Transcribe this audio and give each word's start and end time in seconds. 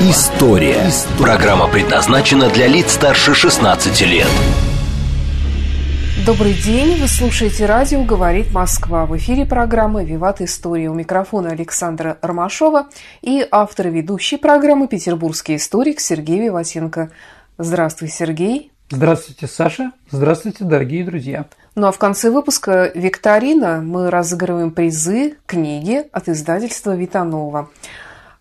История». 0.00 0.84
Программа 1.18 1.66
предназначена 1.66 2.48
для 2.50 2.68
лиц 2.68 2.92
старше 2.92 3.34
16 3.34 4.00
лет. 4.02 4.28
Добрый 6.24 6.52
день, 6.52 7.00
вы 7.00 7.08
слушаете 7.08 7.66
радио 7.66 8.04
«Говорит 8.04 8.52
Москва». 8.52 9.06
В 9.06 9.16
эфире 9.16 9.44
программы 9.44 10.04
«Виват 10.04 10.40
История». 10.40 10.88
У 10.88 10.94
микрофона 10.94 11.50
Александра 11.50 12.16
Ромашова 12.22 12.86
и 13.22 13.44
автор 13.50 13.88
и 13.88 13.90
ведущей 13.90 14.36
программы 14.36 14.86
петербургский 14.86 15.56
историк 15.56 15.98
Сергей 15.98 16.42
Виватенко. 16.42 17.10
Здравствуй, 17.58 18.08
Сергей. 18.08 18.70
Здравствуйте, 18.90 19.48
Саша. 19.48 19.90
Здравствуйте, 20.12 20.62
дорогие 20.62 21.04
друзья. 21.04 21.46
Ну 21.74 21.88
а 21.88 21.92
в 21.92 21.98
конце 21.98 22.30
выпуска 22.30 22.92
«Викторина» 22.94 23.80
мы 23.82 24.10
разыгрываем 24.10 24.70
призы, 24.70 25.38
книги 25.46 26.04
от 26.12 26.28
издательства 26.28 26.94
«Витанова». 26.94 27.68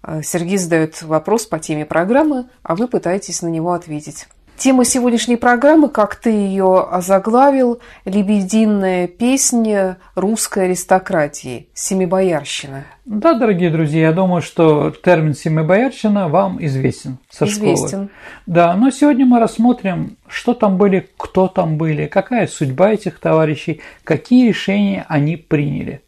Э, 0.03 0.21
Сергей 0.23 0.57
задает 0.57 1.01
вопрос 1.01 1.45
по 1.45 1.59
теме 1.59 1.85
программы, 1.85 2.47
а 2.63 2.75
вы 2.75 2.87
пытаетесь 2.87 3.41
на 3.41 3.47
него 3.47 3.73
ответить. 3.73 4.27
Тема 4.57 4.85
сегодняшней 4.85 5.35
программы, 5.35 5.87
как 5.87 6.15
ты 6.15 6.31
ее 6.31 6.79
озаглавил, 6.89 7.79
«Лебединая 8.05 9.07
песня 9.07 9.99
русской 10.15 10.65
аристократии. 10.65 11.69
Семибоярщина». 11.75 12.85
Да, 13.05 13.35
дорогие 13.35 13.69
друзья, 13.69 14.07
я 14.07 14.13
думаю, 14.13 14.41
что 14.41 14.89
термин 14.89 15.35
«семибоярщина» 15.35 16.27
вам 16.27 16.57
известен 16.65 17.19
со 17.29 17.45
Известен. 17.45 17.87
школы. 17.87 18.09
Да, 18.47 18.73
но 18.73 18.89
сегодня 18.89 19.27
мы 19.27 19.39
рассмотрим, 19.39 20.17
что 20.27 20.55
там 20.55 20.77
были, 20.77 21.07
кто 21.17 21.47
там 21.47 21.77
были, 21.77 22.07
какая 22.07 22.47
судьба 22.47 22.93
этих 22.93 23.19
товарищей, 23.19 23.81
какие 24.03 24.47
решения 24.47 25.05
они 25.07 25.37
приняли. 25.37 26.01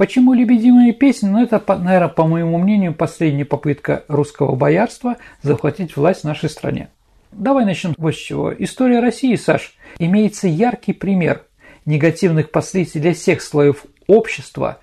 Почему 0.00 0.32
«Лебединая 0.32 0.94
песня»? 0.94 1.28
Ну, 1.28 1.42
это, 1.42 1.62
наверное, 1.76 2.08
по 2.08 2.24
моему 2.24 2.56
мнению, 2.56 2.94
последняя 2.94 3.44
попытка 3.44 4.06
русского 4.08 4.56
боярства 4.56 5.18
захватить 5.42 5.94
власть 5.94 6.22
в 6.22 6.24
нашей 6.24 6.48
стране. 6.48 6.88
Давай 7.32 7.66
начнем 7.66 7.94
вот 7.98 8.14
с 8.14 8.16
чего. 8.16 8.50
История 8.50 9.00
России, 9.00 9.34
Саш, 9.34 9.74
имеется 9.98 10.48
яркий 10.48 10.94
пример 10.94 11.44
негативных 11.84 12.50
последствий 12.50 13.02
для 13.02 13.12
всех 13.12 13.42
слоев 13.42 13.84
общества 14.06 14.78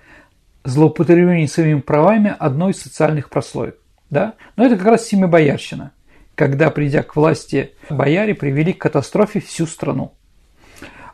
злоупотребления 0.62 1.48
своими 1.48 1.80
правами 1.80 2.36
одной 2.38 2.70
из 2.70 2.80
социальных 2.80 3.28
прослоек. 3.28 3.76
Да? 4.10 4.34
Но 4.54 4.66
это 4.66 4.76
как 4.76 4.86
раз 4.86 5.06
семибоярщина, 5.06 5.90
когда, 6.36 6.70
придя 6.70 7.02
к 7.02 7.16
власти, 7.16 7.72
бояре 7.90 8.36
привели 8.36 8.72
к 8.72 8.82
катастрофе 8.82 9.40
всю 9.40 9.66
страну. 9.66 10.12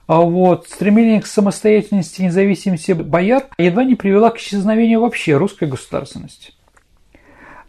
А 0.07 0.21
вот 0.21 0.69
стремление 0.69 1.23
к 1.23 1.27
самостоятельности 1.27 2.21
и 2.21 2.27
независимости 2.27 2.93
бояр 2.93 3.47
едва 3.57 3.85
не 3.85 3.95
привело 3.95 4.29
к 4.31 4.37
исчезновению 4.37 5.01
вообще 5.01 5.35
русской 5.37 5.67
государственности. 5.67 6.53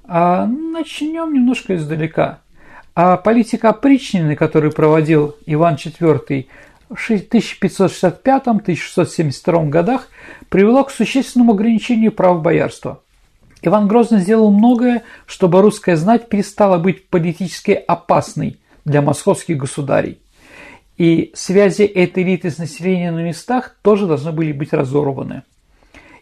А 0.03 0.45
начнем 0.45 1.33
немножко 1.33 1.75
издалека. 1.75 2.39
А 2.93 3.15
политика 3.17 3.69
опричнины, 3.69 4.35
которую 4.35 4.73
проводил 4.73 5.35
Иван 5.45 5.75
IV 5.75 6.47
в 6.89 7.09
1565-1672 7.09 9.69
годах, 9.69 10.09
привела 10.49 10.83
к 10.83 10.91
существенному 10.91 11.53
ограничению 11.53 12.11
прав 12.11 12.41
боярства. 12.41 13.01
Иван 13.61 13.87
Грозный 13.87 14.19
сделал 14.19 14.51
многое, 14.51 15.03
чтобы 15.25 15.61
русская 15.61 15.95
знать 15.95 16.27
перестала 16.29 16.77
быть 16.77 17.07
политически 17.07 17.71
опасной 17.71 18.59
для 18.83 19.01
московских 19.01 19.55
государей. 19.57 20.19
И 20.97 21.31
связи 21.33 21.83
этой 21.83 22.23
элиты 22.23 22.49
с 22.49 22.57
населением 22.57 23.15
на 23.15 23.23
местах 23.23 23.75
тоже 23.81 24.07
должны 24.07 24.31
были 24.31 24.51
быть 24.51 24.71
разорваны. 24.71 25.43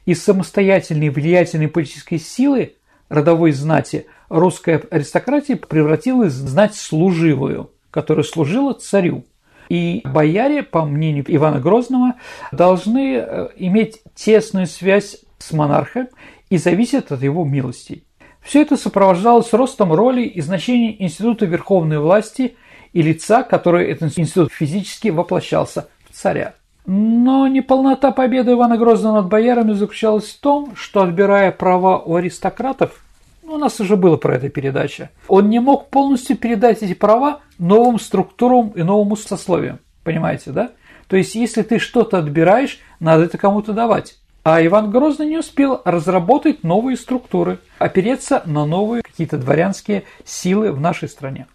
Из 0.05 0.21
самостоятельной 0.23 1.09
влиятельной 1.09 1.67
политической 1.67 2.17
силы 2.17 2.73
родовой 3.07 3.51
знати 3.51 4.07
русская 4.29 4.81
аристократия 4.89 5.55
превратилась 5.55 6.33
в 6.33 6.47
знать 6.47 6.75
служивую, 6.75 7.71
которая 7.91 8.23
служила 8.23 8.73
царю. 8.73 9.25
И 9.69 10.01
бояре, 10.03 10.63
по 10.63 10.85
мнению 10.85 11.23
Ивана 11.27 11.59
Грозного, 11.59 12.15
должны 12.51 13.15
э, 13.15 13.49
иметь 13.55 14.01
тесную 14.13 14.67
связь 14.67 15.17
с 15.37 15.51
монархом 15.53 16.09
и 16.49 16.57
зависят 16.57 17.11
от 17.11 17.21
его 17.21 17.45
милостей. 17.45 18.03
Все 18.41 18.61
это 18.61 18.75
сопровождалось 18.75 19.53
ростом 19.53 19.93
роли 19.93 20.23
и 20.23 20.41
значения 20.41 21.01
института 21.01 21.45
верховной 21.45 21.99
власти 21.99 22.57
и 22.93 23.01
лица, 23.01 23.43
который 23.43 23.89
этот 23.89 24.17
институт 24.17 24.51
физически 24.51 25.09
воплощался 25.09 25.89
в 26.09 26.15
царя. 26.15 26.53
Но 26.85 27.47
неполнота 27.47 28.11
победы 28.11 28.53
Ивана 28.53 28.77
Грозного 28.77 29.21
над 29.21 29.27
боярами 29.27 29.73
заключалась 29.73 30.29
в 30.29 30.39
том, 30.39 30.75
что, 30.75 31.01
отбирая 31.01 31.51
права 31.51 31.97
у 31.99 32.15
аристократов, 32.15 33.03
у 33.43 33.57
нас 33.57 33.79
уже 33.79 33.95
было 33.95 34.17
про 34.17 34.35
это 34.35 34.49
передача. 34.49 35.09
Он 35.27 35.49
не 35.49 35.59
мог 35.59 35.89
полностью 35.89 36.37
передать 36.37 36.81
эти 36.81 36.93
права 36.93 37.39
новым 37.57 37.99
структурам 37.99 38.69
и 38.69 38.83
новому 38.83 39.15
сословию. 39.15 39.79
Понимаете, 40.03 40.51
да? 40.51 40.71
То 41.07 41.17
есть, 41.17 41.35
если 41.35 41.61
ты 41.61 41.79
что-то 41.79 42.17
отбираешь, 42.17 42.79
надо 42.99 43.25
это 43.25 43.37
кому-то 43.37 43.73
давать. 43.73 44.17
А 44.43 44.65
Иван 44.65 44.91
Грозный 44.91 45.27
не 45.27 45.37
успел 45.37 45.81
разработать 45.85 46.63
новые 46.63 46.97
структуры, 46.97 47.59
опереться 47.79 48.41
на 48.45 48.65
новые 48.65 49.01
какие-то 49.01 49.37
дворянские 49.37 50.03
силы 50.25 50.73
в 50.73 50.81
нашей 50.81 51.07
стране. 51.07 51.47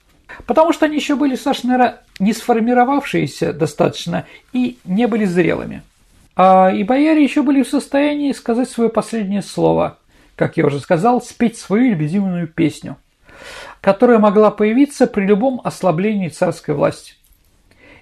Потому 0.46 0.72
что 0.72 0.86
они 0.86 0.96
еще 0.96 1.16
были, 1.16 1.36
Саша, 1.36 1.66
наверное, 1.66 2.02
не 2.18 2.32
сформировавшиеся 2.32 3.52
достаточно 3.52 4.26
и 4.52 4.78
не 4.84 5.06
были 5.06 5.24
зрелыми. 5.24 5.82
А 6.36 6.70
и 6.70 6.84
бояре 6.84 7.22
еще 7.22 7.42
были 7.42 7.62
в 7.62 7.68
состоянии 7.68 8.32
сказать 8.32 8.70
свое 8.70 8.90
последнее 8.90 9.42
слово 9.42 9.98
как 10.38 10.56
я 10.56 10.64
уже 10.64 10.78
сказал, 10.78 11.20
спеть 11.20 11.58
свою 11.58 11.96
любимую 11.96 12.46
песню, 12.46 12.96
которая 13.80 14.20
могла 14.20 14.52
появиться 14.52 15.08
при 15.08 15.26
любом 15.26 15.60
ослаблении 15.64 16.28
царской 16.28 16.74
власти. 16.74 17.14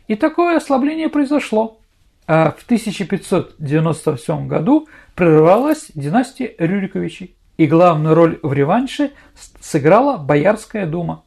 И 0.07 0.15
такое 0.15 0.59
ослабление 0.59 1.09
произошло. 1.09 1.81
А 2.29 2.51
в 2.51 2.65
1597 2.65 4.49
году 4.49 4.87
прервалась 5.15 5.87
династия 5.95 6.55
Рюриковичей, 6.59 7.35
и 7.57 7.67
главную 7.67 8.15
роль 8.15 8.39
в 8.43 8.53
реванше 8.53 9.13
сыграла 9.61 10.19
Боярская 10.19 10.87
дума. 10.87 11.23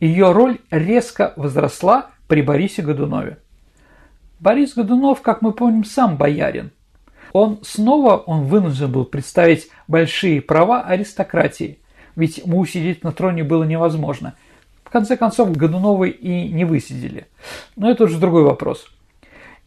Ее 0.00 0.32
роль 0.32 0.58
резко 0.70 1.32
возросла 1.36 2.10
при 2.28 2.42
Борисе 2.42 2.82
Годунове. 2.82 3.38
Борис 4.40 4.74
Годунов, 4.74 5.22
как 5.22 5.42
мы 5.42 5.52
помним, 5.52 5.84
сам 5.84 6.16
боярин– 6.16 6.70
он 7.34 7.58
снова 7.62 8.16
он 8.16 8.44
вынужден 8.44 8.90
был 8.92 9.04
представить 9.04 9.68
большие 9.88 10.40
права 10.40 10.82
аристократии, 10.82 11.80
ведь 12.14 12.38
ему 12.38 12.60
усидеть 12.60 13.02
на 13.02 13.10
троне 13.10 13.42
было 13.42 13.64
невозможно. 13.64 14.36
В 14.84 14.90
конце 14.90 15.16
концов, 15.16 15.50
Годуновы 15.56 16.10
и 16.10 16.48
не 16.48 16.64
высидели. 16.64 17.26
Но 17.74 17.90
это 17.90 18.04
уже 18.04 18.18
другой 18.18 18.44
вопрос. 18.44 18.86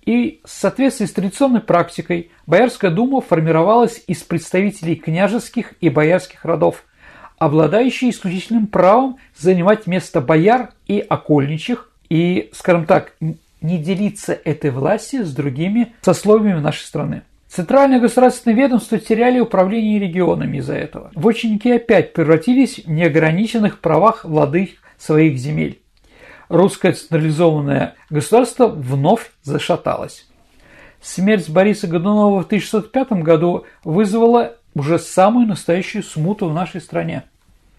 И 0.06 0.40
в 0.46 0.50
соответствии 0.50 1.06
с 1.06 1.12
традиционной 1.12 1.60
практикой 1.60 2.32
Боярская 2.46 2.90
дума 2.90 3.20
формировалась 3.20 4.02
из 4.08 4.24
представителей 4.24 4.96
княжеских 4.96 5.74
и 5.82 5.90
боярских 5.90 6.46
родов, 6.46 6.86
обладающие 7.38 8.10
исключительным 8.10 8.68
правом 8.68 9.18
занимать 9.38 9.88
место 9.88 10.22
бояр 10.22 10.72
и 10.88 11.00
окольничих, 11.00 11.92
и, 12.10 12.50
скажем 12.54 12.86
так, 12.86 13.14
не 13.62 13.78
делиться 13.78 14.34
этой 14.34 14.72
властью 14.72 15.26
с 15.26 15.34
другими 15.34 15.94
сословиями 16.02 16.60
нашей 16.60 16.84
страны. 16.86 17.24
Центральное 17.48 18.00
государственное 18.00 18.58
ведомство 18.58 19.00
теряли 19.00 19.40
управление 19.40 20.00
регионами 20.00 20.58
из-за 20.58 20.76
этого. 20.76 21.12
Вотчинники 21.16 21.70
опять 21.70 22.14
превратились 22.14 22.80
в 22.80 22.90
неограниченных 22.90 23.80
правах 23.80 24.26
владык 24.26 24.72
своих 24.98 25.38
земель. 25.38 25.82
Русское 26.50 26.94
централизованное 26.94 27.96
государство 28.10 28.68
вновь 28.68 29.32
зашаталось. 29.44 30.28
Смерть 31.02 31.50
Бориса 31.50 31.88
Годунова 31.88 32.42
в 32.42 32.46
1605 32.46 33.24
году 33.24 33.66
вызвала 33.84 34.58
уже 34.74 35.00
самую 35.00 35.48
настоящую 35.48 36.04
смуту 36.04 36.50
в 36.50 36.54
нашей 36.54 36.82
стране. 36.82 37.24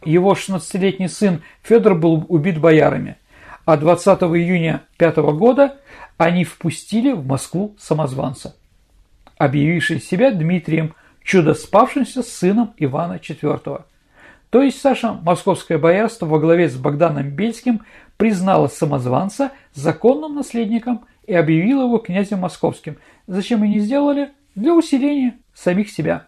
Его 0.04 0.34
16-летний 0.34 1.08
сын 1.08 1.42
Федор 1.62 1.94
был 1.94 2.24
убит 2.28 2.60
боярами, 2.60 3.16
а 3.64 3.76
20 3.76 4.22
июня 4.22 4.82
5 4.96 5.16
года 5.16 5.76
они 6.16 6.44
впустили 6.44 7.12
в 7.12 7.26
Москву 7.26 7.74
самозванца 7.78 8.54
объявивший 9.38 10.00
себя 10.00 10.30
Дмитрием, 10.30 10.94
чудо-спавшимся 11.22 12.22
сыном 12.22 12.74
Ивана 12.76 13.14
IV. 13.14 13.82
То 14.50 14.62
есть, 14.62 14.80
Саша, 14.80 15.12
московское 15.12 15.78
боярство 15.78 16.26
во 16.26 16.38
главе 16.38 16.68
с 16.68 16.76
Богданом 16.76 17.30
Бельским 17.30 17.82
признала 18.16 18.66
самозванца 18.68 19.52
законным 19.74 20.34
наследником 20.34 21.04
и 21.26 21.34
объявила 21.34 21.82
его 21.82 21.98
князем 21.98 22.40
московским. 22.40 22.96
Зачем 23.26 23.62
они 23.62 23.78
сделали? 23.78 24.30
Для 24.54 24.74
усиления 24.74 25.38
самих 25.54 25.90
себя. 25.90 26.26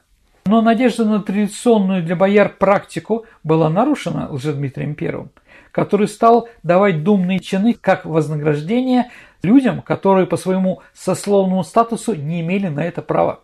Но 0.50 0.62
надежда 0.62 1.04
на 1.04 1.22
традиционную 1.22 2.02
для 2.02 2.16
бояр 2.16 2.48
практику 2.48 3.24
была 3.44 3.70
нарушена 3.70 4.26
Лжедмитрием 4.32 4.96
I, 5.00 5.28
который 5.70 6.08
стал 6.08 6.48
давать 6.64 7.04
думные 7.04 7.38
чины 7.38 7.72
как 7.72 8.04
вознаграждение 8.04 9.12
людям, 9.44 9.80
которые 9.80 10.26
по 10.26 10.36
своему 10.36 10.82
сословному 10.92 11.62
статусу 11.62 12.16
не 12.16 12.40
имели 12.40 12.66
на 12.66 12.84
это 12.84 13.00
права. 13.00 13.42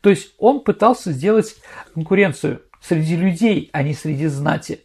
То 0.00 0.08
есть 0.08 0.32
он 0.38 0.60
пытался 0.60 1.12
сделать 1.12 1.54
конкуренцию 1.92 2.62
среди 2.80 3.16
людей, 3.16 3.68
а 3.74 3.82
не 3.82 3.92
среди 3.92 4.26
знати. 4.28 4.80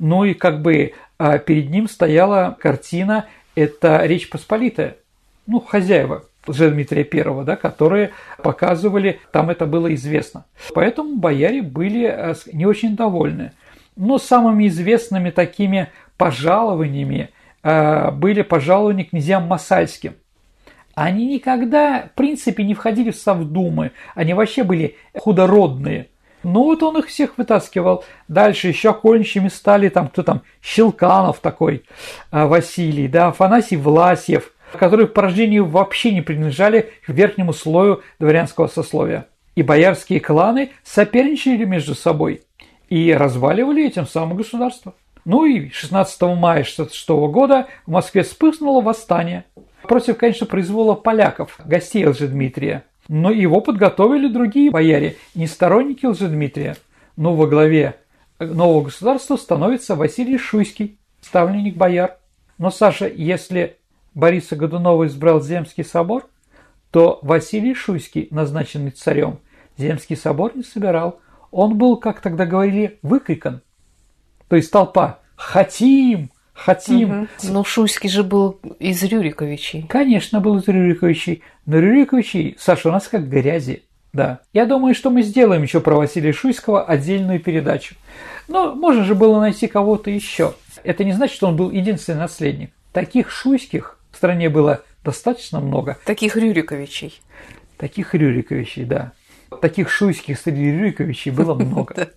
Ну 0.00 0.24
и 0.24 0.34
как 0.34 0.62
бы 0.62 0.94
а, 1.16 1.38
перед 1.38 1.70
ним 1.70 1.88
стояла 1.88 2.58
картина 2.60 3.26
«Это 3.54 4.04
Речь 4.04 4.28
Посполитая», 4.28 4.96
ну, 5.46 5.60
хозяева 5.60 6.24
Дмитрия 6.46 7.08
I, 7.10 7.44
да, 7.44 7.56
которые 7.56 8.10
показывали, 8.42 9.20
там 9.32 9.50
это 9.50 9.66
было 9.66 9.94
известно. 9.94 10.44
Поэтому 10.74 11.16
бояре 11.16 11.62
были 11.62 12.06
э, 12.06 12.34
не 12.52 12.66
очень 12.66 12.96
довольны. 12.96 13.52
Но 13.96 14.18
самыми 14.18 14.68
известными 14.68 15.30
такими 15.30 15.90
пожалованиями 16.16 17.30
э, 17.62 18.10
были 18.10 18.42
пожалования 18.42 19.04
князьям 19.04 19.44
Масальским. 19.44 20.14
Они 20.94 21.26
никогда, 21.26 22.08
в 22.12 22.16
принципе, 22.16 22.62
не 22.62 22.74
входили 22.74 23.10
в 23.10 23.16
Совдумы, 23.16 23.90
они 24.14 24.32
вообще 24.32 24.62
были 24.62 24.96
худородные. 25.16 26.08
Ну 26.44 26.64
вот 26.64 26.82
он 26.82 26.98
их 26.98 27.06
всех 27.06 27.38
вытаскивал. 27.38 28.04
Дальше 28.28 28.68
еще 28.68 28.90
окольничьими 28.90 29.48
стали 29.48 29.88
там, 29.88 30.08
кто 30.08 30.22
там, 30.22 30.42
Щелканов 30.62 31.40
такой, 31.40 31.84
э, 32.30 32.44
Василий, 32.44 33.08
да, 33.08 33.28
Афанасий 33.28 33.76
Власьев, 33.76 34.52
которые 34.78 35.06
по 35.06 35.22
рождению 35.22 35.66
вообще 35.66 36.12
не 36.12 36.22
принадлежали 36.22 36.92
к 37.04 37.08
верхнему 37.08 37.52
слою 37.52 38.02
дворянского 38.18 38.66
сословия. 38.66 39.26
И 39.54 39.62
боярские 39.62 40.20
кланы 40.20 40.72
соперничали 40.82 41.64
между 41.64 41.94
собой 41.94 42.42
и 42.88 43.12
разваливали 43.12 43.86
этим 43.86 44.06
самым 44.06 44.36
государство. 44.36 44.94
Ну 45.24 45.46
и 45.46 45.70
16 45.70 46.20
мая 46.22 46.62
1966 46.62 47.08
года 47.32 47.66
в 47.86 47.90
Москве 47.90 48.22
вспыхнуло 48.22 48.82
восстание 48.82 49.44
против, 49.82 50.18
конечно, 50.18 50.46
произвола 50.46 50.94
поляков, 50.94 51.58
гостей 51.64 52.06
Лжедмитрия. 52.06 52.84
Но 53.08 53.30
его 53.30 53.60
подготовили 53.60 54.28
другие 54.28 54.70
бояре, 54.70 55.16
не 55.34 55.46
сторонники 55.46 56.06
Лжедмитрия. 56.06 56.76
Но 57.16 57.34
во 57.34 57.46
главе 57.46 57.96
нового 58.38 58.84
государства 58.84 59.36
становится 59.36 59.94
Василий 59.94 60.38
Шуйский, 60.38 60.98
ставленник 61.20 61.76
бояр. 61.76 62.16
Но, 62.58 62.70
Саша, 62.70 63.08
если 63.08 63.76
Бориса 64.14 64.56
Годунова 64.56 65.06
избрал 65.06 65.42
Земский 65.42 65.84
собор, 65.84 66.28
то 66.90 67.18
Василий 67.22 67.74
Шуйский, 67.74 68.28
назначенный 68.30 68.92
царем, 68.92 69.40
Земский 69.76 70.16
собор 70.16 70.52
не 70.54 70.62
собирал. 70.62 71.20
Он 71.50 71.76
был, 71.76 71.96
как 71.96 72.20
тогда 72.20 72.46
говорили, 72.46 72.98
выкрикан. 73.02 73.62
То 74.48 74.56
есть 74.56 74.70
толпа 74.70 75.18
«Хотим! 75.36 76.30
Хотим!» 76.52 77.22
угу. 77.22 77.28
Но 77.42 77.64
Шуйский 77.64 78.08
же 78.08 78.22
был 78.22 78.60
из 78.78 79.02
Рюриковичей. 79.02 79.86
Конечно, 79.88 80.40
был 80.40 80.58
из 80.58 80.68
Рюриковичей. 80.68 81.42
Но 81.66 81.78
Рюриковичей, 81.78 82.56
Саша, 82.58 82.88
у 82.88 82.92
нас 82.92 83.08
как 83.08 83.28
грязи. 83.28 83.82
Да. 84.12 84.40
Я 84.52 84.64
думаю, 84.64 84.94
что 84.94 85.10
мы 85.10 85.22
сделаем 85.22 85.62
еще 85.62 85.80
про 85.80 85.96
Василия 85.96 86.32
Шуйского 86.32 86.84
отдельную 86.84 87.40
передачу. 87.40 87.96
Но 88.46 88.74
можно 88.76 89.02
же 89.02 89.16
было 89.16 89.40
найти 89.40 89.66
кого-то 89.66 90.10
еще. 90.10 90.54
Это 90.84 91.02
не 91.02 91.12
значит, 91.12 91.34
что 91.34 91.48
он 91.48 91.56
был 91.56 91.72
единственный 91.72 92.18
наследник. 92.18 92.70
Таких 92.92 93.30
Шуйских 93.32 93.98
в 94.14 94.16
стране 94.16 94.48
было 94.48 94.82
достаточно 95.04 95.60
много. 95.60 95.98
Таких 96.04 96.36
Рюриковичей. 96.36 97.20
Таких 97.76 98.14
Рюриковичей, 98.14 98.84
да. 98.84 99.12
Таких 99.60 99.90
шуйских 99.90 100.38
среди 100.38 100.70
Рюриковичей 100.70 101.30
было 101.30 101.54
много. 101.54 102.10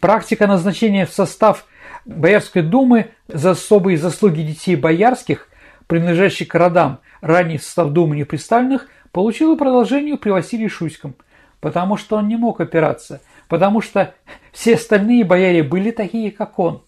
Практика 0.00 0.46
назначения 0.46 1.06
в 1.06 1.12
состав 1.12 1.66
Боярской 2.06 2.62
думы 2.62 3.10
за 3.28 3.52
особые 3.52 3.98
заслуги 3.98 4.42
детей 4.42 4.76
боярских, 4.76 5.48
принадлежащих 5.86 6.48
к 6.48 6.54
родам, 6.54 7.00
ранее 7.20 7.58
в 7.58 7.62
состав 7.62 7.90
думы 7.90 8.16
не 8.16 8.24
представленных, 8.24 8.88
получила 9.12 9.54
продолжение 9.54 10.16
при 10.16 10.30
Василии 10.30 10.68
Шуйском, 10.68 11.14
потому 11.60 11.96
что 11.96 12.16
он 12.16 12.28
не 12.28 12.36
мог 12.36 12.60
опираться, 12.60 13.20
потому 13.48 13.80
что 13.80 14.14
все 14.52 14.74
остальные 14.74 15.24
бояре 15.24 15.62
были 15.62 15.90
такие, 15.90 16.30
как 16.30 16.58
он. 16.58 16.82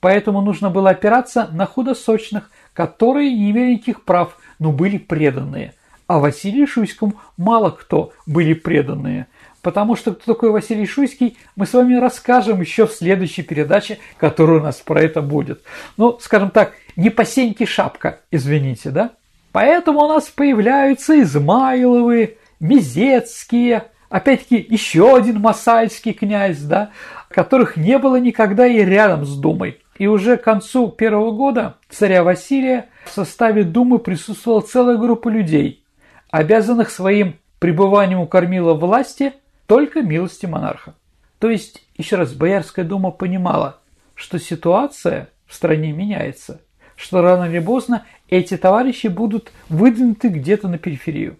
Поэтому 0.00 0.40
нужно 0.40 0.68
было 0.68 0.90
опираться 0.90 1.48
на 1.52 1.64
худосочных, 1.64 2.50
которые 2.74 3.32
не 3.32 3.50
имели 3.50 3.72
никаких 3.74 4.04
прав, 4.04 4.36
но 4.58 4.72
были 4.72 4.98
преданные. 4.98 5.74
А 6.06 6.18
Василию 6.18 6.66
Шуйскому 6.66 7.14
мало 7.36 7.70
кто 7.70 8.12
были 8.26 8.54
преданные. 8.54 9.26
Потому 9.62 9.94
что 9.94 10.12
кто 10.12 10.34
такой 10.34 10.50
Василий 10.50 10.86
Шуйский, 10.86 11.38
мы 11.54 11.66
с 11.66 11.72
вами 11.72 11.94
расскажем 11.94 12.60
еще 12.60 12.86
в 12.86 12.92
следующей 12.92 13.42
передаче, 13.42 13.98
которая 14.16 14.58
у 14.58 14.62
нас 14.62 14.76
про 14.76 15.00
это 15.00 15.22
будет. 15.22 15.62
Ну, 15.96 16.18
скажем 16.20 16.50
так, 16.50 16.72
не 16.96 17.10
по 17.10 17.24
сеньке 17.24 17.64
шапка, 17.64 18.20
извините, 18.30 18.90
да? 18.90 19.12
Поэтому 19.52 20.00
у 20.00 20.08
нас 20.08 20.24
появляются 20.24 21.20
Измайловы, 21.20 22.38
Мизецкие, 22.58 23.84
опять-таки 24.08 24.66
еще 24.68 25.16
один 25.16 25.40
масальский 25.40 26.12
князь, 26.12 26.60
да, 26.60 26.90
которых 27.28 27.76
не 27.76 27.98
было 27.98 28.16
никогда 28.16 28.66
и 28.66 28.84
рядом 28.84 29.24
с 29.24 29.36
Думой. 29.36 29.81
И 30.02 30.08
уже 30.08 30.36
к 30.36 30.42
концу 30.42 30.88
первого 30.88 31.30
года 31.30 31.76
царя 31.88 32.24
Василия 32.24 32.86
в 33.04 33.10
составе 33.10 33.62
Думы 33.62 34.00
присутствовала 34.00 34.60
целая 34.60 34.96
группа 34.96 35.28
людей, 35.28 35.84
обязанных 36.28 36.90
своим 36.90 37.36
пребыванием 37.60 38.18
у 38.18 38.26
кормила 38.26 38.74
власти 38.74 39.32
только 39.68 40.02
милости 40.02 40.46
монарха. 40.46 40.96
То 41.38 41.50
есть, 41.50 41.86
еще 41.96 42.16
раз, 42.16 42.32
Боярская 42.32 42.84
дума 42.84 43.12
понимала, 43.12 43.78
что 44.16 44.40
ситуация 44.40 45.28
в 45.46 45.54
стране 45.54 45.92
меняется, 45.92 46.60
что 46.96 47.22
рано 47.22 47.44
или 47.44 47.60
поздно 47.60 48.04
эти 48.28 48.56
товарищи 48.56 49.06
будут 49.06 49.52
выдвинуты 49.68 50.30
где-то 50.30 50.66
на 50.66 50.78
периферию, 50.78 51.36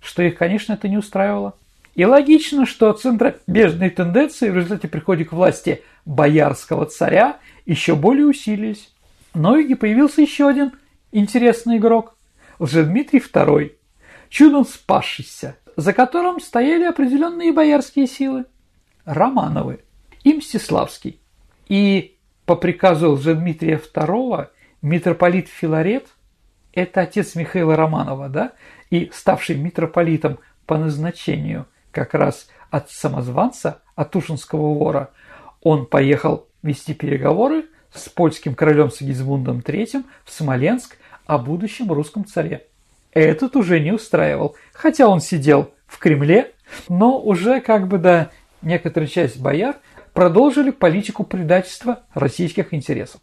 что 0.00 0.22
их, 0.22 0.36
конечно, 0.36 0.74
это 0.74 0.86
не 0.86 0.98
устраивало. 0.98 1.54
И 1.94 2.04
логично, 2.04 2.66
что 2.66 2.92
центробежные 2.92 3.90
тенденции 3.90 4.50
в 4.50 4.56
результате 4.56 4.88
прихода 4.88 5.24
к 5.24 5.32
власти 5.32 5.82
боярского 6.04 6.86
царя 6.86 7.38
еще 7.66 7.94
более 7.94 8.26
усилились. 8.26 8.92
Но 9.32 9.56
и 9.56 9.74
появился 9.74 10.20
еще 10.20 10.48
один 10.48 10.72
интересный 11.12 11.78
игрок– 11.78 12.16
Лжедмитрий 12.58 13.20
II, 13.20 13.72
чудом 14.28 14.64
спасшийся, 14.64 15.56
за 15.76 15.92
которым 15.92 16.40
стояли 16.40 16.84
определенные 16.84 17.52
боярские 17.52 18.06
силы– 18.06 18.44
Романовы 19.04 19.80
и 20.22 20.34
Мстиславский. 20.34 21.20
И 21.68 22.16
по 22.44 22.56
приказу 22.56 23.12
Лжедмитрия 23.12 23.80
II 23.92 24.48
митрополит 24.82 25.48
Филарет– 25.48 26.08
это 26.72 27.02
отец 27.02 27.36
Михаила 27.36 27.76
Романова, 27.76 28.28
да, 28.28 28.52
и 28.90 29.10
ставший 29.12 29.56
митрополитом 29.56 30.38
по 30.66 30.76
назначению 30.76 31.66
как 31.94 32.12
раз 32.12 32.48
от 32.70 32.90
самозванца, 32.90 33.80
от 33.94 34.10
Тушинского 34.10 34.74
вора, 34.74 35.10
он 35.62 35.86
поехал 35.86 36.48
вести 36.62 36.92
переговоры 36.92 37.66
с 37.92 38.08
польским 38.08 38.54
королем 38.54 38.90
Сигизмундом 38.90 39.60
III 39.60 40.04
в 40.24 40.32
Смоленск 40.32 40.96
о 41.26 41.38
будущем 41.38 41.90
русском 41.92 42.26
царе. 42.26 42.66
Этот 43.12 43.56
уже 43.56 43.78
не 43.80 43.92
устраивал, 43.92 44.56
хотя 44.72 45.08
он 45.08 45.20
сидел 45.20 45.72
в 45.86 45.98
Кремле, 45.98 46.52
но 46.88 47.18
уже 47.18 47.60
как 47.60 47.86
бы 47.86 47.98
да, 47.98 48.30
некоторая 48.60 49.08
часть 49.08 49.40
бояр 49.40 49.76
продолжили 50.12 50.70
политику 50.70 51.22
предательства 51.22 52.02
российских 52.12 52.74
интересов. 52.74 53.20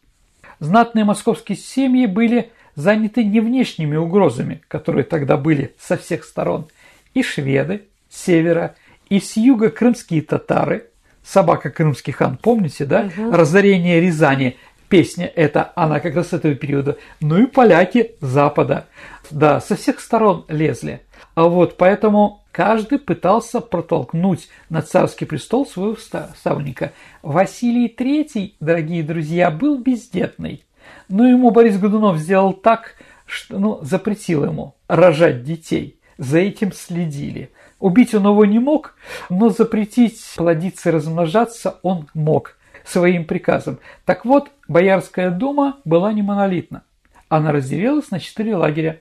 Знатные 0.60 1.04
московские 1.04 1.58
семьи 1.58 2.06
были 2.06 2.52
заняты 2.76 3.24
не 3.24 3.42
внешними 3.42 3.98
угрозами, 3.98 4.62
которые 4.68 5.04
тогда 5.04 5.36
были 5.36 5.76
со 5.78 5.98
всех 5.98 6.24
сторон. 6.24 6.68
И 7.14 7.24
шведы 7.24 7.90
с 8.12 8.26
севера, 8.26 8.76
и 9.10 9.20
с 9.20 9.38
юга 9.38 9.72
крымские 9.72 10.22
татары– 10.22 10.88
собака 11.24 11.70
Крымский 11.70 12.14
хан, 12.14 12.38
помните, 12.38 12.86
да? 12.86 13.10
Угу. 13.18 13.32
Разорение 13.32 14.02
Рязани. 14.02 14.58
Песня 14.90 15.32
эта, 15.36 15.72
она 15.76 16.02
как 16.02 16.16
раз 16.16 16.30
с 16.30 16.34
этого 16.34 16.54
периода. 16.54 16.98
Ну 17.22 17.42
и 17.42 17.46
поляки 17.46 18.16
Запада. 18.20 18.88
Да, 19.30 19.62
со 19.62 19.78
всех 19.78 20.02
сторон 20.02 20.44
лезли. 20.50 21.02
А 21.34 21.46
вот 21.46 21.78
поэтому 21.78 22.44
каждый 22.52 23.00
пытался 23.00 23.62
протолкнуть 23.62 24.50
на 24.70 24.82
царский 24.82 25.24
престол 25.24 25.66
своего 25.66 25.96
ставника. 25.96 26.92
Василий 27.22 27.88
III, 27.88 28.56
дорогие 28.60 29.04
друзья, 29.04 29.50
был 29.50 29.78
бездетный. 29.78 30.66
Но 31.08 31.26
ему 31.26 31.52
Борис 31.52 31.78
Годунов 31.78 32.18
сделал 32.18 32.52
так, 32.52 32.96
что 33.26 33.58
ну, 33.58 33.80
запретил 33.84 34.44
ему 34.44 34.76
рожать 34.90 35.46
детей. 35.46 36.02
За 36.18 36.40
этим 36.40 36.74
следили. 36.74 37.50
Убить 37.82 38.14
он 38.14 38.28
его 38.28 38.46
не 38.46 38.60
мог, 38.60 38.96
но 39.30 39.50
запретить 39.50 40.24
плодиться 40.38 40.90
и 40.90 40.92
размножаться 40.94 41.80
он 41.82 42.08
мог 42.14 42.56
своим 42.86 43.26
приказом. 43.26 43.80
Так 44.06 44.24
вот, 44.24 44.50
Боярская 44.68 45.32
дума 45.32 45.78
была 45.84 46.14
не 46.14 46.22
монолитна. 46.22 46.84
она 47.28 47.52
разделилась 47.52 48.12
на 48.12 48.20
четыре 48.20 48.56
лагеря. 48.56 49.00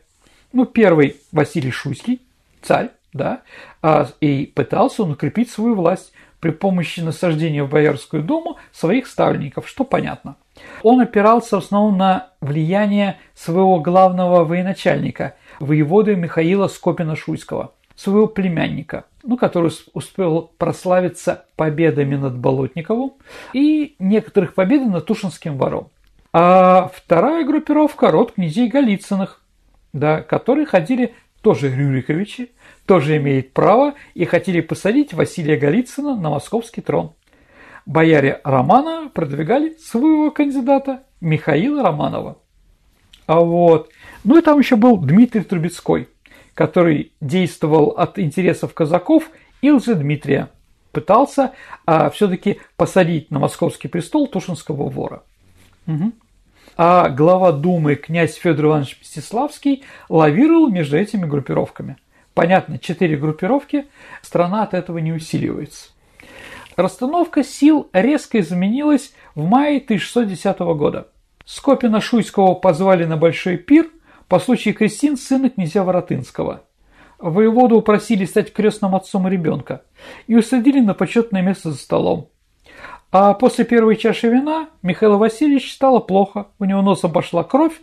Ну, 0.53 0.65
первый– 0.65 1.17
Василий 1.33 1.71
Шуйский, 1.71 2.23
царь, 2.63 2.91
да, 3.13 3.43
а, 3.83 4.09
и 4.21 4.47
пытался 4.47 5.03
он 5.03 5.13
укрепить 5.13 5.51
свою 5.51 5.75
власть 5.75 6.13
при 6.41 6.51
помощи 6.51 7.01
насаждения 7.01 7.63
в 7.63 7.69
Боярскую 7.69 8.23
думу 8.23 8.57
своих 8.73 9.07
ставленников, 9.07 9.69
что 9.69 9.85
понятно. 9.85 10.37
Он 10.83 11.01
опирался 11.01 11.61
в 11.61 11.65
основном 11.65 11.99
на 11.99 12.31
влияние 12.41 13.19
своего 13.35 13.79
главного 13.81 14.45
военачальника, 14.45 15.35
воеводы 15.59 16.17
Михаила 16.17 16.69
Скопина-Шуйского, 16.69 17.71
своего 18.01 18.27
племянника, 18.27 19.05
ну, 19.23 19.37
который 19.37 19.71
успел 19.93 20.51
прославиться 20.57 21.45
победами 21.57 22.17
над 22.17 22.39
Болотниковым 22.39 23.13
и 23.53 23.95
некоторых 23.99 24.55
победами 24.55 24.89
над 24.89 25.07
Тушинским 25.07 25.59
вором. 25.59 25.89
А 26.33 26.91
вторая 26.95 27.45
группировка– 27.45 28.11
род 28.13 28.33
князей 28.33 28.69
Голицыных, 28.69 29.43
да, 29.93 30.23
которые 30.23 30.65
ходили 30.65 31.15
тоже 31.43 31.69
Рюриковичи, 31.69 32.53
тоже 32.87 33.19
имеет 33.19 33.53
право 33.53 33.95
и 34.15 34.25
хотели 34.25 34.61
посадить 34.61 35.13
Василия 35.13 35.57
Голицына 35.57 36.17
на 36.17 36.31
московский 36.31 36.81
трон. 36.81 37.13
Бояре 37.85 38.41
Романа 38.45 39.11
продвигали 39.13 39.77
своего 39.77 40.31
кандидата 40.31 41.03
Михаила 41.21 41.83
Романова. 41.83 42.39
А 43.27 43.41
вот. 43.41 43.91
Ну 44.25 44.39
и 44.39 44.43
там 44.43 44.59
еще 44.59 44.77
был 44.77 44.97
Дмитрий 44.97 45.43
Трубецкой, 45.43 46.09
который 46.55 47.13
действовал 47.21 47.91
от 47.91 48.19
интересов 48.19 48.75
казаков 48.75 49.31
и 49.63 49.71
Дмитрия. 49.71 50.49
Пытался 50.93 51.53
а, 51.87 52.11
все-таки 52.11 52.61
посадить 52.77 53.31
на 53.31 53.39
московский 53.39 53.89
престол 53.89 54.27
Тушинского 54.27 54.89
вора. 54.89 55.23
Угу. 55.87 56.13
А 56.77 57.09
глава 57.11 57.53
Думы 57.53 57.95
князь 57.95 58.35
Федор 58.35 58.67
Иванович 58.67 58.99
Мстиславский 59.01 59.85
лавировал 60.09 60.69
между 60.69 60.97
этими 60.97 61.27
группировками. 61.27 61.97
Понятно, 62.35 62.79
четыре 62.79 63.17
группировки, 63.17 63.87
страна 64.23 64.63
от 64.63 64.75
этого 64.75 64.99
не 64.99 65.13
усиливается. 65.13 65.91
Расстановка 66.77 67.45
сил 67.45 67.89
резко 67.93 68.41
изменилась 68.41 69.13
в 69.35 69.45
мае 69.45 69.79
1610 69.79 70.59
года. 70.59 71.09
Скопина 71.45 72.01
Шуйского 72.01 72.55
позвали 72.55 73.05
на 73.05 73.17
большой 73.17 73.57
пир 73.57 73.91
по 74.31 74.39
случаю 74.39 74.75
крестин 74.75 75.17
сына 75.17 75.51
князя 75.51 75.83
Воротынского. 75.83 76.63
Воеводу 77.19 77.77
упросили 77.77 78.25
стать 78.25 78.53
крестным 78.53 78.95
отцом 78.95 79.27
ребенка 79.27 79.83
и 80.29 80.37
усадили 80.37 80.79
на 80.79 80.95
почетное 80.95 81.43
место 81.43 81.73
за 81.73 81.79
столом. 81.79 82.29
А 83.11 83.35
после 83.35 83.65
первой 83.65 83.97
чаши 83.97 84.29
вина 84.29 84.69
Михаилу 84.83 85.19
Васильевич 85.19 85.73
стало 85.73 85.99
плохо, 85.99 86.47
у 86.61 86.65
него 86.65 86.81
носом 86.81 87.13
пошла 87.13 87.43
кровь, 87.43 87.75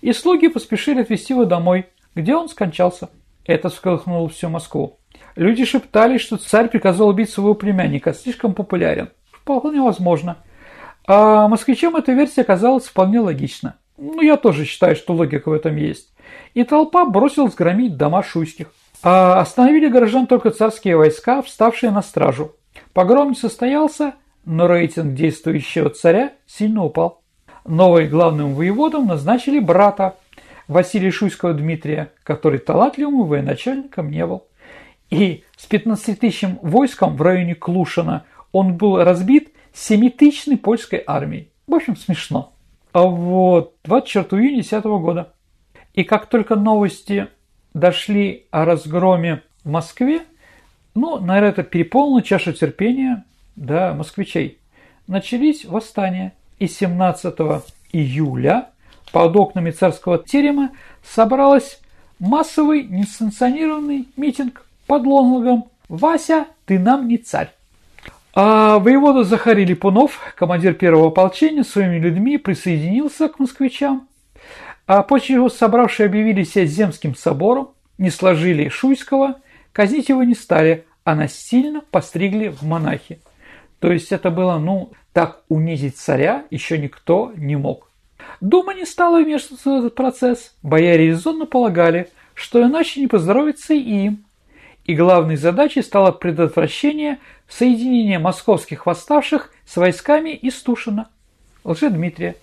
и 0.00 0.12
слуги 0.12 0.46
поспешили 0.46 1.00
отвезти 1.00 1.32
его 1.32 1.44
домой, 1.44 1.86
где 2.14 2.36
он 2.36 2.48
скончался. 2.48 3.10
Это 3.44 3.68
всколыхнуло 3.68 4.28
всю 4.28 4.48
Москву. 4.48 5.00
Люди 5.34 5.64
шептали, 5.64 6.18
что 6.18 6.36
царь 6.36 6.68
приказал 6.68 7.08
убить 7.08 7.30
своего 7.30 7.54
племянника, 7.54 8.14
слишком 8.14 8.54
популярен. 8.54 9.10
Вполне 9.32 9.80
возможно. 9.80 10.36
А 11.04 11.48
москвичам 11.48 11.96
эта 11.96 12.12
версия 12.12 12.42
оказалась 12.42 12.84
вполне 12.84 13.18
логична. 13.18 13.76
Ну, 13.98 14.20
я 14.20 14.36
тоже 14.36 14.64
считаю, 14.64 14.96
что 14.96 15.14
логика 15.14 15.48
в 15.48 15.52
этом 15.52 15.76
есть. 15.76 16.12
И 16.54 16.64
толпа 16.64 17.04
бросилась 17.04 17.54
громить 17.54 17.96
дома 17.96 18.22
шуйских. 18.22 18.72
А 19.02 19.40
остановили 19.40 19.88
горожан 19.88 20.26
только 20.26 20.50
царские 20.50 20.96
войска, 20.96 21.42
вставшие 21.42 21.90
на 21.90 22.02
стражу. 22.02 22.56
Погром 22.92 23.30
не 23.30 23.36
состоялся, 23.36 24.14
но 24.44 24.66
рейтинг 24.66 25.14
действующего 25.14 25.90
царя 25.90 26.32
сильно 26.46 26.84
упал. 26.84 27.22
Новым 27.64 28.08
главным 28.08 28.54
воеводом 28.54 29.06
назначили 29.06 29.58
брата 29.58 30.16
Василия 30.68 31.10
Шуйского 31.10 31.52
Дмитрия, 31.52 32.12
который 32.22 32.58
талантливым 32.58 33.26
военачальником 33.26 34.10
не 34.10 34.26
был. 34.26 34.46
И 35.10 35.44
с 35.56 35.66
15 35.66 36.18
тысячным 36.18 36.58
войском 36.62 37.16
в 37.16 37.22
районе 37.22 37.54
Клушина 37.54 38.24
он 38.52 38.76
был 38.76 39.02
разбит 39.02 39.52
7-тысячной 39.74 40.56
польской 40.56 41.02
армией. 41.06 41.50
В 41.66 41.74
общем, 41.74 41.96
смешно. 41.96 42.55
А 42.96 43.02
вот 43.02 43.74
24 43.84 44.42
июня 44.42 44.62
10 44.62 44.84
года. 44.84 45.34
И 45.92 46.02
как 46.02 46.30
только 46.30 46.56
новости 46.56 47.28
дошли 47.74 48.46
о 48.50 48.64
разгроме 48.64 49.42
в 49.64 49.68
Москве, 49.68 50.22
ну, 50.94 51.18
наверное, 51.20 51.50
это 51.50 51.62
переполнило 51.62 52.22
чашу 52.22 52.54
терпения 52.54 53.26
да, 53.54 53.92
москвичей, 53.92 54.60
начались 55.08 55.66
восстания. 55.66 56.32
И 56.58 56.68
17 56.68 57.34
июля 57.92 58.70
под 59.12 59.36
окнами 59.36 59.72
царского 59.72 60.16
терема 60.16 60.70
собралась 61.04 61.82
массовый 62.18 62.82
несанкционированный 62.84 64.08
митинг 64.16 64.64
под 64.86 65.04
лозунгом 65.04 65.66
«Вася, 65.90 66.46
ты 66.64 66.78
нам 66.78 67.08
не 67.08 67.18
царь». 67.18 67.55
А 68.38 68.78
воевода 68.80 69.24
Захарий 69.24 69.64
Липунов, 69.64 70.20
командир 70.36 70.74
первого 70.74 71.08
ополчения, 71.08 71.64
своими 71.64 71.98
людьми 71.98 72.36
присоединился 72.36 73.30
к 73.30 73.38
москвичам, 73.38 74.08
а 74.86 75.02
после 75.02 75.36
чего 75.36 75.48
собравшие 75.48 76.04
объявили 76.04 76.44
себя 76.44 76.66
земским 76.66 77.14
собором, 77.16 77.70
не 77.96 78.10
сложили 78.10 78.68
Шуйского, 78.68 79.36
казнить 79.72 80.10
его 80.10 80.22
не 80.22 80.34
стали, 80.34 80.84
а 81.02 81.14
насильно 81.14 81.80
постригли 81.90 82.48
в 82.48 82.60
монахи. 82.60 83.20
То 83.78 83.90
есть 83.90 84.12
это 84.12 84.30
было, 84.30 84.58
ну, 84.58 84.92
так 85.14 85.40
унизить 85.48 85.96
царя 85.96 86.44
еще 86.50 86.76
никто 86.76 87.32
не 87.36 87.56
мог. 87.56 87.90
Дума 88.42 88.74
не 88.74 88.84
стала 88.84 89.22
вмешиваться 89.22 89.70
в 89.70 89.78
этот 89.78 89.94
процесс. 89.94 90.54
Бояре 90.62 91.06
резонно 91.06 91.46
полагали, 91.46 92.10
что 92.34 92.62
иначе 92.62 93.00
не 93.00 93.06
поздоровится 93.06 93.72
и 93.72 93.78
им. 93.78 94.26
И 94.84 94.94
главной 94.94 95.36
задачей 95.36 95.82
стало 95.82 96.12
предотвращение 96.12 97.18
соединения 97.48 98.18
московских 98.18 98.86
восставших 98.86 99.52
с 99.66 99.76
войсками 99.76 100.30
из 100.30 100.60
Тушина, 100.62 101.08
Лжедмитрия. 101.64 102.36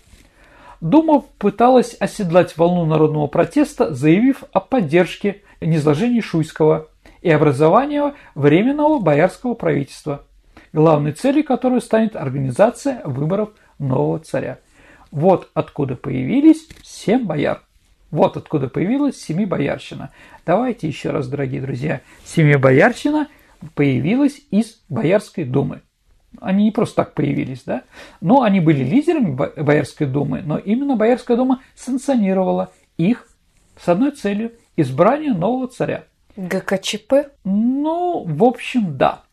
Дума 0.81 1.24
пыталась 1.38 1.95
оседлать 2.00 2.57
волну 2.57 2.86
народного 2.86 3.27
протеста, 3.27 3.93
заявив 3.93 4.43
о 4.51 4.60
поддержке 4.60 5.41
низложения 5.62 6.22
Шуйского 6.22 6.88
и 7.22 7.29
образования 7.29 8.15
Временного 8.36 9.00
боярского 9.00 9.53
правительства– 9.53 10.24
главной 10.74 11.13
целью 11.13 11.45
которой 11.45 11.81
станет 11.81 12.15
организация 12.15 13.01
выборов 13.05 13.50
нового 13.79 14.19
царя. 14.19 14.60
Вот 15.12 15.50
откуда 15.53 15.95
появились 15.95 16.67
семь 16.81 17.25
бояр. 17.25 17.62
Вот 18.10 18.36
откуда 18.38 18.67
появилась 18.67 19.19
Семибоярщина. 19.22 20.12
Давайте 20.45 20.88
еще 20.88 21.12
раз, 21.12 21.27
дорогие 21.27 21.62
друзья. 21.62 22.01
Семибоярщина 22.25 23.27
появилась 23.75 24.41
из 24.51 24.82
Боярской 24.89 25.43
думы. 25.43 25.82
Они 26.41 26.65
не 26.65 26.72
просто 26.72 26.98
так 26.98 27.13
появились, 27.13 27.63
да? 27.63 27.84
Но 28.20 28.41
они 28.41 28.60
были 28.60 28.84
лидерами 28.84 29.36
Боярской 29.36 30.08
думы, 30.08 30.41
но 30.41 30.58
именно 30.58 30.96
Боярская 30.96 31.38
дума 31.38 31.62
санкционировала 31.75 32.72
их 32.98 33.27
с 33.79 33.88
одной 33.88 34.12
целью– 34.12 34.51
избрание 34.75 35.34
нового 35.34 35.67
царя. 35.67 36.05
ГКЧП? 36.36 37.13
Ну, 37.43 38.24
в 38.27 38.43
общем, 38.43 38.98
да. 38.98 39.24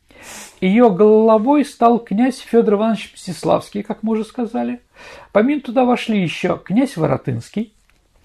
Ее 0.61 0.91
головой 0.91 1.65
стал 1.65 1.99
князь 1.99 2.39
Федор 2.39 2.75
Иванович 2.75 3.13
Мстиславский, 3.15 3.83
как 3.83 4.03
мы 4.03 4.13
уже 4.13 4.25
сказали. 4.25 4.81
Помимо 5.33 5.63
туда 5.63 5.85
вошли 5.87 6.21
еще 6.21 6.61
князь 6.63 6.97
Воротынский, 6.97 7.73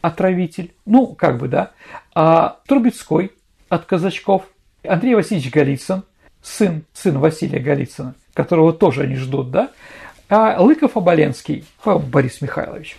отравитель, 0.01 0.73
ну, 0.85 1.07
как 1.07 1.37
бы, 1.37 1.47
да, 1.47 1.71
а 2.13 2.59
Трубецкой 2.67 3.31
от 3.69 3.85
казачков, 3.85 4.43
Андрей 4.85 5.15
Васильевич 5.15 5.51
Голицын, 5.51 6.03
сын, 6.41 6.83
сын 6.93 7.19
Василия 7.19 7.59
Голицына, 7.59 8.15
которого 8.33 8.73
тоже 8.73 9.03
они 9.03 9.15
ждут, 9.15 9.51
да, 9.51 9.71
а 10.29 10.61
Лыков 10.61 10.97
Оболенский, 10.97 11.65
Борис 11.83 12.41
Михайлович. 12.41 12.97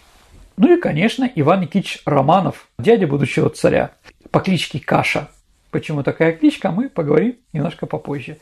Ну 0.56 0.76
и, 0.76 0.80
конечно, 0.80 1.30
Иван 1.34 1.62
Никитич 1.62 2.02
Романов, 2.06 2.68
дядя 2.78 3.06
будущего 3.06 3.50
царя, 3.50 3.90
по 4.30 4.40
кличке 4.40 4.80
Каша. 4.80 5.28
Почему 5.70 6.02
такая 6.02 6.32
кличка, 6.32 6.70
мы 6.70 6.88
поговорим 6.88 7.36
немножко 7.52 7.86
попозже 7.86 8.38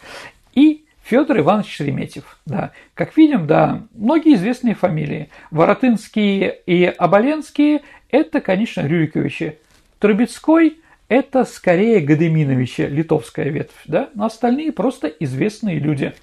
и 0.55 0.85
Федор 1.03 1.39
Иванович 1.39 1.77
Шереметьев. 1.77 2.39
Да. 2.47 2.71
Как 2.95 3.17
видим, 3.17 3.47
да, 3.47 3.83
многие 3.93 4.35
известные 4.35 4.75
фамилии. 4.75 5.29
Воротынские 5.51 6.61
и 6.67 6.85
Оболенские– 6.85 7.83
это, 8.11 8.41
конечно, 8.41 8.81
Рюриковичи. 8.81 9.59
Трубецкой– 9.99 10.79
это 11.09 11.45
скорее 11.45 12.01
Гадеминовичи, 12.01 12.83
литовская 12.83 13.49
ветвь, 13.49 13.75
да, 13.87 14.09
но 14.15 14.27
остальные 14.27 14.73
просто 14.73 15.09
известные 15.09 15.79
люди. 15.79 16.15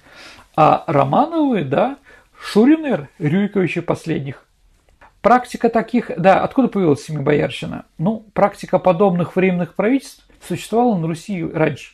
А 0.54 0.84
Романовы, 0.86 1.64
да, 1.64 1.96
Шуринер, 2.40 3.08
Рюриковичи 3.18 3.80
последних. 3.80 4.46
Практика 5.20 5.68
таких, 5.68 6.10
да, 6.16 6.42
откуда 6.42 6.68
появилась 6.68 7.04
Семибоярщина? 7.04 7.84
Ну, 7.98 8.26
практика 8.32 8.78
подобных 8.78 9.36
временных 9.36 9.74
правительств 9.74 10.26
существовала 10.40 10.98
на 10.98 11.06
Руси 11.06 11.44
раньше 11.44 11.92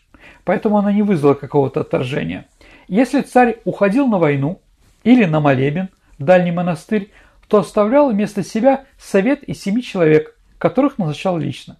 поэтому 0.48 0.78
она 0.78 0.92
не 0.92 1.02
вызвала 1.02 1.34
какого-то 1.34 1.80
отторжения. 1.80 2.46
Если 2.88 3.20
царь 3.20 3.58
уходил 3.66 4.06
на 4.06 4.18
войну 4.18 4.62
или 5.04 5.26
на 5.26 5.40
молебен 5.40 5.90
в 6.18 6.24
дальний 6.24 6.52
монастырь, 6.52 7.10
то 7.48 7.58
оставлял 7.58 8.10
вместо 8.10 8.42
себя 8.42 8.84
совет 8.98 9.42
из 9.42 9.60
семи 9.60 9.82
человек, 9.82 10.34
которых 10.56 10.96
назначал 10.96 11.36
лично. 11.36 11.76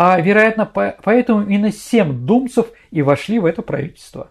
А, 0.00 0.20
вероятно, 0.20 0.64
поэтому 0.64 1.42
именно 1.42 1.72
семь 1.72 2.24
думцев 2.24 2.68
и 2.92 3.02
вошли 3.02 3.40
в 3.40 3.44
это 3.44 3.62
правительство. 3.62 4.30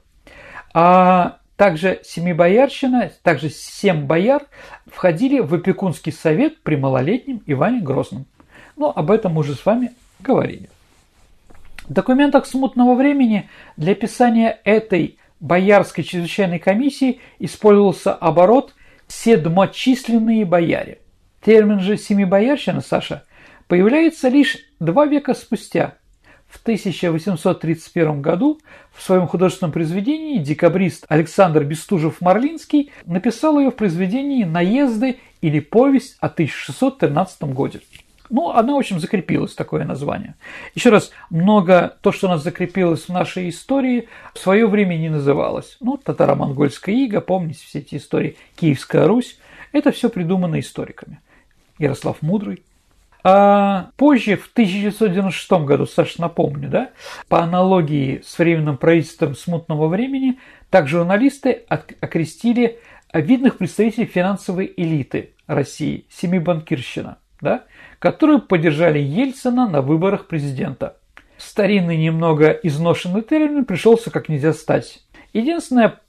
А 0.73 1.39
также 1.57 1.99
семибоярщина, 2.05 3.11
также 3.21 3.49
семь 3.49 4.05
бояр 4.05 4.43
входили 4.85 5.39
в 5.39 5.53
опекунский 5.53 6.13
совет 6.13 6.63
при 6.63 6.77
малолетнем 6.77 7.41
Иване 7.45 7.81
Грозном. 7.81 8.27
Но 8.77 8.93
об 8.95 9.11
этом 9.11 9.33
мы 9.33 9.41
уже 9.41 9.55
с 9.55 9.65
вами 9.65 9.91
говорили. 10.21 10.69
В 11.83 11.91
документах 11.91 12.45
смутного 12.45 12.95
времени 12.95 13.49
для 13.75 13.91
описания 13.91 14.61
этой 14.63 15.17
боярской 15.41 16.05
чрезвычайной 16.05 16.59
комиссии 16.59 17.19
использовался 17.39 18.13
оборот 18.13 18.73
«седмочисленные 19.09 20.45
бояре». 20.45 20.99
Термин 21.43 21.81
же 21.81 21.97
«семибоярщина», 21.97 22.79
Саша, 22.79 23.23
появляется 23.67 24.29
лишь 24.29 24.57
два 24.79 25.05
века 25.05 25.33
спустя. 25.33 25.95
В 26.47 26.61
1831 26.61 28.21
году 28.21 28.59
в 28.93 29.03
своем 29.03 29.27
художественном 29.27 29.73
произведении 29.73 30.37
декабрист 30.37 31.05
Александр 31.09 31.63
Бестужев-Марлинский 31.63 32.91
написал 33.05 33.59
ее 33.59 33.69
в 33.69 33.75
произведении 33.75 34.45
«Наезды» 34.45 35.19
или 35.41 35.59
«Повесть» 35.59 36.15
о 36.21 36.27
1613 36.27 37.43
году. 37.43 37.79
Ну, 38.29 38.49
она 38.49 38.75
очень 38.75 38.99
закрепилась, 38.99 39.55
такое 39.55 39.85
название. 39.85 40.35
Еще 40.75 40.89
раз, 40.89 41.11
много 41.29 41.97
то, 42.01 42.11
что 42.11 42.27
у 42.27 42.29
нас 42.29 42.43
закрепилось 42.43 43.03
в 43.03 43.09
нашей 43.09 43.49
истории, 43.49 44.09
в 44.33 44.39
свое 44.39 44.67
время 44.67 44.95
не 44.95 45.09
называлось. 45.09 45.77
Ну, 45.79 45.97
татаро-монгольская 45.97 46.95
ига, 46.95 47.21
помните 47.21 47.63
все 47.65 47.79
эти 47.79 47.95
истории, 47.95 48.37
Киевская 48.55 49.07
Русь, 49.07 49.37
это 49.71 49.91
все 49.91 50.09
придумано 50.09 50.59
историками. 50.59 51.19
Ярослав 51.77 52.21
Мудрый. 52.21 52.63
А 53.29 53.89
позже, 53.97 54.37
в 54.37 54.49
1996 54.53 55.51
году, 55.65 55.85
Саша, 55.85 56.21
напомню, 56.21 56.69
да, 56.69 56.91
по 57.27 57.41
аналогии 57.41 58.21
с 58.25 58.39
временным 58.39 58.77
правительством 58.77 59.35
смутного 59.35 59.89
времени, 59.89 60.39
так 60.69 60.87
журналисты 60.87 61.65
окрестили 61.67 62.79
видных 63.13 63.57
представителей 63.57 64.05
финансовой 64.05 64.73
элиты 64.77 65.33
России, 65.45 66.05
семи 66.09 66.39
банкирщина, 66.39 67.17
да, 67.41 67.65
которые 67.99 68.39
поддержали 68.39 68.99
Ельцина 68.99 69.67
на 69.67 69.81
выборах 69.81 70.27
президента. 70.27 70.95
Старинный 71.37 71.97
немного 71.97 72.51
изношенный 72.51 73.23
термин 73.23 73.65
пришелся 73.65 74.09
как 74.09 74.29
нельзя 74.29 74.53
стать. 74.53 75.03
Единственное, 75.33 75.99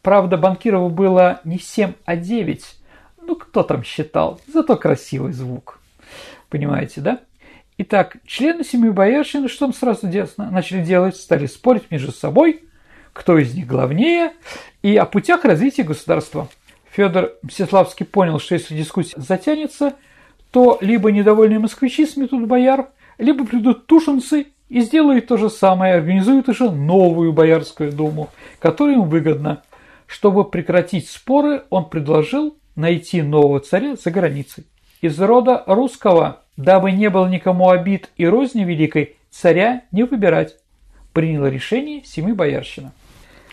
правда, 0.00 0.38
банкиров 0.38 0.90
было 0.90 1.42
не 1.44 1.58
7, 1.58 1.92
а 2.06 2.16
9. 2.16 2.64
Ну, 3.20 3.36
кто 3.36 3.62
там 3.62 3.84
считал? 3.84 4.40
Зато 4.46 4.78
красивый 4.78 5.34
звук. 5.34 5.81
Понимаете, 6.52 7.00
да? 7.00 7.20
Итак, 7.78 8.18
члены 8.26 8.62
семьи 8.62 8.90
Бояршины, 8.90 9.48
что 9.48 9.66
там 9.66 9.74
сразу 9.74 10.06
начали 10.36 10.84
делать? 10.84 11.16
Стали 11.16 11.46
спорить 11.46 11.90
между 11.90 12.12
собой, 12.12 12.62
кто 13.12 13.36
из 13.36 13.54
них 13.54 13.66
главнее, 13.66 14.32
и 14.82 14.96
о 14.96 15.04
путях 15.04 15.44
развития 15.44 15.82
государства. 15.82 16.48
Федор 16.92 17.32
Мстиславский 17.42 18.06
понял, 18.06 18.38
что 18.38 18.54
если 18.54 18.76
дискуссия 18.76 19.20
затянется– 19.20 19.94
то 20.52 20.78
либо 20.82 21.10
недовольные 21.10 21.58
москвичи 21.58 22.06
сметут 22.06 22.46
бояр, 22.46 22.90
либо 23.18 23.44
придут 23.44 23.86
тушенцы 23.86 24.48
и 24.68 24.80
сделают 24.82 25.26
то 25.26 25.38
же 25.38 25.50
самое, 25.50 25.94
организуют 25.94 26.48
уже 26.48 26.70
новую 26.70 27.32
Боярскую 27.32 27.90
думу, 27.90 28.28
которая 28.60 28.96
им 28.96 29.08
выгодна. 29.08 29.62
Чтобы 30.06 30.44
прекратить 30.44 31.08
споры, 31.08 31.62
он 31.70 31.88
предложил 31.88 32.58
найти 32.76 33.22
нового 33.22 33.60
царя 33.60 33.96
за 33.96 34.10
границей. 34.10 34.66
Из 35.02 35.18
рода 35.20 35.64
русского, 35.66 36.42
дабы 36.56 36.92
не 36.92 37.10
было 37.10 37.26
никому 37.28 37.70
обид 37.70 38.10
и 38.16 38.24
розни 38.24 38.62
великой, 38.62 39.16
царя 39.30 39.82
не 39.90 40.04
выбирать. 40.04 40.56
Приняло 41.12 41.46
решение 41.46 42.04
семи 42.04 42.32
боярщина. 42.32 42.92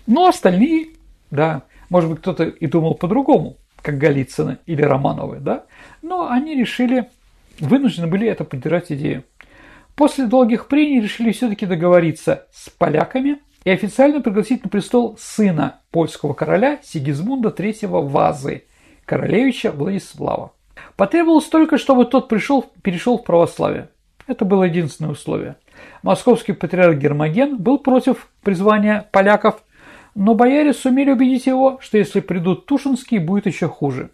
Но 0.05 0.27
остальные, 0.27 0.89
да, 1.31 1.63
может 1.89 2.11
быть, 2.11 2.19
кто-то 2.19 2.43
и 2.43 2.67
думал 2.67 2.93
по-другому 2.93 3.57
как 3.81 3.97
Голицыны 3.97 4.59
или 4.67 4.83
Романовы, 4.83 5.37
да? 5.39 5.65
Но 6.03 6.29
они 6.29 6.53
решили, 6.53 7.09
вынуждены 7.59 8.05
были 8.05 8.27
это 8.27 8.43
поддержать 8.43 8.91
идею. 8.91 9.23
После 9.95 10.27
долгих 10.27 10.67
прений 10.67 11.01
решили 11.01 11.31
все-таки 11.31 11.65
договориться 11.65 12.45
с 12.53 12.69
поляками 12.69 13.39
и 13.63 13.71
официально 13.71 14.21
пригласить 14.21 14.63
на 14.63 14.69
престол 14.69 15.17
сына 15.19 15.79
польского 15.89 16.33
короля 16.33 16.79
Сигизмунда 16.83 17.49
III 17.49 18.07
Вазы, 18.07 18.65
королевича 19.05 19.71
Владислава. 19.71 20.51
Потребовалось 20.95 21.47
только, 21.47 21.77
чтобы 21.77 22.05
тот 22.05 22.27
пришел, 22.27 22.65
перешел 22.81 23.17
в 23.17 23.23
православие. 23.23 23.89
Это 24.27 24.45
было 24.45 24.63
единственное 24.63 25.11
условие. 25.11 25.55
Московский 26.03 26.53
патриарх 26.53 26.97
Гермоген 26.97 27.57
был 27.57 27.79
против 27.79 28.29
призвания 28.43 29.07
поляков 29.11 29.61
но 30.15 30.35
бояре 30.35 30.73
сумели 30.73 31.11
убедить 31.11 31.45
его, 31.45 31.79
что 31.81 31.97
если 31.97 32.19
придут 32.19 32.65
Тушинские, 32.65 33.19
будет 33.19 33.45
еще 33.45 33.67
хуже. 33.67 34.11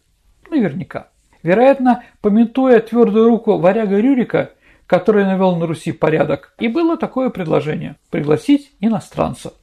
Наверняка. 0.50 1.08
Вероятно, 1.42 2.04
пометуя 2.22 2.80
твердую 2.80 3.28
руку 3.28 3.58
варяга 3.58 4.00
Рюрика, 4.00 4.52
который 4.88 5.26
навел 5.26 5.56
на 5.56 5.66
Руси 5.66 5.92
порядок, 5.92 6.54
и 6.60 6.68
было 6.68 6.98
такое 6.98 7.30
предложение– 7.30 7.96
пригласить 8.12 8.72
иностранца. 8.80 9.54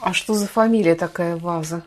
А 0.00 0.12
что 0.12 0.34
за 0.34 0.46
фамилия 0.46 0.94
такая 0.94 1.36
Ваза? 1.36 1.82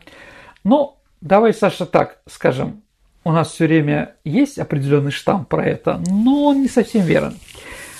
Ну, 0.63 0.95
давай, 1.19 1.53
Саша, 1.53 1.85
так 1.85 2.19
скажем. 2.25 2.83
У 3.27 3.31
нас 3.31 3.51
все 3.51 3.65
время 3.65 4.13
есть 4.23 4.59
определенный 4.59 5.09
штамп 5.09 5.49
про 5.49 5.65
это, 5.65 5.99
но 6.07 6.43
он 6.43 6.61
не 6.61 6.67
совсем 6.67 7.03
верен. 7.03 7.35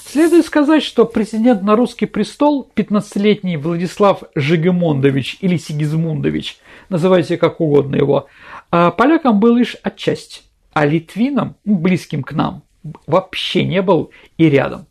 Следует 0.06 0.46
сказать, 0.46 0.84
что 0.84 1.06
претендент 1.06 1.64
на 1.64 1.76
русский 1.76 2.06
престол, 2.06 2.72
15-летний 2.76 3.58
Владислав 3.58 4.22
Жигемондович 4.36 5.40
или 5.42 5.58
Сигизмундович, 5.58 6.60
называйте 6.90 7.38
как 7.38 7.60
угодно 7.60 7.96
его, 7.96 8.28
а 8.70 8.92
полякам 8.92 9.40
был 9.40 9.56
лишь 9.56 9.76
отчасти, 9.82 10.44
а 10.74 10.86
литвинам, 10.86 11.56
близким 11.66 12.22
к 12.22 12.34
нам, 12.34 12.62
вообще 13.08 13.66
не 13.66 13.82
был 13.82 14.12
и 14.38 14.48
рядом. 14.48 14.86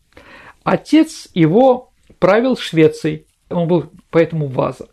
Отец 0.65 1.29
его 1.33 1.93
правил 2.19 2.57
Швецией, 2.57 3.25
он 3.49 3.69
был 3.69 3.85
поэтому 4.09 4.47
ваза, 4.47 4.89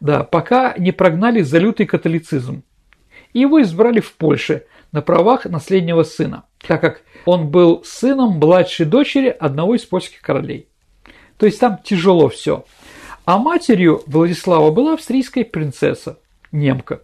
да, 0.00 0.24
пока 0.24 0.74
не 0.76 0.90
прогнали 0.90 1.42
за 1.42 1.58
лютый 1.58 1.86
католицизм. 1.86 2.64
Его 3.32 3.62
избрали 3.62 4.00
в 4.00 4.16
Польше 4.16 4.64
на 4.92 5.02
правах 5.02 5.44
наследнего 5.44 6.02
сына, 6.02 6.44
так 6.66 6.80
как 6.80 7.02
он 7.24 7.48
был 7.48 7.82
сыном 7.84 8.38
младшей 8.38 8.86
дочери 8.86 9.28
одного 9.28 9.74
из 9.74 9.84
польских 9.84 10.20
королей. 10.20 10.68
То 11.36 11.46
есть 11.46 11.60
там 11.60 11.78
тяжело 11.82 12.28
все. 12.28 12.64
А 13.24 13.38
матерью 13.38 14.02
Владислава 14.06 14.70
была 14.70 14.94
австрийская 14.94 15.44
принцесса, 15.44 16.18
немка. 16.52 17.02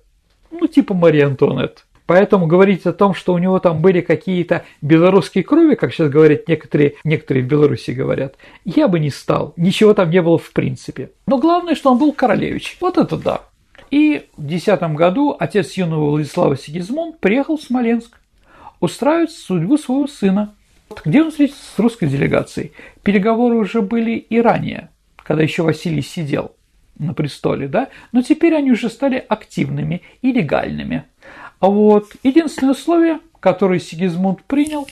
Ну, 0.51 0.67
типа 0.67 0.95
Мария 0.95 1.27
Антуанетт. 1.27 1.87
Поэтому 2.07 2.47
говорить 2.47 2.87
о 2.87 2.93
том, 2.93 3.15
что 3.15 3.35
у 3.35 3.39
него 3.39 3.59
там 3.59 3.81
были 3.81 4.01
какие-то 4.01 4.65
белорусские 4.81 5.43
крови, 5.43 5.75
как 5.75 5.93
сейчас 5.93 6.09
говорят 6.09 6.47
некоторые, 6.49 6.95
некоторые 7.03 7.45
в 7.45 7.49
Беларуси 7.49 7.91
говорят, 7.91 8.37
я 8.65 8.87
бы 8.87 9.01
не 9.01 9.11
стал. 9.11 9.55
Ничего 9.57 9.93
там 9.93 10.11
не 10.11 10.23
было 10.23 10.39
в 10.39 10.53
принципе. 10.53 11.11
Но 11.27 11.39
главное, 11.39 11.75
что 11.75 11.91
он 11.91 11.99
был 11.99 12.13
королевич. 12.13 12.77
Вот 12.81 12.97
это 12.97 13.17
да. 13.17 13.43
И 13.91 14.29
в 14.37 14.47
10 14.47 14.81
году 14.95 15.37
отец 15.39 15.73
юного 15.75 16.11
Владислава 16.11 16.57
Сигизмунд 16.57 17.21
приехал 17.21 17.57
в 17.57 17.63
Смоленск 17.63 18.19
устраивать 18.81 19.31
судьбу 19.31 19.77
своего 19.79 20.07
сына. 20.07 20.55
Где 21.05 21.23
он 21.23 21.31
встретился 21.31 21.63
с 21.75 21.79
русской 21.79 22.09
делегацией? 22.09 22.73
Переговоры 23.03 23.57
уже 23.57 23.83
были 23.83 24.13
и 24.13 24.41
ранее, 24.41 24.91
когда 25.17 25.43
еще 25.43 25.63
Василий 25.63 26.03
сидел 26.03 26.53
на 26.99 27.15
престоле, 27.15 27.69
да? 27.69 27.89
Но 28.13 28.23
теперь 28.23 28.55
они 28.55 28.73
уже 28.73 28.89
стали 28.89 29.25
активными 29.29 30.03
и 30.23 30.33
легальными. 30.33 31.05
А 31.59 31.69
вот 31.69 32.15
единственное 32.23 32.73
условие, 32.73 33.21
которое 33.41 33.81
Сигизмунд 33.81 34.45
принял, 34.45 34.87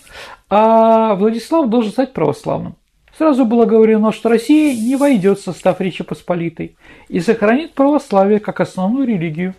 а 0.49 1.15
Владислав 1.15 1.69
должен 1.69 1.93
стать 1.93 2.13
православным. 2.13 2.77
Сразу 3.17 3.45
было 3.45 3.65
говорено, 3.65 4.13
что 4.13 4.29
Россия 4.29 4.75
не 4.75 4.97
войдет 4.97 5.39
в 5.39 5.45
состав 5.45 5.81
Речи 5.81 6.03
Посполитой 6.03 6.77
и 7.09 7.21
сохранит 7.21 7.75
православие 7.75 8.41
как 8.41 8.61
основную 8.61 9.07
религию. 9.07 9.55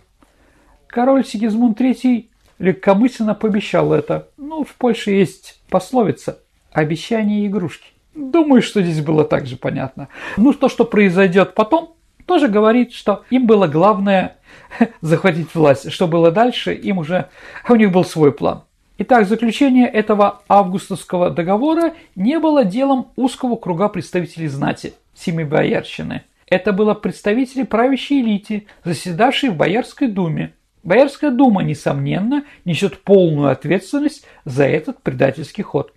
Король 0.88 1.24
Сигизмунд 1.24 1.80
III 1.80 2.26
легкомысленно 2.58 3.34
пообещал 3.34 3.92
это. 3.92 4.28
Ну, 4.36 4.64
в 4.64 4.74
Польше 4.74 5.12
есть 5.12 5.60
пословица 5.70 6.38
«обещание 6.72 7.46
игрушки». 7.46 7.88
Думаю, 8.14 8.62
что 8.62 8.82
здесь 8.82 9.02
было 9.02 9.24
также 9.24 9.56
понятно. 9.56 10.08
Ну, 10.36 10.52
то, 10.52 10.68
что 10.68 10.84
произойдет 10.84 11.54
потом, 11.54 11.94
тоже 12.26 12.48
говорит, 12.48 12.92
что 12.92 13.24
им 13.30 13.46
было 13.46 13.66
главное 13.66 14.36
захватить 15.00 15.54
власть. 15.54 15.90
Что 15.90 16.06
было 16.06 16.30
дальше, 16.30 16.74
им 16.74 16.98
уже... 16.98 17.28
У 17.68 17.74
них 17.74 17.90
был 17.90 18.04
свой 18.04 18.32
план. 18.32 18.65
Итак, 18.98 19.28
заключение 19.28 19.88
этого 19.88 20.42
августовского 20.48 21.30
договора 21.30 21.94
не 22.14 22.38
было 22.38 22.64
делом 22.64 23.08
узкого 23.16 23.56
круга 23.56 23.88
представителей 23.88 24.48
знати, 24.48 24.94
семи 25.14 25.44
боярщины. 25.44 26.22
Это 26.48 26.72
было 26.72 26.94
представители 26.94 27.64
правящей 27.64 28.22
элиты, 28.22 28.66
заседавшей 28.84 29.50
в 29.50 29.56
Боярской 29.56 30.08
думе, 30.08 30.52
Боярская 30.86 31.32
дума, 31.32 31.64
несомненно, 31.64 32.44
несет 32.64 33.02
полную 33.02 33.50
ответственность 33.50 34.24
за 34.44 34.66
этот 34.66 35.02
предательский 35.02 35.64
ход. 35.64 35.92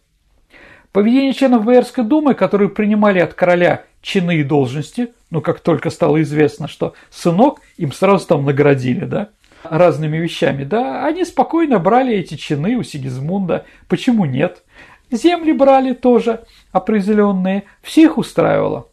Поведение 0.91 1.33
членов 1.33 1.63
Боярской 1.63 2.03
думы, 2.03 2.33
которые 2.33 2.69
принимали 2.69 3.19
от 3.19 3.35
короля 3.35 3.83
чины 4.01 4.37
и 4.37 4.43
должности, 4.43 5.13
ну, 5.29 5.41
как 5.41 5.59
только 5.59 5.91
стало 5.91 6.23
известно, 6.23 6.67
что 6.67 6.95
сынок, 7.11 7.61
им 7.77 7.91
сразу 7.91 8.25
там 8.25 8.45
наградили, 8.45 9.05
да, 9.05 9.29
разными 9.63 10.17
вещами, 10.17 10.63
да, 10.63 11.05
они 11.05 11.25
спокойно 11.25 11.79
брали 11.79 12.15
эти 12.15 12.35
чины 12.35 12.75
у 12.75 12.83
Сигизмунда. 12.83 13.65
Почему 13.87 14.25
нет? 14.25 14.63
Земли 15.11 15.53
брали 15.53 15.93
тоже 15.93 16.43
определенные, 16.71 17.63
всех 17.81 18.17
устраивало. 18.17 18.87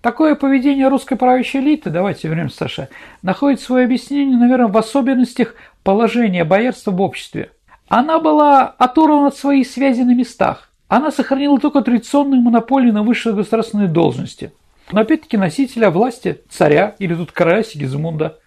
Такое 0.00 0.36
поведение 0.36 0.88
русской 0.88 1.16
правящей 1.16 1.60
элиты, 1.60 1.90
давайте 1.90 2.28
вернемся, 2.28 2.58
Саша, 2.58 2.88
находит 3.22 3.60
свое 3.60 3.84
объяснение, 3.84 4.36
наверное, 4.36 4.68
в 4.68 4.76
особенностях 4.78 5.54
положения 5.82 6.44
боярства 6.44 6.92
в 6.92 7.00
обществе. 7.00 7.50
Она 7.88 8.20
была 8.20 8.64
оторвана 8.64 9.28
от 9.28 9.36
своих 9.36 9.66
связей 9.66 10.04
на 10.04 10.14
местах. 10.14 10.70
Она 10.86 11.10
сохранила 11.10 11.58
только 11.58 11.82
традиционную 11.82 12.40
монополию 12.40 12.92
на 12.92 13.02
высшие 13.02 13.34
государственные 13.34 13.88
должности. 13.88 14.52
Но 14.92 15.00
опять-таки 15.00 15.36
носителя 15.36 15.90
власти, 15.90 16.40
царя 16.48 16.94
или 16.98 17.14
тут 17.14 17.32
короля 17.32 17.62
Сигизмунда. 17.62 18.38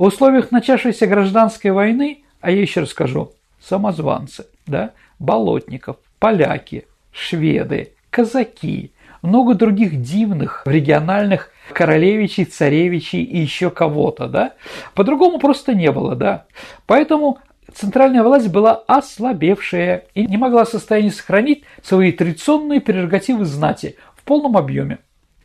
В 0.00 0.04
условиях 0.04 0.50
начавшейся 0.50 1.06
гражданской 1.06 1.72
войны, 1.72 2.24
а 2.40 2.50
я 2.50 2.62
еще 2.62 2.80
расскажу, 2.80 3.32
самозванцы, 3.60 4.46
да, 4.66 4.92
болотников, 5.18 5.98
поляки, 6.18 6.86
шведы, 7.12 7.92
казаки, 8.08 8.92
много 9.20 9.54
других 9.54 10.00
дивных 10.00 10.62
региональных 10.64 11.50
королевичей, 11.74 12.46
царевичей 12.46 13.22
и 13.22 13.40
еще 13.40 13.68
кого-то, 13.68 14.26
да. 14.26 14.54
По-другому 14.94 15.38
просто 15.38 15.74
не 15.74 15.92
было, 15.92 16.16
да. 16.16 16.46
Поэтому 16.86 17.38
центральная 17.74 18.22
власть 18.22 18.48
была 18.48 18.82
ослабевшая 18.86 20.04
и 20.14 20.24
не 20.24 20.38
могла 20.38 20.64
в 20.64 20.70
состоянии 20.70 21.10
сохранить 21.10 21.64
свои 21.82 22.12
традиционные 22.12 22.80
прерогативы 22.80 23.44
знати 23.44 23.96
в 24.16 24.22
полном 24.22 24.56
объеме. 24.56 25.00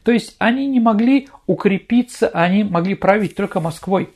То 0.05 0.13
есть 0.13 0.37
они 0.37 0.65
не 0.67 0.79
могли 0.79 1.27
укрепиться, 1.45 2.29
они 2.29 2.63
могли 2.63 2.95
править 2.95 3.35
только 3.35 3.59
Москвой. 3.59 4.11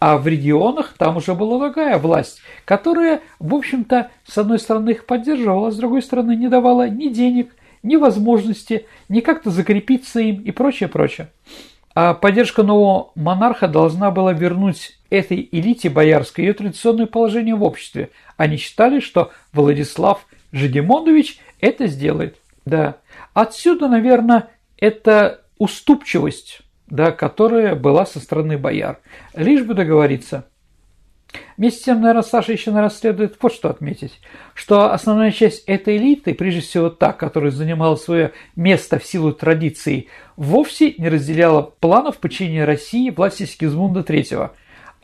А 0.00 0.16
в 0.16 0.26
регионах 0.26 0.94
там 0.96 1.18
уже 1.18 1.34
была 1.34 1.58
другая 1.58 1.98
власть, 1.98 2.40
которая, 2.64 3.20
в 3.38 3.54
общем-то, 3.54 4.10
с 4.24 4.38
одной 4.38 4.58
стороны 4.58 4.90
их 4.90 5.04
поддерживала, 5.04 5.68
а 5.68 5.70
с 5.70 5.76
другой 5.76 6.00
стороны 6.00 6.34
не 6.34 6.48
давала 6.48 6.88
ни 6.88 7.08
денег, 7.08 7.54
ни 7.82 7.96
возможности, 7.96 8.86
ни 9.10 9.20
как-то 9.20 9.50
закрепиться 9.50 10.20
им 10.20 10.40
и 10.40 10.50
прочее, 10.52 10.88
прочее. 10.88 11.28
А 11.94 12.14
поддержка 12.14 12.62
нового 12.62 13.10
монарха 13.14 13.68
должна 13.68 14.10
была 14.10 14.32
вернуть 14.32 14.98
этой 15.10 15.46
элите 15.52 15.90
боярской 15.90 16.46
ее 16.46 16.54
традиционное 16.54 17.06
положение 17.06 17.54
в 17.54 17.62
обществе. 17.62 18.08
Они 18.38 18.56
считали, 18.56 19.00
что 19.00 19.32
Владислав 19.52 20.26
Жегемонович 20.52 21.40
это 21.60 21.88
сделает. 21.88 22.38
Да. 22.64 22.96
Отсюда, 23.34 23.88
наверное, 23.88 24.48
это 24.78 25.42
уступчивость 25.58 26.62
да, 26.90 27.12
которая 27.12 27.74
была 27.74 28.04
со 28.04 28.20
стороны 28.20 28.58
бояр. 28.58 28.98
Лишь 29.34 29.62
бы 29.62 29.74
договориться. 29.74 30.44
Вместе 31.56 31.80
с 31.80 31.84
тем, 31.84 32.00
наверное, 32.00 32.22
Саша 32.22 32.52
еще 32.52 32.70
наверное, 32.70 32.94
следует 32.94 33.36
вот 33.40 33.52
что 33.52 33.70
отметить, 33.70 34.20
что 34.54 34.92
основная 34.92 35.30
часть 35.30 35.62
этой 35.66 35.96
элиты, 35.96 36.34
прежде 36.34 36.60
всего 36.60 36.90
та, 36.90 37.12
которая 37.12 37.52
занимала 37.52 37.96
свое 37.96 38.32
место 38.56 38.98
в 38.98 39.04
силу 39.04 39.32
традиций, 39.32 40.08
вовсе 40.36 40.94
не 40.98 41.08
разделяла 41.08 41.62
планов 41.62 42.18
подчинения 42.18 42.64
России 42.64 43.10
власти 43.10 43.44
Сигизмунда 43.44 44.00
III. 44.00 44.50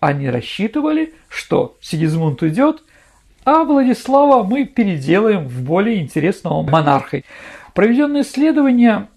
Они 0.01 0.29
рассчитывали, 0.29 1.15
что 1.29 1.77
Сигизмунд 1.81 2.43
уйдет, 2.43 2.83
а 3.45 3.63
Владислава 3.63 4.43
мы 4.43 4.65
переделаем 4.65 5.47
в 5.47 5.63
более 5.63 6.01
интересного 6.01 6.63
монарха. 6.63 7.23
Проведенное 7.77 8.23
исследование 8.23 9.09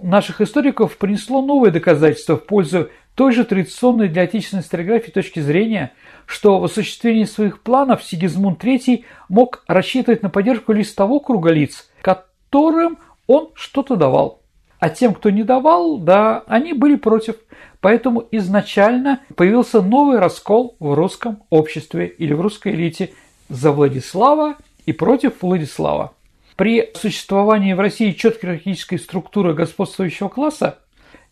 наших 0.00 0.40
историков 0.40 0.96
принесло 0.96 1.42
новые 1.42 1.70
доказательства 1.70 2.38
в 2.38 2.46
пользу 2.46 2.88
той 3.14 3.30
же 3.32 3.44
традиционной 3.44 4.08
для 4.08 4.22
отечественной 4.22 4.62
историографии 4.62 5.10
точки 5.10 5.40
зрения, 5.40 5.92
что 6.24 6.58
в 6.58 6.64
осуществлении 6.64 7.24
своих 7.24 7.60
планов 7.60 8.02
Сигизмунд 8.02 8.64
III 8.64 9.04
мог 9.28 9.64
рассчитывать 9.68 10.22
на 10.22 10.30
поддержку 10.30 10.72
лишь 10.72 10.92
того 10.92 11.20
круга 11.20 11.50
лиц, 11.50 11.90
которым 12.00 12.96
он 13.26 13.50
что-то 13.52 13.96
давал. 13.96 14.40
А 14.78 14.88
тем, 14.88 15.12
кто 15.12 15.28
не 15.28 15.42
давал, 15.42 15.98
да, 15.98 16.42
они 16.46 16.72
были 16.72 16.96
против. 16.96 17.36
Поэтому 17.82 18.26
изначально 18.30 19.20
появился 19.34 19.82
новый 19.82 20.18
раскол 20.18 20.76
в 20.80 20.94
русском 20.94 21.42
обществе 21.50 22.06
или 22.06 22.32
в 22.32 22.40
русской 22.40 22.72
элите 22.72 23.12
за 23.50 23.72
Владислава 23.72 24.56
и 24.86 24.92
против 24.94 25.42
Владислава. 25.42 26.15
При 26.56 26.90
существовании 26.94 27.74
в 27.74 27.80
России 27.80 28.12
четкой 28.12 28.50
иерархической 28.50 28.98
структуры 28.98 29.52
господствующего 29.52 30.28
класса, 30.28 30.78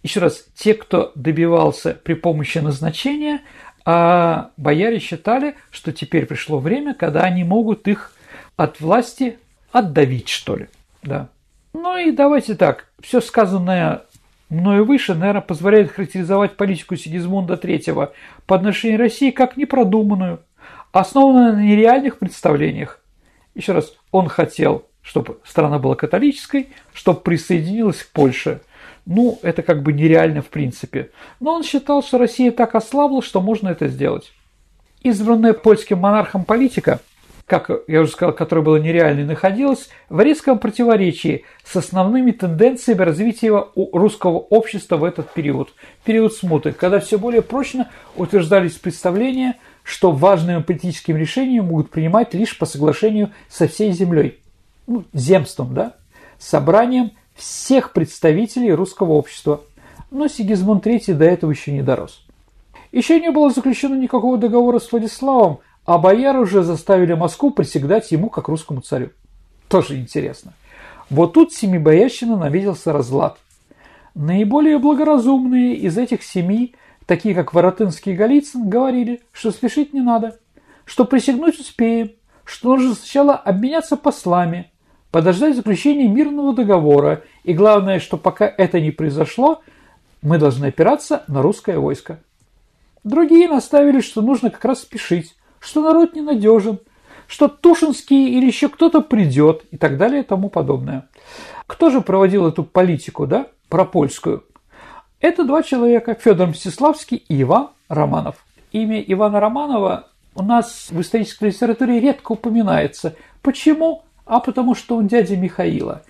еще 0.03 0.21
раз, 0.21 0.47
те, 0.55 0.75
кто 0.75 1.13
добивался 1.15 1.99
при 2.05 2.13
помощи 2.13 2.59
назначения, 2.59 3.41
а 3.87 4.51
бояре 4.59 4.99
считали, 4.99 5.57
что 5.71 5.93
теперь 5.93 6.27
пришло 6.27 6.59
время, 6.59 6.95
когда 6.95 7.23
они 7.23 7.43
могут 7.43 7.89
их 7.89 8.13
от 8.57 8.81
власти 8.81 9.39
отдавить, 9.73 10.29
что 10.29 10.57
ли. 10.57 10.69
Да. 11.03 11.29
Ну 11.73 11.97
и 11.97 12.13
давайте 12.13 12.55
так, 12.55 12.89
все 13.01 13.21
сказанное 13.21 14.03
мною 14.51 14.85
выше, 14.85 15.15
наверное, 15.15 15.41
позволяет 15.41 15.91
характеризовать 15.91 16.57
политику 16.57 16.97
Сигизмунда 16.97 17.55
III 17.55 18.13
по 18.47 18.57
отношению 18.57 18.99
к 18.99 19.03
России 19.03 19.31
как 19.31 19.57
непродуманную, 19.57 20.41
основанную 20.93 21.55
на 21.55 21.63
нереальных 21.63 22.19
представлениях. 22.19 23.01
Еще 23.55 23.73
раз, 23.73 23.95
он 24.11 24.29
хотел 24.29 24.87
чтобы 25.05 25.39
страна 25.45 25.79
была 25.79 25.95
католической, 25.95 26.71
чтобы 26.93 27.21
присоединилась 27.21 28.03
к 28.03 28.11
Польше. 28.11 28.63
Ну, 29.07 29.39
это 29.43 29.63
как 29.63 29.83
бы 29.83 29.93
нереально 29.93 30.41
в 30.41 30.47
принципе. 30.47 31.11
Но 31.39 31.53
он 31.55 31.63
считал, 31.63 32.03
что 32.03 32.19
Россия 32.19 32.51
так 32.51 32.75
ослабла, 32.75 33.23
что 33.23 33.41
можно 33.43 33.69
это 33.69 33.87
сделать. 33.87 34.33
Избранная 35.03 35.53
польским 35.53 35.99
монархом 35.99 36.47
политика, 36.47 37.01
как 37.45 37.71
я 37.87 38.01
уже 38.01 38.13
сказал, 38.13 38.35
которая 38.35 38.65
была 38.65 38.79
нереальной, 38.79 39.25
находилась 39.25 39.91
в 40.09 40.19
резком 40.23 40.59
противоречии 40.59 41.45
с 41.63 41.77
основными 41.77 42.31
тенденциями 42.31 43.03
развития 43.03 43.67
русского 43.75 44.39
общества 44.39 44.97
в 44.97 45.05
этот 45.05 45.31
период, 45.35 45.75
период 46.05 46.33
смуты, 46.33 46.73
когда 46.73 47.01
все 47.01 47.19
более 47.19 47.43
прочно 47.43 47.91
утверждались 48.17 48.73
представления, 48.73 49.57
что 49.83 50.13
важными 50.13 50.63
политическими 50.63 51.21
решениями 51.21 51.67
могут 51.67 51.91
принимать 51.91 52.33
лишь 52.33 52.57
по 52.57 52.65
соглашению 52.65 53.33
со 53.51 53.69
всей 53.69 53.93
землей 53.93 54.41
ну, 54.87 55.05
земством, 55.13 55.75
да, 55.75 55.95
собранием 56.39 57.13
всех 57.35 57.93
представителей 57.93 58.73
русского 58.73 59.13
общества. 59.13 59.63
Но 60.11 60.29
Сигизмунд 60.29 60.87
III 60.87 61.15
до 61.15 61.25
этого 61.25 61.51
еще 61.51 61.73
не 61.73 61.83
дорос. 61.83 62.25
Еще 62.93 63.21
не 63.21 63.31
было 63.31 63.51
заключено 63.51 63.97
никакого 63.97 64.39
договора 64.39 64.79
с 64.79 64.91
Владиславом, 64.93 65.59
а 65.85 65.99
бояр 65.99 66.37
уже 66.39 66.63
заставили 66.63 67.15
Москву 67.15 67.51
присягать 67.51 68.13
ему 68.13 68.31
как 68.31 68.49
русскому 68.49 68.81
царю. 68.81 69.11
Тоже 69.69 69.99
интересно. 69.99 70.55
Вот 71.11 71.33
тут 71.33 71.53
семибоярщина 71.53 72.37
навиделся 72.37 72.93
разлад. 72.93 73.39
Наиболее 74.15 74.79
благоразумные 74.79 75.75
из 75.75 75.99
этих 75.99 76.23
семи, 76.23 76.75
такие 77.07 77.35
как 77.35 77.53
Воротынский 77.53 78.13
и 78.13 78.17
Голицын, 78.17 78.69
говорили, 78.71 79.23
что 79.33 79.51
спешить 79.51 79.93
не 79.93 80.01
надо, 80.01 80.39
что 80.85 81.05
присягнуть 81.05 81.59
успеем, 81.59 82.13
что 82.45 82.77
нужно 82.77 82.95
сначала 82.95 83.35
обменяться 83.35 83.97
послами, 83.97 84.71
подождать 85.15 85.55
заключения 85.55 86.09
мирного 86.09 86.53
договора, 86.53 87.23
и 87.45 87.53
главное, 87.53 88.01
что 88.01 88.17
пока 88.17 88.53
это 88.59 88.81
не 88.81 88.91
произошло, 88.91 89.63
мы 90.23 90.39
должны 90.39 90.67
опираться 90.67 91.23
на 91.29 91.41
русское 91.41 91.79
войско. 91.79 92.19
Другие 93.05 93.47
наставили, 93.49 94.01
что 94.01 94.23
нужно 94.23 94.51
как 94.51 94.65
раз 94.65 94.81
спешить, 94.81 95.37
что 95.61 95.83
народ 95.83 96.17
ненадежен, 96.17 96.81
что 97.29 97.47
Тушинский 97.47 98.37
или 98.37 98.47
еще 98.47 98.69
кто-то 98.69 99.03
придет 99.03 99.63
и 99.71 99.77
так 99.77 99.99
далее 99.99 100.23
и 100.23 100.27
тому 100.27 100.49
подобное. 100.49 101.07
Кто 101.69 101.91
же 101.91 102.01
проводил 102.01 102.49
эту 102.49 102.65
политику, 102.65 103.29
да, 103.29 103.47
пропольскую? 103.69 104.43
Это 105.21 105.45
два 105.45 105.63
человека, 105.63 106.17
Федор 106.21 106.49
Мстиславский 106.49 107.19
и 107.29 107.43
Иван 107.43 107.69
Романов. 107.89 108.45
Имя 108.73 109.01
Ивана 109.01 109.39
Романова 109.39 110.09
у 110.35 110.43
нас 110.43 110.89
в 110.91 111.01
исторической 111.01 111.51
литературе 111.51 112.01
редко 112.01 112.33
упоминается. 112.33 113.15
Почему? 113.43 114.03
А 114.25 114.41
потому 114.41 114.75
что 114.75 114.97
он 114.97 115.07
дядя 115.07 115.37
Михаила. 115.37 116.03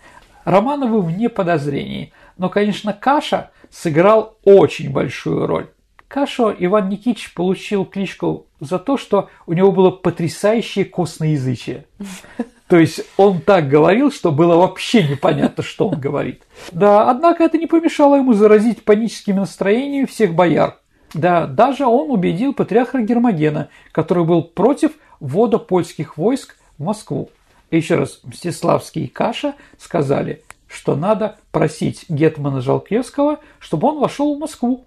Романовы 0.44 1.00
вне 1.00 1.28
подозрений, 1.28 2.12
но, 2.36 2.48
конечно, 2.48 2.92
Каша 2.92 3.50
сыграл 3.70 4.36
очень 4.44 4.90
большую 4.90 5.46
роль. 5.46 5.68
Каша 6.08 6.54
Иван 6.56 6.90
Никитич 6.90 7.32
получил 7.34 7.84
кличку 7.84 8.46
за 8.60 8.78
то, 8.78 8.96
что 8.96 9.30
у 9.46 9.52
него 9.52 9.72
было 9.72 9.90
потрясающее 9.90 10.84
косноязычие. 10.84 11.86
То 12.68 12.78
есть 12.78 13.02
он 13.16 13.40
так 13.40 13.68
говорил, 13.68 14.10
что 14.10 14.30
было 14.30 14.56
вообще 14.56 15.02
непонятно, 15.02 15.62
что 15.62 15.88
он 15.88 16.00
говорит. 16.00 16.42
Да, 16.72 17.10
однако 17.10 17.44
это 17.44 17.58
не 17.58 17.66
помешало 17.66 18.16
ему 18.16 18.32
заразить 18.32 18.84
паническими 18.84 19.40
настроениями 19.40 20.06
всех 20.06 20.34
бояр. 20.34 20.78
Да, 21.12 21.46
даже 21.46 21.86
он 21.86 22.10
убедил 22.10 22.54
патриарха 22.54 23.00
Гермогена, 23.00 23.68
который 23.92 24.24
был 24.24 24.42
против 24.42 24.92
ввода 25.20 25.58
польских 25.58 26.16
войск 26.16 26.56
в 26.78 26.84
Москву. 26.84 27.30
И 27.74 27.76
еще 27.76 27.96
раз, 27.96 28.20
Мстиславский 28.22 29.06
и 29.06 29.08
Каша 29.08 29.56
сказали, 29.80 30.42
что 30.68 30.94
надо 30.94 31.38
просить 31.50 32.04
Гетмана 32.08 32.60
Жалкевского, 32.60 33.40
чтобы 33.58 33.88
он 33.88 33.98
вошел 33.98 34.36
в 34.36 34.38
Москву 34.38 34.84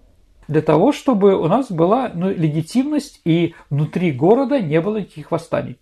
для 0.48 0.62
того, 0.62 0.92
чтобы 0.92 1.36
у 1.36 1.48
нас 1.48 1.70
была 1.70 2.10
ну, 2.14 2.30
легитимность 2.30 3.20
и 3.26 3.54
внутри 3.68 4.10
города 4.10 4.58
не 4.58 4.80
было 4.80 5.00
никаких 5.00 5.30
восстаний. 5.30 5.76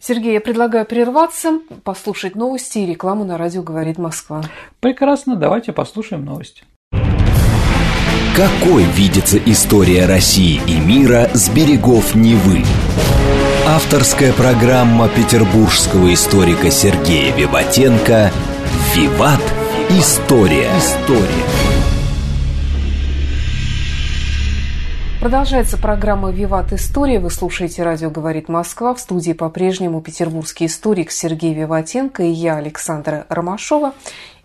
Сергей, 0.00 0.32
я 0.32 0.40
предлагаю 0.40 0.86
прерваться, 0.86 1.60
послушать 1.84 2.34
новости 2.36 2.78
и 2.78 2.86
рекламу 2.86 3.26
на 3.26 3.36
радио 3.36 3.62
«Говорит 3.62 3.98
Москва». 3.98 4.42
Прекрасно, 4.80 5.36
давайте 5.36 5.74
послушаем 5.74 6.24
новости. 6.24 6.64
Какой 8.34 8.84
видится 8.84 9.36
история 9.44 10.06
России 10.06 10.62
и 10.66 10.80
мира 10.80 11.28
с 11.34 11.50
берегов 11.50 12.14
Невы? 12.14 12.64
Авторская 13.68 14.32
программа 14.32 15.08
петербургского 15.08 16.14
историка 16.14 16.70
Сергея 16.70 17.34
Виватенко 17.34 18.30
«Виват. 18.94 19.42
История». 19.90 20.70
История. 20.78 21.44
Продолжается 25.20 25.76
программа 25.78 26.30
«Виват 26.30 26.72
История». 26.72 27.18
Вы 27.18 27.28
слушаете 27.30 27.82
«Радио 27.82 28.08
говорит 28.08 28.48
Москва». 28.48 28.94
В 28.94 29.00
студии 29.00 29.32
по-прежнему 29.32 30.00
петербургский 30.00 30.66
историк 30.66 31.10
Сергей 31.10 31.52
Виватенко 31.52 32.22
и 32.22 32.30
я, 32.30 32.58
Александра 32.58 33.26
Ромашова. 33.28 33.94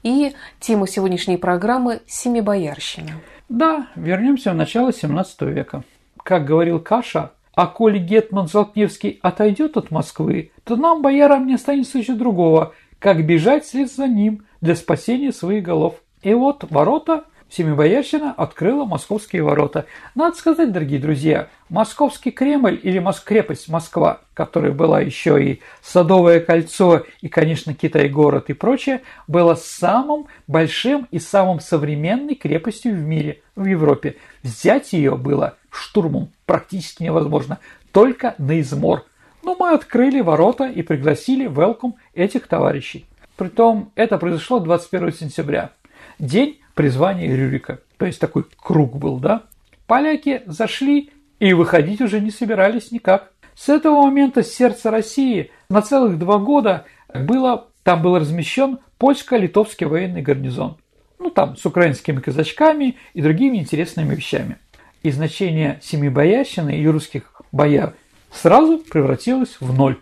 И 0.01 0.34
тема 0.60 0.88
сегодняшней 0.88 1.38
программы– 1.38 2.01
«Семибоярщина». 2.07 3.12
Да, 3.49 3.86
вернемся 3.95 4.49
в 4.49 4.55
начало 4.55 4.91
17 4.91 5.41
века. 5.41 5.84
Как 6.23 6.43
говорил 6.43 6.79
Каша, 6.79 7.34
а 7.62 7.67
коли 7.67 8.00
Гетман 8.00 8.47
Золотневский 8.47 9.19
отойдет 9.21 9.78
от 9.78 9.91
Москвы, 9.91 10.50
то 10.63 10.76
нам, 10.76 11.04
боярам, 11.04 11.45
не 11.45 11.54
останется 11.54 12.00
еще 12.00 12.13
другого, 12.13 12.74
как 12.97 13.24
бежать 13.24 13.65
вслед 13.65 13.91
за 13.91 14.08
ним 14.08 14.45
для 14.62 14.76
спасения 14.76 15.32
своих 15.32 15.62
голов. 15.62 16.02
И 16.24 16.34
вот 16.34 16.65
ворота 16.71 17.26
Семибоярщина 17.52 18.34
открыла 18.36 18.86
московские 18.86 19.43
ворота. 19.43 19.86
Надо 20.15 20.36
сказать, 20.38 20.71
дорогие 20.71 21.00
друзья, 21.00 21.50
московский 21.69 22.32
Кремль 22.32 22.80
или 22.82 23.06
крепость 23.24 23.69
Москва, 23.69 24.21
которая 24.34 24.71
была 24.71 25.00
еще 25.02 25.43
и 25.43 25.60
Садовое 25.84 26.39
кольцо 26.39 27.04
и, 27.21 27.28
конечно, 27.28 27.76
Китай-город 27.76 28.50
и 28.50 28.54
прочее, 28.54 29.02
была 29.28 29.56
самым 29.56 30.26
большим 30.47 31.08
и 31.12 31.19
самым 31.19 31.60
современной 31.60 32.34
крепостью 32.34 32.95
в 32.95 33.02
мире, 33.02 33.43
в 33.56 33.65
Европе. 33.65 34.15
Взять 34.41 34.93
ее 34.93 35.15
было 35.15 35.58
штурмом 35.71 36.29
практически 36.45 37.03
невозможно, 37.03 37.60
только 37.91 38.36
на 38.38 38.60
измор. 38.60 39.05
Но 39.43 39.55
мы 39.60 39.71
открыли 39.71 40.21
ворота 40.21 40.65
и 40.65 40.84
пригласили 40.84 41.47
welcome 41.47 41.93
этих 42.13 42.47
товарищей. 42.47 43.05
Притом 43.38 43.91
это 43.95 44.19
произошло 44.19 44.60
21 44.60 45.13
сентября. 45.13 45.71
День 46.19 46.60
призвание 46.75 47.36
Рюрика. 47.36 47.79
То 47.97 48.05
есть 48.05 48.19
такой 48.19 48.45
круг 48.55 48.97
был, 48.97 49.17
да? 49.17 49.43
Поляки 49.88 50.43
зашли 50.45 51.12
и 51.39 51.53
выходить 51.53 52.01
уже 52.01 52.19
не 52.19 52.29
собирались 52.29 52.91
никак. 52.91 53.31
С 53.55 53.69
этого 53.69 54.03
момента 54.03 54.43
сердце 54.43 54.91
России 54.91 55.51
на 55.69 55.81
целых 55.81 56.19
два 56.19 56.38
года 56.38 56.86
было, 57.13 57.67
там 57.84 58.01
был 58.01 58.17
размещен 58.17 58.79
польско-литовский 58.97 59.88
военный 59.88 60.21
гарнизон. 60.21 60.77
Ну, 61.19 61.29
там, 61.29 61.57
с 61.57 61.65
украинскими 61.65 62.19
казачками 62.19 62.97
и 63.13 63.21
другими 63.21 63.57
интересными 63.57 64.15
вещами. 64.15 64.57
И 65.04 65.12
значение 65.12 65.80
семи 65.82 66.10
боярщины 66.10 66.78
и 66.78 66.88
русских 66.88 67.42
бояр 67.52 67.96
сразу 68.32 68.78
превратилось 68.78 69.58
в 69.60 69.74
ноль. 69.74 70.00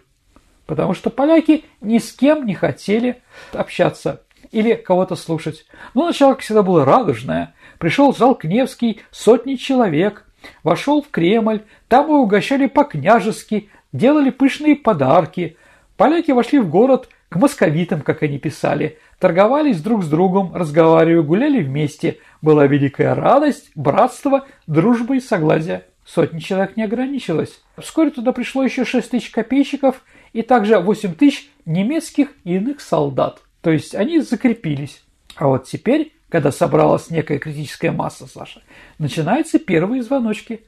Потому 0.65 0.93
что 0.93 1.09
поляки 1.09 1.65
ни 1.81 1.97
с 1.97 2.11
кем 2.11 2.45
не 2.45 2.53
хотели 2.53 3.21
общаться 3.53 4.23
или 4.51 4.73
кого-то 4.73 5.15
слушать. 5.15 5.65
Но 5.93 6.05
начало, 6.05 6.33
как 6.33 6.41
всегда, 6.41 6.63
было 6.63 6.85
радужное. 6.85 7.53
Пришел 7.77 8.13
Жалкневский, 8.13 9.01
сотни 9.09 9.55
человек, 9.55 10.25
вошел 10.63 11.01
в 11.01 11.09
Кремль, 11.09 11.63
там 11.87 12.05
его 12.05 12.21
угощали 12.21 12.67
по-княжески, 12.67 13.69
делали 13.93 14.29
пышные 14.29 14.75
подарки. 14.75 15.57
Поляки 15.97 16.31
вошли 16.31 16.59
в 16.59 16.69
город 16.69 17.09
к 17.29 17.35
московитам, 17.35 18.01
как 18.01 18.23
они 18.23 18.39
писали, 18.39 18.97
торговались 19.19 19.81
друг 19.81 20.03
с 20.03 20.07
другом, 20.07 20.55
разговаривали, 20.55 21.25
гуляли 21.25 21.61
вместе. 21.61 22.17
Была 22.41 22.65
великая 22.65 23.13
радость, 23.13 23.71
братство, 23.75 24.45
дружба 24.65 25.15
и 25.15 25.19
согласие. 25.19 25.85
Сотни 26.05 26.39
человек 26.39 26.75
не 26.75 26.83
ограничилось. 26.83 27.61
Вскоре 27.77 28.09
туда 28.09 28.31
пришло 28.31 28.63
еще 28.63 28.83
6 28.83 29.11
тысяч 29.11 29.29
копейщиков 29.29 30.03
и 30.33 30.41
также 30.41 30.79
8 30.79 31.13
тысяч 31.13 31.51
немецких 31.65 32.29
и 32.43 32.55
иных 32.55 32.81
солдат. 32.81 33.41
То 33.61 33.69
есть 33.69 33.93
они 33.93 34.19
закрепились. 34.19 35.03
А 35.35 35.47
вот 35.47 35.67
теперь, 35.67 36.13
когда 36.29 36.51
собралась 36.51 37.11
некая 37.11 37.37
критическая 37.37 37.91
масса, 37.91 38.25
Саша, 38.25 38.63
начинаются 38.97 39.59
первые 39.59 40.01
звоночки. 40.01 40.63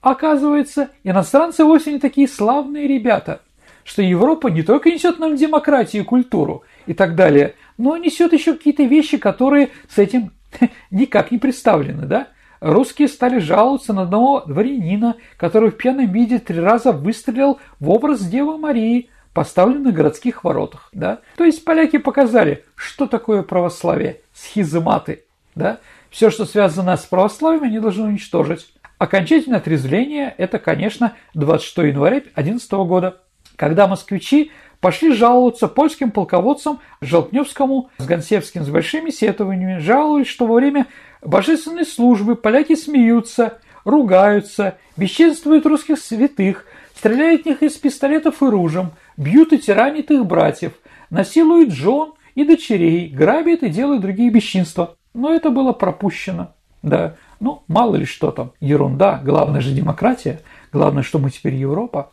Оказывается, 0.00 0.90
иностранцы 1.04 1.64
вовсе 1.64 1.92
не 1.92 1.98
такие 1.98 2.28
славные 2.28 2.86
ребята, 2.86 3.42
что 3.86 4.02
Европа 4.02 4.48
не 4.48 4.62
только 4.62 4.90
несет 4.90 5.18
нам 5.18 5.36
демократию 5.36 6.02
и 6.02 6.04
культуру 6.04 6.64
и 6.84 6.92
так 6.92 7.14
далее, 7.14 7.54
но 7.78 7.96
несет 7.96 8.34
еще 8.34 8.52
какие-то 8.52 8.82
вещи, 8.82 9.16
которые 9.16 9.70
с 9.88 9.96
этим 9.96 10.32
никак 10.90 11.30
не 11.30 11.38
представлены, 11.38 12.06
да? 12.06 12.28
Русские 12.60 13.08
стали 13.08 13.38
жаловаться 13.38 13.92
на 13.92 14.02
одного 14.02 14.40
дворянина, 14.40 15.16
который 15.38 15.70
в 15.70 15.76
пьяном 15.76 16.10
виде 16.10 16.38
три 16.38 16.58
раза 16.58 16.92
выстрелил 16.92 17.58
в 17.80 17.88
образ 17.88 18.20
Девы 18.20 18.58
Марии– 18.58 19.08
поставлен 19.36 19.82
на 19.82 19.92
городских 19.92 20.44
воротах. 20.44 20.88
Да? 20.92 21.20
То 21.36 21.44
есть 21.44 21.62
поляки 21.62 21.98
показали, 21.98 22.64
что 22.74 23.06
такое 23.06 23.42
православие, 23.42 24.22
схизматы. 24.32 25.24
Да? 25.54 25.78
Все, 26.08 26.30
что 26.30 26.46
связано 26.46 26.96
с 26.96 27.04
православием, 27.04 27.64
они 27.64 27.78
должны 27.78 28.04
уничтожить. 28.04 28.72
Окончательное 28.96 29.58
отрезвление– 29.58 30.34
это, 30.38 30.58
конечно, 30.58 31.12
26 31.34 31.76
января 31.76 32.20
2011 32.20 32.72
года, 32.72 33.20
когда 33.56 33.86
москвичи 33.86 34.52
пошли 34.80 35.12
жаловаться 35.12 35.68
польским 35.68 36.10
полководцам 36.10 36.80
Желтневскому 37.00 37.90
с 37.98 38.04
Гонсевским 38.04 38.62
с 38.62 38.68
большими 38.68 39.10
сетованиями, 39.10 39.78
жаловались, 39.78 40.28
что 40.28 40.46
во 40.46 40.56
время 40.56 40.86
божественной 41.22 41.86
службы 41.86 42.36
поляки 42.36 42.74
смеются, 42.76 43.58
ругаются, 43.84 44.76
бесчинствуют 44.96 45.66
русских 45.66 45.98
святых, 45.98 46.66
стреляют 46.94 47.42
в 47.42 47.46
них 47.46 47.62
из 47.62 47.72
пистолетов 47.72 48.42
и 48.42 48.46
ружем– 48.46 48.92
бьют 49.16 49.52
и 49.52 49.58
тиранят 49.58 50.10
их 50.10 50.26
братьев, 50.26 50.72
насилуют 51.10 51.72
жен 51.72 52.12
и 52.34 52.44
дочерей, 52.44 53.08
грабят 53.08 53.62
и 53.62 53.68
делают 53.68 54.02
другие 54.02 54.30
бесчинства. 54.30 54.96
Но 55.14 55.32
это 55.32 55.50
было 55.50 55.72
пропущено. 55.72 56.52
Да, 56.82 57.16
ну, 57.40 57.62
мало 57.68 57.96
ли 57.96 58.04
что 58.04 58.30
там, 58.30 58.52
ерунда, 58.60 59.20
главное 59.24 59.60
же 59.60 59.72
демократия, 59.72 60.40
главное, 60.72 61.02
что 61.02 61.18
мы 61.18 61.30
теперь 61.30 61.54
Европа. 61.54 62.10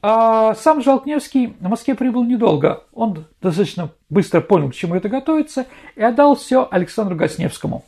А 0.00 0.54
сам 0.54 0.82
Жалкневский 0.82 1.54
в 1.58 1.68
Москве 1.68 1.94
прибыл 1.94 2.24
недолго. 2.24 2.84
Он 2.92 3.26
достаточно 3.42 3.90
быстро 4.08 4.40
понял, 4.40 4.70
к 4.70 4.74
чему 4.74 4.94
это 4.94 5.08
готовится, 5.08 5.66
и 5.96 6.02
отдал 6.02 6.36
все 6.36 6.68
Александру 6.70 7.16
Гасневскому. 7.16 7.84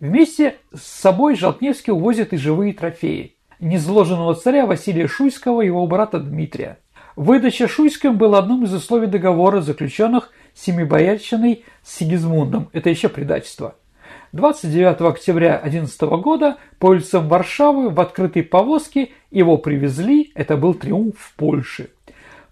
Вместе 0.00 0.56
с 0.74 0.82
собой 0.82 1.36
Жалкневский 1.36 1.92
увозит 1.92 2.32
и 2.32 2.38
живые 2.38 2.72
трофеи. 2.72 3.34
Незложенного 3.60 4.34
царя 4.34 4.64
Василия 4.64 5.06
Шуйского 5.06 5.60
и 5.60 5.66
его 5.66 5.86
брата 5.86 6.18
Дмитрия. 6.18 6.78
Выдача 7.16 7.68
Шуйским 7.68 8.16
была 8.16 8.38
одним 8.38 8.64
из 8.64 8.72
условий 8.72 9.06
договора, 9.06 9.60
заключенных 9.60 10.30
Семибоярщиной 10.54 11.64
с 11.82 11.98
Сигизмундом. 11.98 12.70
Это 12.72 12.88
еще 12.88 13.10
предательство. 13.10 13.74
29 14.32 15.00
октября 15.00 15.56
11 15.56 16.00
года 16.02 16.56
по 16.78 16.86
улицам 16.86 17.28
Варшавы 17.28 17.90
в 17.90 18.00
открытой 18.00 18.44
повозке 18.44 19.10
его 19.32 19.58
привезли, 19.58 20.30
это 20.34 20.56
был 20.56 20.74
триумф 20.74 21.16
в 21.18 21.34
Польше. 21.34 21.90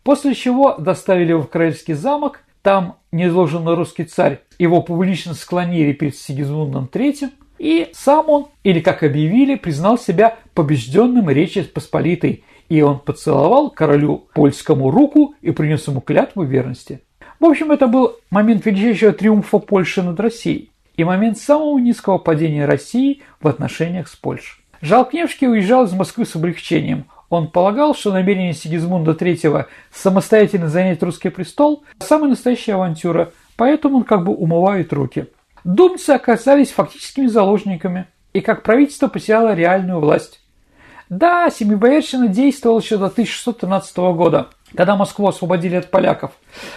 После 0.02 0.34
чего 0.34 0.74
доставили 0.76 1.30
его 1.30 1.42
в 1.42 1.48
Королевский 1.48 1.94
замок, 1.94 2.40
там 2.62 2.96
незложенный 3.12 3.74
русский 3.74 4.04
царь 4.04 4.40
его 4.58 4.82
публично 4.82 5.34
склонили 5.34 5.92
перед 5.92 6.16
Сигизмундом 6.16 6.88
III, 6.92 7.30
и 7.58 7.88
сам 7.92 8.28
он, 8.28 8.46
или 8.64 8.80
как 8.80 9.04
объявили, 9.04 9.54
признал 9.54 9.98
себя 9.98 10.36
побежденным 10.54 11.30
Речи 11.30 11.62
Посполитой 11.62 12.44
и 12.68 12.82
он 12.82 12.98
поцеловал 12.98 13.70
королю 13.70 14.28
польскому 14.34 14.90
руку 14.90 15.34
и 15.40 15.52
принес 15.52 15.86
ему 15.88 16.00
клятву 16.00 16.42
верности. 16.42 17.00
В 17.40 17.46
общем, 17.46 17.70
это 17.70 17.86
был 17.86 18.16
момент 18.30 18.66
величайшего 18.66 19.12
триумфа 19.12 19.58
Польши 19.58 20.02
над 20.02 20.18
Россией 20.20 20.70
и 20.98 21.04
момент 21.04 21.38
самого 21.38 21.78
низкого 21.78 22.18
падения 22.18 22.66
России 22.66 23.22
в 23.40 23.48
отношениях 23.48 24.08
с 24.08 24.16
Польшей. 24.16 24.62
Жалкневский 24.82 25.48
уезжал 25.48 25.84
из 25.84 25.92
Москвы 25.92 26.26
с 26.26 26.34
облегчением. 26.34 27.06
Он 27.30 27.48
полагал, 27.48 27.94
что 27.94 28.12
намерение 28.12 28.52
Сигизмунда 28.52 29.12
III 29.12 29.66
самостоятельно 29.92 30.68
занять 30.68 31.02
русский 31.02 31.30
престол– 31.30 31.84
самая 32.00 32.30
настоящая 32.30 32.74
авантюра, 32.74 33.32
поэтому 33.56 33.98
он 33.98 34.04
как 34.04 34.24
бы 34.24 34.34
умывает 34.34 34.92
руки. 34.92 35.26
Думцы 35.62 36.10
оказались 36.10 36.72
фактическими 36.72 37.26
заложниками, 37.26 38.06
и 38.32 38.40
как 38.40 38.62
правительство 38.62 39.06
потеряло 39.06 39.54
реальную 39.54 40.00
власть. 40.00 40.40
Да, 41.08 41.48
Семибоярщина 41.48 42.28
действовала 42.28 42.80
еще 42.80 42.96
до 42.96 43.06
1613 43.06 43.96
года. 43.96 44.48
Когда 44.74 44.96
Москву 44.96 45.28
освободили 45.28 45.76
от 45.76 45.90
поляков. 45.90 46.32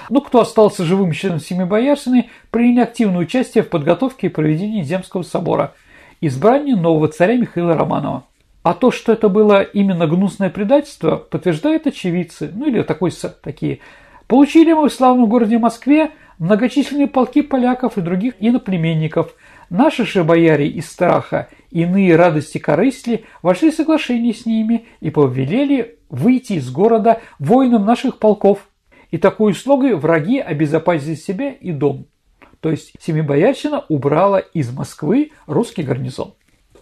Ну, 0.09 0.21
кто 0.21 0.41
остался 0.41 0.83
живым 0.83 1.11
членом 1.11 1.39
семьи 1.39 1.63
Бояршины, 1.63 2.29
приняли 2.49 2.81
активное 2.81 3.21
участие 3.21 3.63
в 3.63 3.69
подготовке 3.69 4.27
и 4.27 4.29
проведении 4.29 4.83
Земского 4.83 5.23
собора, 5.23 5.73
избрании 6.21 6.73
нового 6.73 7.07
царя 7.07 7.35
Михаила 7.37 7.75
Романова. 7.75 8.23
А 8.63 8.73
то, 8.73 8.91
что 8.91 9.11
это 9.11 9.27
было 9.27 9.63
именно 9.63 10.05
гнусное 10.05 10.49
предательство, 10.49 11.15
подтверждают 11.15 11.87
очевидцы, 11.87 12.51
ну 12.53 12.67
или 12.67 12.83
такой, 12.83 13.11
такие. 13.41 13.79
Получили 14.27 14.71
мы 14.73 14.89
в 14.89 14.93
славном 14.93 15.27
городе 15.27 15.57
Москве 15.57 16.11
многочисленные 16.37 17.07
полки 17.07 17.41
поляков 17.41 17.97
и 17.97 18.01
других 18.01 18.35
иноплеменников. 18.39 19.33
Наши 19.71 20.05
же 20.05 20.25
бояре 20.25 20.67
из 20.67 20.91
страха, 20.91 21.47
иные 21.69 22.17
радости 22.17 22.57
корысли, 22.57 23.23
вошли 23.41 23.71
в 23.71 23.73
соглашение 23.73 24.33
с 24.33 24.45
ними 24.45 24.85
и 24.99 25.09
повелели 25.09 25.97
выйти 26.09 26.53
из 26.53 26.69
города 26.69 27.21
воинам 27.39 27.85
наших 27.85 28.19
полков. 28.19 28.67
И 29.11 29.17
такой 29.17 29.53
услугой 29.53 29.95
враги 29.95 30.39
обезопасили 30.39 31.15
себя 31.15 31.51
и 31.51 31.71
дом. 31.71 32.05
То 32.59 32.69
есть 32.69 32.91
Семибоярщина 32.99 33.85
убрала 33.87 34.39
из 34.39 34.73
Москвы 34.73 35.31
русский 35.47 35.83
гарнизон. 35.83 36.33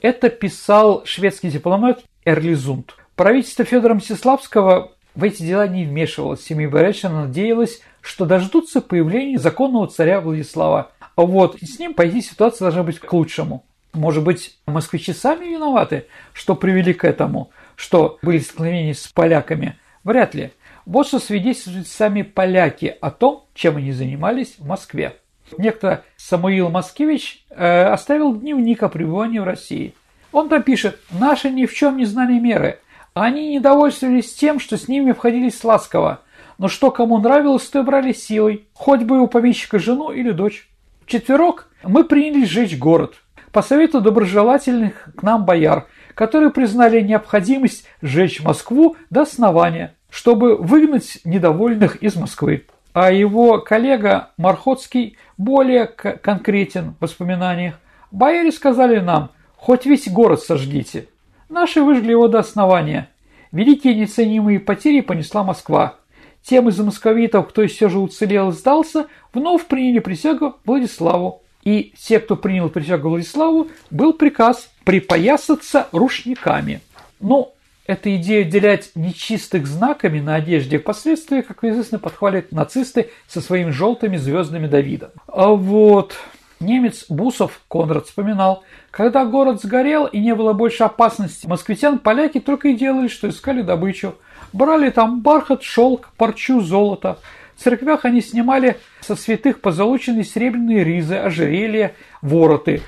Это 0.02 0.32
писал 0.32 1.04
шведский 1.06 1.52
дипломат 1.52 2.04
Эрлизунд. 2.26 2.96
Правительство 3.16 3.66
Федора 3.66 3.94
Мстиславского 3.94 4.94
в 5.14 5.24
эти 5.24 5.44
дела 5.44 5.68
не 5.68 5.86
вмешивалось. 5.86 6.44
Семибоярщина 6.44 7.28
надеялась, 7.28 7.82
что 8.02 8.26
дождутся 8.26 8.82
появления 8.82 9.38
законного 9.38 9.86
царя 9.86 10.22
Владислава. 10.22 10.92
Вот 11.26 11.58
с 11.62 11.80
ним, 11.80 11.94
по 11.94 12.08
идее, 12.08 12.22
ситуация 12.22 12.66
должна 12.66 12.84
быть 12.84 13.00
к 13.00 13.12
лучшему. 13.12 13.66
Может 13.94 14.24
быть, 14.24 14.58
москвичи 14.66 15.12
сами 15.12 15.46
виноваты, 15.46 16.06
что 16.32 16.56
привели 16.56 16.94
к 16.94 17.04
этому, 17.04 17.50
что 17.76 18.20
были 18.22 18.40
столкновения 18.40 18.94
с 18.94 19.08
поляками? 19.08 19.78
Вряд 20.06 20.34
ли. 20.34 20.52
Вот 20.86 21.08
что 21.08 21.20
свидетельствуют 21.20 21.88
сами 21.88 22.22
поляки 22.22 22.96
о 23.02 23.12
том, 23.12 23.46
чем 23.54 23.78
они 23.78 23.92
занимались 23.92 24.56
в 24.58 24.66
Москве. 24.66 25.18
Некто 25.58 26.06
Самуил 26.16 26.70
Маскевич 26.70 27.44
э, 27.50 27.84
оставил 27.84 28.34
дневник 28.36 28.82
о 28.84 28.90
пребывании 28.90 29.40
в 29.40 29.44
России. 29.44 29.94
Он 30.32 30.48
там 30.48 30.64
пишет 30.64 31.00
«Наши 31.12 31.50
ни 31.50 31.66
в 31.66 31.74
чем 31.74 31.98
не 31.98 32.06
знали 32.06 32.40
меры. 32.40 32.80
Они 33.14 33.56
недовольствовались 33.56 34.34
тем, 34.34 34.60
что 34.60 34.78
с 34.78 34.88
ними 34.88 35.12
обходились 35.12 35.64
ласково. 35.64 36.22
Но 36.58 36.68
что 36.68 36.92
кому 36.92 37.18
нравилось, 37.18 37.68
то 37.68 37.80
и 37.80 37.84
брали 37.84 38.14
силой, 38.14 38.68
хоть 38.74 39.04
бы 39.04 39.20
у 39.20 39.28
помещика 39.28 39.80
жену 39.80 40.12
или 40.12 40.32
дочь. 40.32 40.70
Четверок 41.10 41.68
мы 41.84 42.06
принялись 42.06 42.48
сжечь 42.48 42.78
город. 42.78 43.16
По 43.52 43.62
совету 43.62 44.00
доброжелательных 44.00 45.10
к 45.18 45.24
нам 45.24 45.44
бояр, 45.44 45.88
которые 46.16 46.52
признали 46.52 47.02
необходимость 47.02 47.86
сжечь 48.02 48.42
Москву 48.42 48.96
до 49.10 49.24
основания, 49.24 49.96
чтобы 50.10 50.56
выгнать 50.56 51.20
недовольных 51.26 51.98
из 51.98 52.16
Москвы 52.16 52.66
а 52.94 53.12
его 53.12 53.60
коллега 53.60 54.32
Мархотский 54.38 55.18
более 55.38 55.86
конкретен 55.86 56.96
в 57.00 57.04
воспоминаниях. 57.04 57.80
Бояре 58.12 58.52
сказали 58.52 59.00
нам, 59.00 59.32
хоть 59.56 59.86
весь 59.86 60.10
город 60.10 60.42
сожгите. 60.42 61.08
Наши 61.50 61.82
выжгли 61.82 62.12
его 62.12 62.28
до 62.28 62.40
основания. 62.40 63.10
Великие 63.52 63.96
неценимые 63.96 64.60
потери 64.60 65.02
понесла 65.02 65.44
Москва. 65.44 65.96
Тем 66.50 66.68
из 66.68 66.80
московитов, 66.80 67.48
кто 67.50 67.68
все 67.68 67.90
же 67.90 68.00
уцелел 68.00 68.50
и 68.50 68.54
сдался, 68.54 69.06
вновь 69.34 69.68
приняли 69.68 70.00
присягу 70.00 70.56
Владиславу. 70.66 71.44
И 71.64 71.94
те, 71.96 72.20
кто 72.20 72.36
принял 72.36 72.70
присягу 72.70 73.10
Владиславу, 73.10 73.68
был 73.92 74.14
приказ 74.14 74.68
припоясаться 74.84 75.90
рушниками. 75.92 76.82
Ну, 77.20 77.54
эта 77.86 78.16
идея 78.16 78.46
делять 78.46 78.90
нечистых 78.96 79.68
знаками 79.68 80.22
на 80.22 80.34
одежде 80.34 80.80
впоследствии, 80.80 81.42
как 81.42 81.64
известно, 81.64 82.00
подхвалят 82.00 82.52
нацисты 82.52 83.12
со 83.28 83.42
своими 83.42 83.70
желтыми 83.70 84.18
звездами 84.18 84.66
Давида. 84.66 85.12
А 85.28 85.50
вот 85.50 86.16
немец 86.60 87.06
Бусов 87.10 87.62
Конрад 87.70 88.08
вспоминал, 88.08 88.64
когда 88.90 89.24
город 89.24 89.62
сгорел 89.62 90.08
и 90.08 90.18
не 90.20 90.34
было 90.34 90.54
больше 90.54 90.84
опасности, 90.84 91.46
москвитян 91.46 92.00
поляки 92.00 92.40
только 92.40 92.70
и 92.70 92.74
делали, 92.74 93.08
что 93.08 93.30
искали 93.30 93.62
добычу. 93.62 94.16
Брали 94.54 94.90
там 94.90 95.22
бархат, 95.22 95.64
шелк, 95.64 96.10
парчу, 96.18 96.62
золото. 96.62 97.20
В 97.56 97.64
церквях 97.64 98.06
они 98.06 98.22
снимали 98.22 98.78
со 99.02 99.16
святых 99.16 99.62
позолоченные 99.62 100.24
серебряные 100.24 100.84
ризы, 100.84 101.16
ожерелья, 101.16 101.94
вороты. 102.22 102.82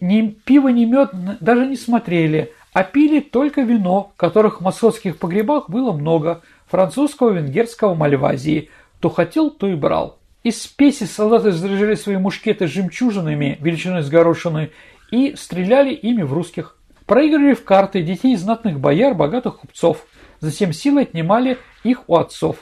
Ни 0.00 0.28
пиво, 0.28 0.68
ни 0.68 0.84
мед 0.84 1.10
даже 1.40 1.66
не 1.66 1.76
смотрели– 1.76 2.52
а 2.72 2.84
пили 2.84 3.20
только 3.20 3.62
вино, 3.62 4.12
которых 4.16 4.60
в 4.60 4.64
московских 4.64 5.18
погребах 5.18 5.68
было 5.68 5.92
много, 5.92 6.40
французского, 6.68 7.30
венгерского, 7.30 7.94
мальвазии. 7.94 8.70
Кто 8.98 9.10
хотел, 9.10 9.50
то 9.50 9.68
и 9.68 9.74
брал. 9.74 10.18
Из 10.42 10.62
спеси 10.62 11.04
солдаты 11.04 11.52
заряжали 11.52 11.94
свои 11.94 12.16
мушкеты 12.16 12.66
жемчужинами 12.66 13.58
величиной 13.60 14.02
с 14.02 14.08
горошины 14.08 14.70
и 15.10 15.34
стреляли 15.36 15.92
ими 15.92 16.22
в 16.22 16.32
русских. 16.32 16.78
Проигрывали 17.04 17.52
в 17.52 17.64
карты 17.64 18.02
детей 18.02 18.36
знатных 18.36 18.80
бояр, 18.80 19.14
богатых 19.14 19.58
купцов. 19.58 20.06
Затем 20.42 20.72
силой 20.72 21.04
отнимали 21.04 21.56
их 21.84 22.02
у 22.08 22.16
отцов. 22.16 22.56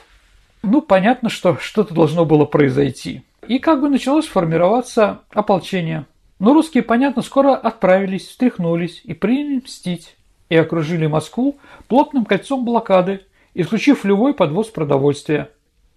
Ну, 0.61 0.83
понятно, 0.83 1.29
что 1.29 1.57
что-то 1.57 1.95
должно 1.95 2.25
было 2.25 2.45
произойти. 2.45 3.23
И 3.47 3.57
как 3.57 3.81
бы 3.81 3.89
началось 3.89 4.27
формироваться 4.27 5.21
ополчение. 5.31 6.05
Но 6.37 6.53
русские, 6.53 6.83
понятно, 6.83 7.23
скоро 7.23 7.55
отправились, 7.55 8.27
встряхнулись 8.27 9.01
и 9.03 9.15
приняли 9.15 9.61
мстить. 9.63 10.15
И 10.49 10.55
окружили 10.55 11.07
Москву 11.07 11.57
плотным 11.87 12.25
кольцом 12.25 12.65
блокады, 12.65 13.21
исключив 13.55 14.05
любой 14.05 14.35
подвоз 14.35 14.67
продовольствия. 14.67 15.49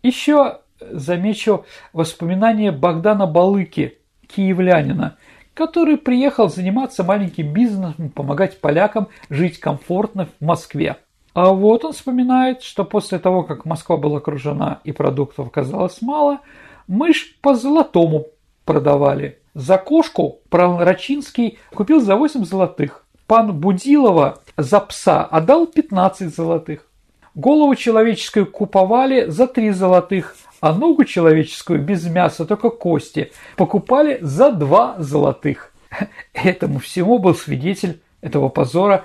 Еще 0.03 0.61
замечу 0.81 1.67
воспоминания 1.93 2.73
Богдана 2.73 3.27
Балыки, 3.27 3.99
киевлянина, 4.27 5.19
который 5.53 5.99
приехал 5.99 6.49
заниматься 6.49 7.05
маленьким 7.05 7.53
бизнесом, 7.53 8.09
помогать 8.09 8.59
полякам 8.59 9.09
жить 9.29 9.61
комфортно 9.61 10.29
в 10.41 10.45
Москве. 10.45 10.97
А 11.35 11.51
вот 11.51 11.85
он 11.85 11.93
вспоминает, 11.93 12.63
что 12.63 12.85
после 12.85 13.19
того, 13.19 13.43
как 13.43 13.65
Москва 13.65 13.97
была 13.97 14.19
окружена 14.19 14.81
и 14.85 14.93
продуктов 14.93 15.49
оказалось 15.49 16.01
мало, 16.01 16.39
мышь 16.87 17.37
по 17.43 17.55
золотому 17.55 18.27
продавали. 18.65 19.41
За 19.53 19.77
кошку 19.77 20.41
Пророчинский 20.49 21.59
купил 21.75 22.01
за 22.01 22.17
8 22.17 22.45
золотых. 22.45 23.05
Пан 23.27 23.53
Будилова 23.53 24.43
за 24.57 24.81
пса 24.81 25.25
отдал 25.25 25.67
15 25.67 26.35
золотых. 26.35 26.87
Голову 27.35 27.75
человеческую 27.75 28.47
куповали 28.47 29.27
за 29.27 29.49
3 29.49 29.71
золотых, 29.71 30.37
а 30.61 30.73
ногу 30.73 31.05
человеческую 31.05 31.83
без 31.83 32.07
мяса, 32.07 32.45
только 32.45 32.71
кости, 32.71 33.33
покупали 33.57 34.19
за 34.21 34.53
2 34.53 34.97
золотых. 34.99 35.73
Этому 36.33 36.79
всему 36.79 37.19
был 37.19 37.35
свидетель 37.35 38.01
этого 38.21 38.49
позора 38.49 39.05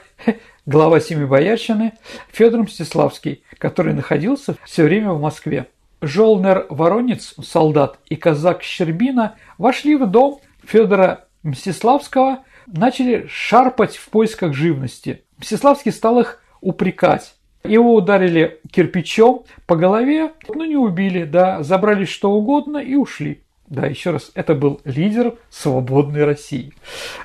глава 0.65 1.00
Семи 1.00 1.26
Боярщины 1.26 1.93
Федор 2.32 2.63
Мстиславский, 2.63 3.43
который 3.58 3.93
находился 3.93 4.56
все 4.65 4.84
время 4.84 5.12
в 5.12 5.22
Москве. 5.22 5.67
Жолнер 6.02 6.65
Воронец, 6.69 7.36
солдат, 7.43 8.00
и 8.10 8.15
казак 8.15 8.63
Щербина 8.63 9.36
вошли 9.58 9.95
в 9.95 10.06
дом 10.08 10.39
Федора 10.63 11.26
Мстиславского, 11.43 12.39
начали 12.67 13.26
шарпать 13.30 13.98
в 13.98 14.10
поисках 14.10 14.54
живности. 14.54 15.24
Мстиславский 15.38 15.91
стал 15.91 16.19
их 16.19 16.41
упрекать. 16.62 17.36
Его 17.63 17.95
ударили 17.95 18.62
кирпичом 18.72 19.43
по 19.65 19.76
голове, 19.76 20.32
но 20.48 20.63
не 20.65 20.78
убили, 20.78 21.26
да, 21.26 21.62
забрали 21.63 22.06
что 22.06 22.32
угодно 22.32 22.78
и 22.78 22.95
ушли. 22.95 23.43
Да, 23.69 23.86
еще 23.86 24.10
раз, 24.10 24.32
это 24.34 24.55
был 24.55 24.82
лидер 24.84 25.36
свободной 25.51 26.25
России. 26.25 26.73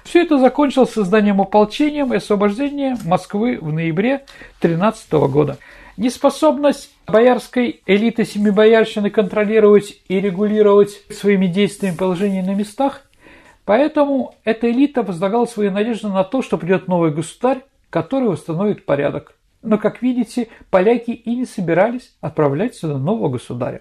Все 0.05 0.23
это 0.23 0.39
закончилось 0.39 0.91
созданием 0.91 1.41
ополчения 1.41 2.05
и 2.05 2.17
освобождением 2.17 2.99
Москвы 3.07 3.59
в 3.59 3.73
ноябре 3.73 4.27
13 4.61 5.11
года. 5.13 5.57
Неспособность 5.97 6.91
боярской 7.07 7.81
элиты 7.87 8.27
Семибоярщины 8.27 9.09
контролировать 9.09 10.03
и 10.07 10.21
регулировать 10.21 11.01
своими 11.11 11.47
действиями 11.47 11.97
положение 11.97 12.43
на 12.43 12.55
местах, 12.55 13.03
поэтому 13.65 14.35
эта 14.45 14.71
элита 14.71 15.03
возлагала 15.03 15.47
свои 15.47 15.71
надежды 15.71 16.09
на 16.09 16.25
то, 16.25 16.43
что 16.43 16.59
придет 16.59 16.89
новый 16.89 17.11
государь, 17.11 17.63
который 17.89 18.29
восстановит 18.29 18.85
порядок. 18.85 19.35
Но, 19.63 19.79
как 19.79 20.03
видите, 20.03 20.49
поляки 20.69 21.13
и 21.13 21.35
не 21.37 21.47
собирались 21.47 22.15
отправлять 22.21 22.75
сюда 22.75 22.99
нового 22.99 23.31
государя. 23.31 23.81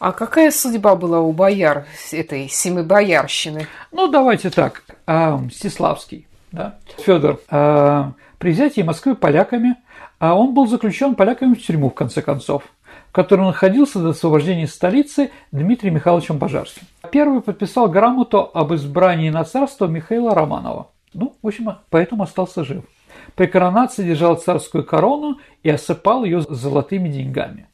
А 0.00 0.10
какая 0.10 0.50
судьба 0.50 0.96
была 0.96 1.20
у 1.20 1.32
бояр 1.32 1.86
этой 2.10 2.48
семибоярщины? 2.48 3.68
Ну, 3.92 4.08
давайте 4.08 4.50
так. 4.50 4.82
А, 5.06 5.36
Мстиславский, 5.36 6.26
да? 6.50 6.74
Федор, 6.98 7.40
а, 7.48 8.14
при 8.38 8.50
взятии 8.50 8.80
Москвы 8.80 9.14
поляками– 9.14 9.76
а 10.20 10.34
он 10.34 10.52
был 10.52 10.66
заключен 10.66 11.14
поляками 11.14 11.54
в 11.54 11.66
тюрьму, 11.66 11.88
в 11.88 11.94
конце 11.94 12.20
концов, 12.20 12.62
в 13.08 13.12
которой 13.12 13.46
находился 13.46 13.98
до 14.00 14.10
освобождения 14.10 14.68
столицы 14.68 15.30
Дмитрием 15.50 15.94
Михайловичем 15.94 16.38
Пожарским. 16.38 16.82
Первый 17.10 17.40
подписал 17.40 17.88
грамоту 17.88 18.50
об 18.52 18.74
избрании 18.74 19.30
на 19.30 19.44
царство 19.44 19.86
Михаила 19.86 20.34
Романова. 20.34 20.90
Ну, 21.14 21.34
в 21.42 21.46
общем, 21.46 21.72
поэтому 21.88 22.24
остался 22.24 22.64
жив. 22.64 22.84
При 23.34 23.46
коронации 23.46 24.04
держал 24.04 24.36
царскую 24.36 24.84
корону 24.84 25.38
и 25.62 25.70
осыпал 25.70 26.24
ее 26.24 26.42
золотыми 26.42 27.08
деньгами. 27.08 27.69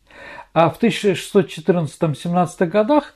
А 0.57 0.71
в 0.71 0.83
1614-17 0.83 2.65
годах 2.65 3.13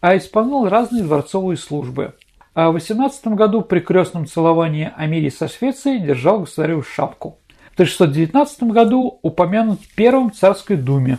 а 0.00 0.16
исполнял 0.16 0.68
разные 0.68 1.02
дворцовые 1.02 1.56
службы. 1.56 2.14
А 2.54 2.70
в 2.70 2.74
18 2.74 3.26
году 3.28 3.62
при 3.62 3.80
крестном 3.80 4.28
целовании 4.28 4.92
о 4.96 5.06
мире 5.06 5.32
со 5.32 5.48
Швецией 5.48 5.98
держал 5.98 6.38
государеву 6.38 6.84
шапку. 6.84 7.40
В 7.72 7.72
1619 7.72 8.62
году 8.70 9.18
упомянут 9.22 9.80
первым 9.96 10.30
царской 10.30 10.76
думе. 10.76 11.18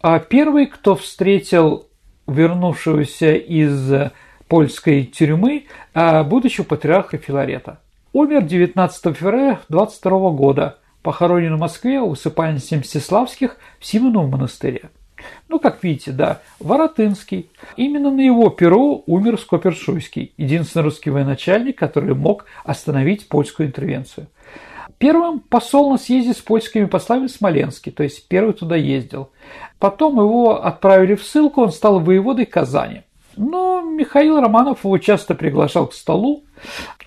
А 0.00 0.20
первый, 0.20 0.66
кто 0.66 0.94
встретил 0.94 1.88
вернувшегося 2.28 3.34
из 3.34 4.12
польской 4.46 5.06
тюрьмы, 5.06 5.64
а 5.92 6.22
будущего 6.22 6.62
патриарха 6.62 7.18
Филарета. 7.18 7.80
Умер 8.12 8.42
19 8.42 9.16
февраля 9.16 9.58
22 9.70 10.30
года, 10.30 10.78
похоронен 11.02 11.56
в 11.56 11.58
Москве 11.58 11.98
у 11.98 12.10
усыпальницы 12.10 12.76
Мстиславских 12.76 13.56
в 13.80 13.86
Симоновом 13.86 14.30
монастыре. 14.30 14.90
Ну, 15.48 15.58
как 15.58 15.82
видите, 15.82 16.12
да, 16.12 16.40
Воротынский. 16.58 17.50
Именно 17.76 18.10
на 18.10 18.20
его 18.20 18.50
перу 18.50 19.04
умер 19.06 19.38
Скопершуйский, 19.38 20.32
единственный 20.36 20.82
русский 20.82 21.10
военачальник, 21.10 21.78
который 21.78 22.14
мог 22.14 22.46
остановить 22.64 23.28
польскую 23.28 23.68
интервенцию. 23.68 24.26
Первым 24.98 25.40
посол 25.40 25.90
на 25.90 25.98
съезде 25.98 26.32
с 26.32 26.38
польскими 26.38 26.86
послами 26.86 27.26
Смоленский, 27.26 27.92
то 27.92 28.02
есть 28.02 28.26
первый 28.28 28.54
туда 28.54 28.76
ездил. 28.76 29.30
Потом 29.78 30.18
его 30.18 30.64
отправили 30.64 31.14
в 31.14 31.22
ссылку, 31.22 31.62
он 31.62 31.70
стал 31.70 32.00
воеводой 32.00 32.46
Казани. 32.46 33.02
Но 33.36 33.82
Михаил 33.82 34.40
Романов 34.40 34.84
его 34.84 34.96
часто 34.96 35.34
приглашал 35.34 35.88
к 35.88 35.94
столу. 35.94 36.44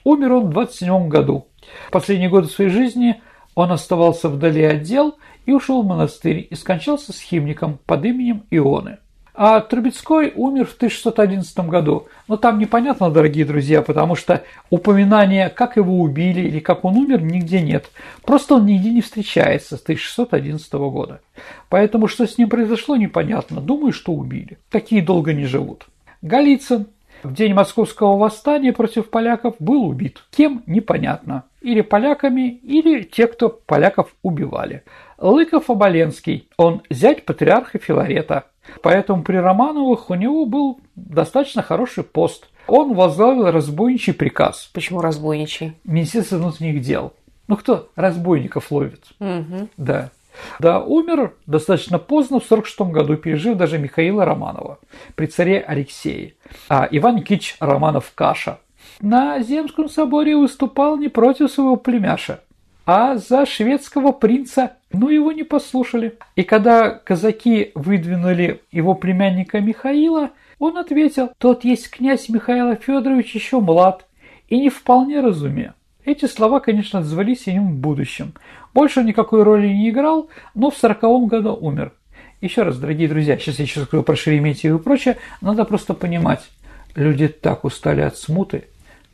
Умер 0.03 0.33
он 0.33 0.45
в 0.45 0.49
27 0.51 1.09
году. 1.09 1.47
Последние 1.91 2.29
годы 2.29 2.47
своей 2.47 2.69
жизни 2.69 3.21
он 3.55 3.71
оставался 3.71 4.29
вдали 4.29 4.63
от 4.63 4.83
дел 4.83 5.17
и 5.49 5.51
ушел 5.51 5.81
в 5.81 5.87
монастырь 5.87 6.45
и 6.47 6.53
скончался 6.53 7.11
с 7.11 7.19
химником 7.19 7.79
под 7.87 8.05
именем 8.05 8.43
Ионы. 8.51 8.99
А 9.33 9.61
Трубецкой 9.61 10.31
умер 10.35 10.67
в 10.67 10.75
1611 10.75 11.57
году. 11.61 12.05
Но 12.27 12.37
там 12.37 12.59
непонятно, 12.59 13.09
дорогие 13.09 13.45
друзья, 13.45 13.81
потому 13.81 14.13
что 14.13 14.43
упоминания, 14.69 15.49
как 15.49 15.75
его 15.75 16.01
убили 16.01 16.41
или 16.41 16.59
как 16.59 16.85
он 16.85 16.97
умер, 16.97 17.23
нигде 17.23 17.61
нет. 17.61 17.89
Просто 18.23 18.55
он 18.55 18.67
нигде 18.67 18.91
не 18.91 19.01
встречается 19.01 19.77
с 19.77 19.81
1611 19.81 20.71
года. 20.73 21.21
Поэтому 21.69 22.07
что 22.07 22.27
с 22.27 22.37
ним 22.37 22.47
произошло, 22.47 22.95
непонятно. 22.95 23.59
Думаю, 23.59 23.91
что 23.91 24.11
убили. 24.11 24.59
Такие 24.69 25.01
долго 25.01 25.33
не 25.33 25.45
живут. 25.45 25.87
Голицын 26.21 26.85
в 27.23 27.33
день 27.33 27.53
московского 27.53 28.17
восстания 28.17 28.71
против 28.71 29.09
поляков 29.09 29.55
был 29.59 29.85
убит. 29.85 30.23
Кем– 30.31 30.63
непонятно. 30.67 31.43
Или 31.61 31.81
поляками, 31.81 32.49
или 32.49 33.03
те, 33.03 33.27
кто 33.27 33.49
поляков 33.49 34.15
убивали. 34.21 34.83
Лыков-Оболенский, 35.19 36.47
он 36.57 36.81
зять 36.89 37.25
патриарха 37.25 37.77
Филарета. 37.79 38.45
Поэтому 38.81 39.23
при 39.23 39.37
Романовых 39.37 40.09
у 40.09 40.15
него 40.15 40.45
был 40.45 40.79
достаточно 40.95 41.61
хороший 41.61 42.03
пост. 42.03 42.47
Он 42.67 42.93
возглавил 42.93 43.51
разбойничий 43.51 44.13
приказ. 44.13 44.69
Почему 44.73 45.01
разбойничий? 45.01 45.73
Министерство 45.83 46.37
внутренних 46.37 46.81
дел. 46.81 47.13
Ну 47.47 47.57
кто 47.57 47.89
разбойников 47.95 48.71
ловит? 48.71 49.05
Угу. 49.19 49.69
Да. 49.77 50.11
Да, 50.59 50.79
умер 50.79 51.33
достаточно 51.47 51.97
поздно, 51.97 52.39
в 52.39 52.45
46 52.45 52.79
году, 52.91 53.17
пережив 53.17 53.57
даже 53.57 53.77
Михаила 53.77 54.23
Романова 54.23 54.79
при 55.15 55.25
царе 55.25 55.59
Алексее. 55.59 56.35
А 56.69 56.87
Иван 56.89 57.17
Никитич 57.17 57.57
Романов-Каша 57.59 58.59
на 59.01 59.41
Земском 59.41 59.89
соборе 59.89 60.35
выступал 60.37 60.97
не 60.97 61.09
против 61.09 61.51
своего 61.51 61.75
племяша, 61.75 62.41
а 62.85 63.17
за 63.17 63.45
шведского 63.45 64.11
принца, 64.11 64.73
но 64.91 65.09
его 65.09 65.31
не 65.31 65.43
послушали. 65.43 66.17
И 66.35 66.43
когда 66.43 66.89
казаки 66.91 67.71
выдвинули 67.75 68.61
его 68.71 68.95
племянника 68.95 69.59
Михаила, 69.59 70.31
он 70.57 70.77
ответил, 70.77 71.31
тот 71.37 71.63
есть 71.63 71.89
князь 71.89 72.29
Михаил 72.29 72.75
Федорович 72.75 73.35
еще 73.35 73.59
млад 73.59 74.05
и 74.47 74.59
не 74.59 74.69
вполне 74.69 75.21
разуме. 75.21 75.73
Эти 76.05 76.25
слова, 76.25 76.59
конечно, 76.59 76.99
отзвались 76.99 77.47
им 77.47 77.69
в 77.69 77.75
будущем. 77.75 78.33
Больше 78.73 79.03
никакой 79.03 79.43
роли 79.43 79.67
не 79.67 79.89
играл, 79.89 80.29
но 80.55 80.71
в 80.71 80.77
сороковом 80.77 81.27
году 81.27 81.53
умер. 81.53 81.93
Еще 82.41 82.63
раз, 82.63 82.77
дорогие 82.77 83.09
друзья, 83.09 83.37
сейчас 83.37 83.59
я 83.59 83.65
еще 83.65 83.83
скажу 83.83 84.01
про 84.01 84.15
Шереметьево 84.15 84.77
и 84.77 84.81
прочее, 84.81 85.17
надо 85.41 85.65
просто 85.65 85.93
понимать, 85.93 86.49
люди 86.95 87.27
так 87.27 87.65
устали 87.65 87.99
от 87.99 88.17
смуты, 88.17 88.65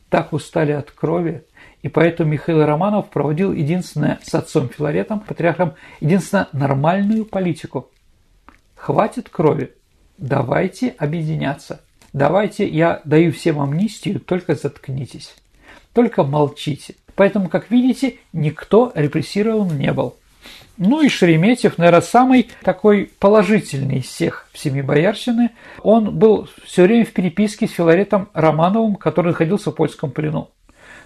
так 0.08 0.32
устали 0.32 0.70
от 0.70 0.92
крови, 0.92 1.42
и 1.86 1.88
поэтому 1.88 2.32
Михаил 2.32 2.66
Романов 2.66 3.10
проводил 3.10 3.52
единственное 3.52 4.18
с 4.20 4.34
отцом 4.34 4.68
Филаретом, 4.68 5.20
патриархом, 5.20 5.74
единственно 6.00 6.48
нормальную 6.50 7.24
политику. 7.24 7.90
Хватит 8.74 9.28
крови, 9.28 9.72
давайте 10.18 10.96
объединяться. 10.98 11.80
Давайте 12.12 12.66
я 12.66 13.02
даю 13.04 13.30
всем 13.30 13.60
амнистию, 13.60 14.18
только 14.18 14.56
заткнитесь. 14.56 15.36
Только 15.92 16.24
молчите. 16.24 16.96
Поэтому, 17.14 17.48
как 17.48 17.70
видите, 17.70 18.16
никто 18.32 18.90
репрессирован 18.96 19.78
не 19.78 19.92
был. 19.92 20.16
Ну 20.78 21.02
и 21.02 21.08
Шереметьев, 21.08 21.78
наверное, 21.78 22.00
самый 22.00 22.50
такой 22.64 23.12
положительный 23.20 23.98
из 23.98 24.06
всех 24.06 24.48
в 24.52 24.58
семьи 24.58 24.82
Боярщины. 24.82 25.50
Он 25.84 26.18
был 26.18 26.48
все 26.64 26.82
время 26.82 27.04
в 27.04 27.12
переписке 27.12 27.68
с 27.68 27.70
Филаретом 27.70 28.28
Романовым, 28.34 28.96
который 28.96 29.28
находился 29.28 29.70
в 29.70 29.76
польском 29.76 30.10
плену. 30.10 30.50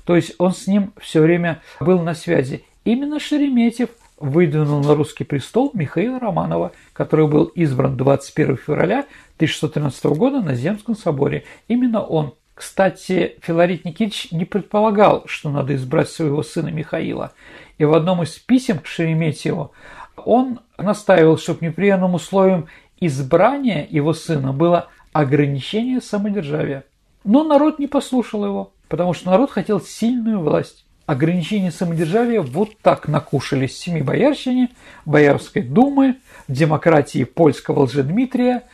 То 0.05 0.17
есть 0.17 0.35
он 0.39 0.53
с 0.53 0.67
ним 0.67 0.93
все 1.01 1.21
время 1.21 1.63
был 1.81 2.01
на 2.01 2.15
связи. 2.15 2.65
Именно 2.85 3.21
Шереметьев 3.21 3.91
выдвинул 4.19 4.83
на 4.83 4.95
русский 4.95 5.25
престол 5.25 5.71
Михаила 5.75 6.19
Романова, 6.19 6.73
который 6.93 7.27
был 7.27 7.45
избран 7.45 7.97
21 7.97 8.57
февраля 8.57 9.07
1613 9.37 10.05
года 10.07 10.41
на 10.41 10.55
Земском 10.55 10.97
соборе. 10.97 11.45
Именно 11.69 12.03
он 12.03 12.35
кстати, 12.61 13.39
Филарет 13.41 13.87
Никитич 13.87 14.33
не 14.33 14.45
предполагал, 14.45 15.23
что 15.25 15.49
надо 15.49 15.75
избрать 15.77 16.11
своего 16.11 16.43
сына 16.43 16.69
Михаила. 16.69 17.33
И 17.79 17.87
в 17.87 17.95
одном 17.95 18.23
из 18.23 18.39
писем 18.39 18.81
к 18.81 18.87
Шереметьеву 18.87 19.73
он 20.15 20.61
настаивал, 20.77 21.39
чтобы 21.39 21.65
неприемным 21.65 22.13
условием 22.13 22.67
избрания 23.01 23.87
его 23.89 24.13
сына 24.13 24.53
было 24.53 24.89
ограничение 25.15 26.03
самодержавия. 26.03 26.85
Но 27.25 27.45
народ 27.45 27.79
не 27.79 27.87
послушал 27.87 28.45
его, 28.45 28.73
потому 28.91 29.14
что 29.14 29.30
народ 29.30 29.51
хотел 29.51 29.80
сильную 29.80 30.41
власть. 30.41 30.84
Ограничение 31.07 31.70
самодержавия 31.70 32.43
вот 32.43 32.76
так 32.82 33.09
накушались 33.09 33.78
семи 33.78 34.03
боярщине, 34.03 34.68
Боярской 35.07 35.62
думы, 35.62 36.16
демократии 36.47 37.24
польского 37.24 37.84
Лжедмитрия, 37.84 38.64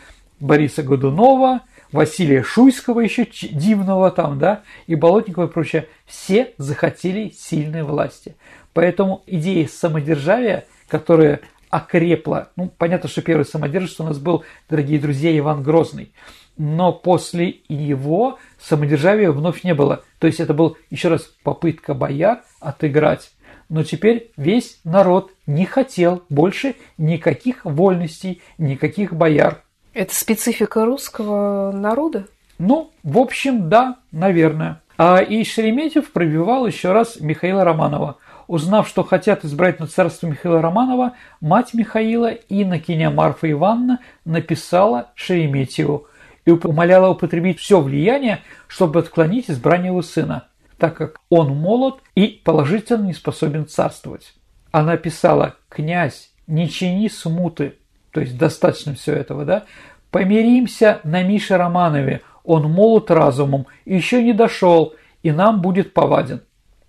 Бориса 0.41 0.83
Годунова– 0.83 1.61
Василия 1.93 2.43
Шуйского 2.43 3.01
еще 3.01 3.27
дивного 3.27 4.11
там, 4.11 4.39
да, 4.39 4.63
и 4.87 4.95
Болотникова 4.95 5.47
и 5.47 5.51
прочее, 5.51 5.89
все 6.05 6.53
захотели 6.59 7.31
сильной 7.31 7.85
власти. 7.85 8.37
Поэтому 8.73 9.23
идея 9.27 9.69
самодержавия, 9.69 10.67
которая 10.89 11.41
окрепла, 11.71 12.51
ну, 12.57 12.71
понятно, 12.77 13.09
что 13.09 13.23
первый 13.23 13.45
самодержец 13.45 14.01
у 14.01 14.05
нас 14.05 14.19
был, 14.19 14.45
дорогие 14.69 14.99
друзья, 14.99 15.37
Иван 15.39 15.63
Грозный, 15.63 16.13
но 16.57 16.93
после 16.93 17.57
его 17.69 18.39
самодержавия 18.61 19.31
вновь 19.31 19.65
не 19.65 19.75
было. 19.75 20.03
То 20.19 20.27
есть 20.27 20.41
это 20.41 20.55
был, 20.55 20.77
еще 20.91 21.09
раз, 21.09 21.23
попытка 21.43 21.95
бояр 21.95 22.43
отыграть. 22.61 23.33
Но 23.69 23.83
теперь 23.83 24.31
весь 24.37 24.81
народ 24.85 25.33
не 25.47 25.67
хотел 25.67 26.23
больше 26.29 26.77
никаких 26.99 27.65
вольностей, 27.65 28.43
никаких 28.59 29.13
бояр. 29.13 29.63
Это 29.93 30.15
специфика 30.15 30.85
русского 30.85 31.73
народа? 31.73 32.27
Ну, 32.59 32.93
в 33.03 33.19
общем, 33.19 33.69
да, 33.69 33.97
наверное. 34.13 34.83
А 34.99 35.19
и 35.19 35.45
Шереметьев 35.45 36.11
пробивал 36.13 36.67
еще 36.67 36.93
раз 36.93 37.21
Михаила 37.21 37.65
Романова. 37.65 38.17
Узнав, 38.47 38.89
что 38.89 39.03
хотят 39.03 39.45
избрать 39.45 39.81
на 39.81 39.89
царство 39.89 40.29
Михаила 40.29 40.63
Романова, 40.63 41.15
мать 41.41 41.75
Михаила, 41.75 42.29
инокиня 42.49 43.11
Марфа 43.11 43.51
Ивановна, 43.51 43.99
написала 44.25 45.11
Шереметьеву 45.17 46.07
и 46.47 46.53
умоляла 46.53 47.11
употребить 47.11 47.61
все 47.61 47.81
влияние, 47.81 48.41
чтобы 48.69 49.01
отклонить 49.01 49.51
избрание 49.51 49.89
его 49.89 50.01
сына, 50.01 50.49
так 50.79 50.97
как 50.97 51.21
он 51.29 51.49
молод 51.49 51.97
и 52.15 52.41
положительно 52.45 53.05
не 53.05 53.13
способен 53.13 53.67
царствовать. 53.67 54.33
Она 54.71 54.97
писала 54.97 55.57
«Князь, 55.69 56.31
не 56.47 56.71
чини 56.71 57.09
смуты, 57.09 57.77
то 58.13 58.21
есть 58.21 58.39
достаточно 58.39 58.95
все 58.95 59.13
этого, 59.13 59.45
да, 59.45 59.65
помиримся 60.11 61.01
на 61.05 61.23
Мише 61.23 61.57
Романове, 61.57 62.23
он 62.45 62.71
молод 62.71 63.11
разумом, 63.11 63.67
еще 63.85 64.23
не 64.23 64.33
дошел, 64.33 64.95
и 65.23 65.33
нам 65.33 65.61
будет 65.61 65.93
поваден. 65.93 66.43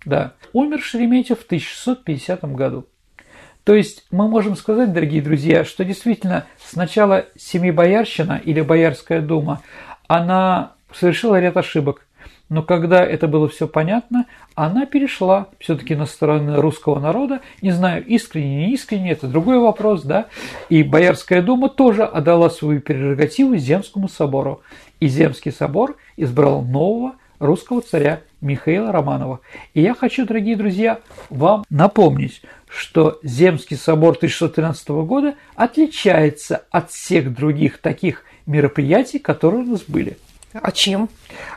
Да. 0.04 0.34
Умер 0.52 0.80
Шереметьев 0.80 1.40
в 1.40 1.44
1650 1.44 2.44
году. 2.54 2.86
То 3.68 3.74
есть 3.74 4.04
мы 4.10 4.28
можем 4.28 4.56
сказать, 4.56 4.94
дорогие 4.94 5.20
друзья, 5.20 5.62
что 5.62 5.84
действительно 5.84 6.46
сначала 6.58 7.26
Семибоярщина 7.36 8.40
или 8.42 8.62
Боярская 8.62 9.20
дума, 9.20 9.60
она 10.06 10.72
совершила 10.90 11.38
ряд 11.38 11.58
ошибок. 11.58 12.06
но 12.48 12.62
когда 12.62 13.04
это 13.04 13.28
было 13.28 13.46
все 13.46 13.68
понятно, 13.68 14.24
она 14.54 14.86
перешла 14.86 15.48
все-таки 15.58 15.94
на 15.94 16.06
сторону 16.06 16.62
русского 16.62 16.98
народа. 16.98 17.42
Не 17.60 17.72
знаю, 17.72 18.06
искренне, 18.06 18.68
не 18.68 18.72
искренне, 18.72 19.12
это 19.12 19.26
другой 19.26 19.58
вопрос, 19.58 20.02
да. 20.02 20.28
И 20.70 20.82
Боярская 20.82 21.42
дума 21.42 21.68
тоже 21.68 22.04
отдала 22.04 22.48
свою 22.48 22.80
прерогативу 22.80 23.54
Земскому 23.58 24.08
собору. 24.08 24.62
И 24.98 25.08
Земский 25.08 25.52
собор 25.52 25.98
избрал 26.16 26.62
нового 26.62 27.16
русского 27.38 27.82
царя 27.82 28.22
Михаила 28.40 28.92
Романова. 28.92 29.40
И 29.74 29.82
я 29.82 29.94
хочу, 29.94 30.26
дорогие 30.26 30.56
друзья, 30.56 31.00
вам 31.28 31.64
напомнить, 31.70 32.42
что 32.68 33.18
Земский 33.22 33.76
собор 33.76 34.16
1613 34.16 34.88
года 34.88 35.34
отличается 35.54 36.64
от 36.70 36.90
всех 36.90 37.34
других 37.34 37.78
таких 37.78 38.24
мероприятий, 38.46 39.18
которые 39.18 39.62
у 39.62 39.66
нас 39.66 39.82
были. 39.86 40.18
А 40.52 40.70
чем? 40.72 41.08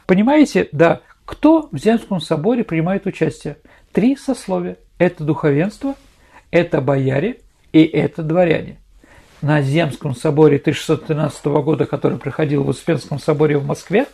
Понимаете, 0.06 0.70
да, 0.72 1.02
кто 1.26 1.70
в 1.72 1.78
Земском 1.78 2.20
соборе 2.20 2.64
принимает 2.64 3.06
участие? 3.06 3.58
Три 3.92 4.16
сословия. 4.16 4.78
Это 4.98 5.24
духовенство, 5.24 5.96
это 6.52 6.82
бояре 6.82 7.40
и 7.72 7.84
это 7.84 8.22
дворяне. 8.22 8.78
На 9.42 9.62
Земском 9.64 10.16
соборе 10.16 10.58
1613 10.58 11.46
года, 11.46 11.86
который 11.86 12.20
проходил 12.20 12.64
в 12.64 12.70
Успенском 12.70 13.18
соборе 13.18 13.58
в 13.58 13.66
Москве, 13.66 14.06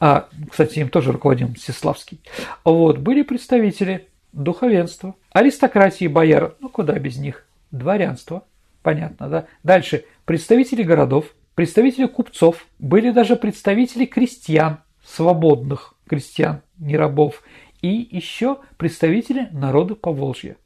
а, 0.00 0.28
кстати, 0.50 0.78
им 0.78 0.88
тоже 0.88 1.12
руководил 1.12 1.48
Мстиславский, 1.48 2.20
вот, 2.64 2.98
были 2.98 3.22
представители 3.22 4.08
духовенства, 4.32 5.14
аристократии 5.32 6.06
бояр, 6.06 6.54
ну 6.60 6.68
куда 6.68 6.94
без 6.98 7.16
них, 7.16 7.46
дворянство, 7.70 8.44
понятно, 8.82 9.28
да? 9.28 9.46
Дальше 9.62 10.04
представители 10.24 10.82
городов, 10.82 11.34
представители 11.54 12.06
купцов, 12.06 12.66
были 12.78 13.10
даже 13.10 13.36
представители 13.36 14.04
крестьян, 14.04 14.78
свободных 15.04 15.94
крестьян, 16.06 16.62
не 16.78 16.96
рабов, 16.96 17.42
и 17.82 18.08
еще 18.10 18.58
представители 18.76 19.48
народа 19.52 19.94
Поволжья. 19.94 20.56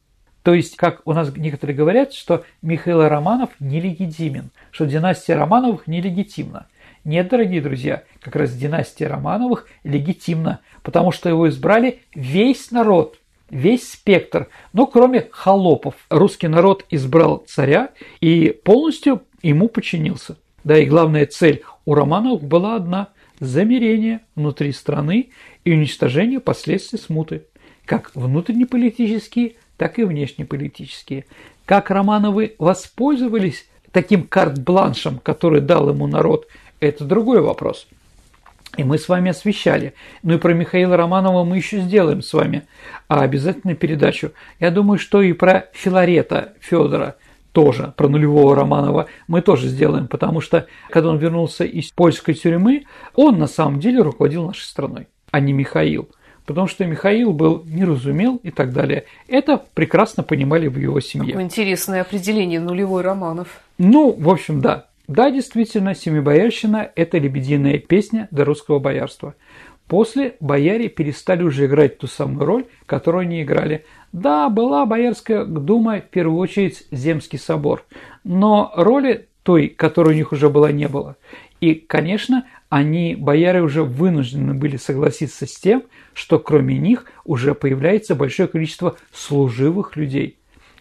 То 0.42 0.54
есть, 0.54 0.76
как 0.76 1.02
у 1.04 1.12
нас 1.12 1.34
некоторые 1.36 1.76
говорят, 1.76 2.14
что 2.14 2.44
Михаил 2.62 3.06
Романов 3.06 3.50
нелегитимен, 3.60 4.50
что 4.70 4.86
династия 4.86 5.34
Романовых 5.34 5.86
нелегитимна. 5.86 6.66
Нет, 7.05 7.28
дорогие 7.28 7.62
друзья, 7.62 8.03
как 8.20 8.36
раз 8.36 8.55
династия 8.55 9.07
Романовых 9.07 9.66
легитимна, 9.84 10.61
потому 10.82 11.12
что 11.12 11.30
его 11.30 11.48
избрали 11.48 12.01
весь 12.14 12.70
народ, 12.70 13.18
весь 13.48 13.90
спектр, 13.90 14.48
но 14.74 14.86
кроме 14.86 15.28
холопов. 15.30 15.94
Русский 16.11 16.48
народ 16.48 16.84
избрал 16.90 17.44
царя 17.46 17.90
и 18.20 18.55
полностью 18.64 19.22
ему 19.42 19.68
подчинился. 19.68 20.36
Да 20.62 20.78
и 20.78 20.84
главная 20.84 21.24
цель 21.24 21.62
у 21.86 21.94
Романовых 21.94 22.42
была 22.42 22.76
одна– 22.76 23.09
замирение 23.40 24.20
внутри 24.36 24.70
страны 24.70 25.30
и 25.64 25.72
уничтожение 25.72 26.40
последствий 26.40 26.98
смуты, 26.98 27.46
как 27.86 28.14
внутреннеполитические, 28.14 29.55
так 29.78 29.98
и 29.98 30.05
внешнеполитические. 30.05 31.24
Как 31.64 31.90
Романовы 31.90 32.57
воспользовались 32.59 33.66
таким 33.90 34.24
карт-бланшем, 34.24 35.18
который 35.18 35.62
дал 35.62 35.88
ему 35.88 36.07
народ, 36.07 36.46
это 36.80 37.04
другой 37.04 37.40
вопрос. 37.40 37.86
И 38.76 38.84
мы 38.84 38.98
с 38.98 39.08
вами 39.08 39.30
освещали. 39.30 39.94
Ну 40.22 40.34
и 40.34 40.38
про 40.38 40.54
Михаила 40.54 40.96
Романова 40.96 41.44
мы 41.44 41.56
еще 41.56 41.80
сделаем 41.80 42.22
с 42.22 42.32
вами 42.32 42.64
а 43.10 43.22
обязательно 43.22 43.74
передачу. 43.74 44.30
Я 44.60 44.70
думаю, 44.70 45.00
что 45.00 45.20
и 45.20 45.32
про 45.32 45.66
Филарета 45.72 46.52
Федора 46.60 47.16
тоже, 47.50 47.92
про 47.96 48.08
нулевого 48.08 48.54
Романова, 48.54 49.06
мы 49.26 49.42
тоже 49.42 49.66
сделаем, 49.66 50.06
потому 50.06 50.40
что, 50.40 50.68
когда 50.90 51.08
он 51.08 51.18
вернулся 51.18 51.64
из 51.64 51.90
польской 51.90 52.34
тюрьмы, 52.34 52.84
он 53.16 53.40
на 53.40 53.48
самом 53.48 53.80
деле 53.80 54.02
руководил 54.02 54.46
нашей 54.46 54.62
страной, 54.62 55.08
а 55.32 55.40
не 55.40 55.52
Михаил. 55.52 56.08
Потому 56.46 56.68
что 56.68 56.84
Михаил 56.86 57.32
был 57.32 57.64
неразумел 57.66 58.36
и 58.44 58.52
так 58.52 58.72
далее. 58.72 59.06
Это 59.26 59.60
прекрасно 59.74 60.22
понимали 60.22 60.68
в 60.68 60.78
его 60.78 61.00
семье. 61.00 61.32
Какое 61.32 61.44
интересное 61.44 62.02
определение 62.02 62.60
нулевой 62.60 63.02
Романов. 63.02 63.60
Ну, 63.78 64.12
в 64.12 64.30
общем, 64.30 64.60
да. 64.60 64.86
Да, 65.11 65.28
действительно, 65.32 65.96
Семибоярщина– 65.96 66.88
это 66.94 67.18
лебединая 67.18 67.80
песня 67.80 68.28
до 68.30 68.44
русского 68.44 68.78
боярства. 68.78 69.34
После 69.88 70.36
бояре 70.38 70.88
перестали 70.88 71.42
уже 71.42 71.66
играть 71.66 71.98
ту 71.98 72.06
самую 72.06 72.46
роль, 72.46 72.66
которую 72.86 73.22
они 73.22 73.42
играли. 73.42 73.84
Да, 74.12 74.48
была 74.48 74.86
Боярская 74.86 75.44
дума, 75.44 75.96
в 75.96 76.11
первую 76.11 76.38
очередь, 76.38 76.86
Земский 76.92 77.40
собор, 77.40 77.84
но 78.22 78.72
роли 78.76 79.26
той, 79.42 79.66
которой 79.66 80.11
у 80.11 80.16
них 80.16 80.30
уже 80.30 80.48
была, 80.48 80.70
не 80.70 80.86
было. 80.86 81.16
И, 81.61 81.74
конечно, 81.74 82.46
они, 82.68 83.16
бояре, 83.16 83.62
уже 83.62 83.82
вынуждены 83.82 84.54
были 84.54 84.76
согласиться 84.76 85.44
с 85.44 85.56
тем, 85.56 85.82
что 86.14 86.38
кроме 86.38 86.78
них 86.78 87.06
уже 87.24 87.56
появляется 87.56 88.14
большое 88.14 88.48
количество 88.48 88.96
служивых 89.12 89.96
людей 89.96 90.39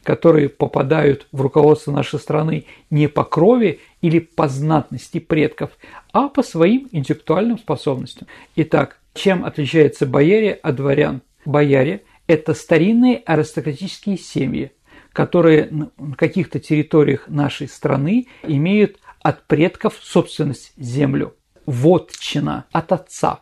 которые 0.10 0.50
попадают 0.50 1.28
в 1.32 1.40
руководство 1.40 1.92
нашей 1.92 2.18
страны 2.18 2.66
не 2.90 3.08
по 3.08 3.24
крови 3.24 3.80
или 4.02 4.18
по 4.18 4.48
знатности 4.48 5.20
предков, 5.20 5.70
а 6.12 6.30
по 6.30 6.42
своим 6.42 6.90
интеллектуальным 6.92 7.60
способностям. 7.60 8.28
Итак, 8.56 8.98
чем 9.14 9.46
отличается 9.46 10.08
бояре 10.08 10.54
от 10.54 10.78
дворян? 10.78 11.22
Бояре– 11.46 12.06
это 12.28 12.56
старинные 12.56 13.18
аристократические 13.18 14.18
семьи, 14.18 14.72
которые 15.14 15.70
на 16.00 16.16
каких-то 16.16 16.60
территориях 16.60 17.28
нашей 17.28 17.68
страны 17.68 18.26
имеют 18.42 18.98
от 19.22 19.46
предков 19.46 19.94
собственность 20.02 20.74
землю. 20.76 21.36
Вотчина 21.68 22.66
от 22.72 22.92
отца. 22.94 23.42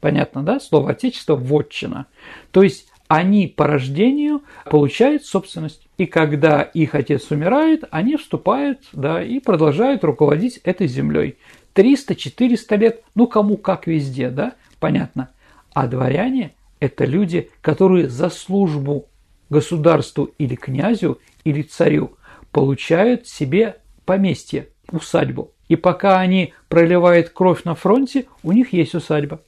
Понятно, 0.00 0.42
да? 0.42 0.58
Слово 0.58 0.90
отечество– 0.90 1.36
вотчина. 1.36 2.06
То 2.50 2.64
есть 2.64 2.89
они 3.10 3.48
по 3.48 3.66
рождению 3.66 4.44
получают 4.66 5.24
собственность. 5.24 5.88
И 5.98 6.06
когда 6.06 6.62
их 6.62 6.94
отец 6.94 7.28
умирает, 7.32 7.82
они 7.90 8.16
вступают 8.16 8.82
да, 8.92 9.20
и 9.20 9.40
продолжают 9.40 10.04
руководить 10.04 10.58
этой 10.58 10.86
землей. 10.86 11.36
300-400 11.74 12.76
лет, 12.76 13.02
ну 13.16 13.26
кому 13.26 13.56
как 13.56 13.88
везде, 13.88 14.30
да, 14.30 14.52
понятно. 14.78 15.30
А 15.74 15.88
дворяне– 15.88 16.54
это 16.78 17.04
люди, 17.04 17.50
которые 17.62 18.08
за 18.08 18.30
службу 18.30 19.08
государству 19.48 20.30
или 20.38 20.54
князю, 20.54 21.18
или 21.42 21.62
царю 21.62 22.12
получают 22.52 23.26
себе 23.26 23.78
поместье, 24.04 24.68
усадьбу. 24.92 25.50
И 25.66 25.74
пока 25.74 26.20
они 26.20 26.54
проливают 26.68 27.30
кровь 27.30 27.64
на 27.64 27.74
фронте, 27.74 28.26
у 28.44 28.52
них 28.52 28.72
есть 28.72 28.94
усадьба. 28.94 29.40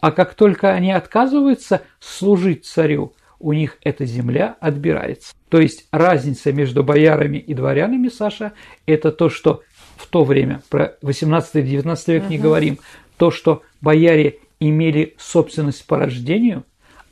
А 0.00 0.12
как 0.12 0.34
только 0.34 0.72
они 0.72 0.92
отказываются 0.92 1.82
служить 2.00 2.64
царю, 2.64 3.12
у 3.38 3.52
них 3.52 3.78
эта 3.82 4.04
земля 4.04 4.56
отбирается. 4.60 5.34
То 5.48 5.60
есть 5.60 5.86
разница 5.90 6.52
между 6.52 6.82
боярами 6.82 7.38
и 7.38 7.54
дворянами, 7.54 8.08
Саша, 8.08 8.52
это 8.86 9.12
то, 9.12 9.28
что 9.28 9.62
в 9.96 10.06
то 10.06 10.24
время, 10.24 10.62
про 10.68 10.96
18-19 11.02 11.54
век 11.62 12.24
uh-huh. 12.24 12.28
не 12.28 12.38
говорим, 12.38 12.78
то, 13.16 13.30
что 13.30 13.62
бояре 13.80 14.38
имели 14.60 15.14
собственность 15.18 15.86
по 15.86 15.98
рождению, 15.98 16.64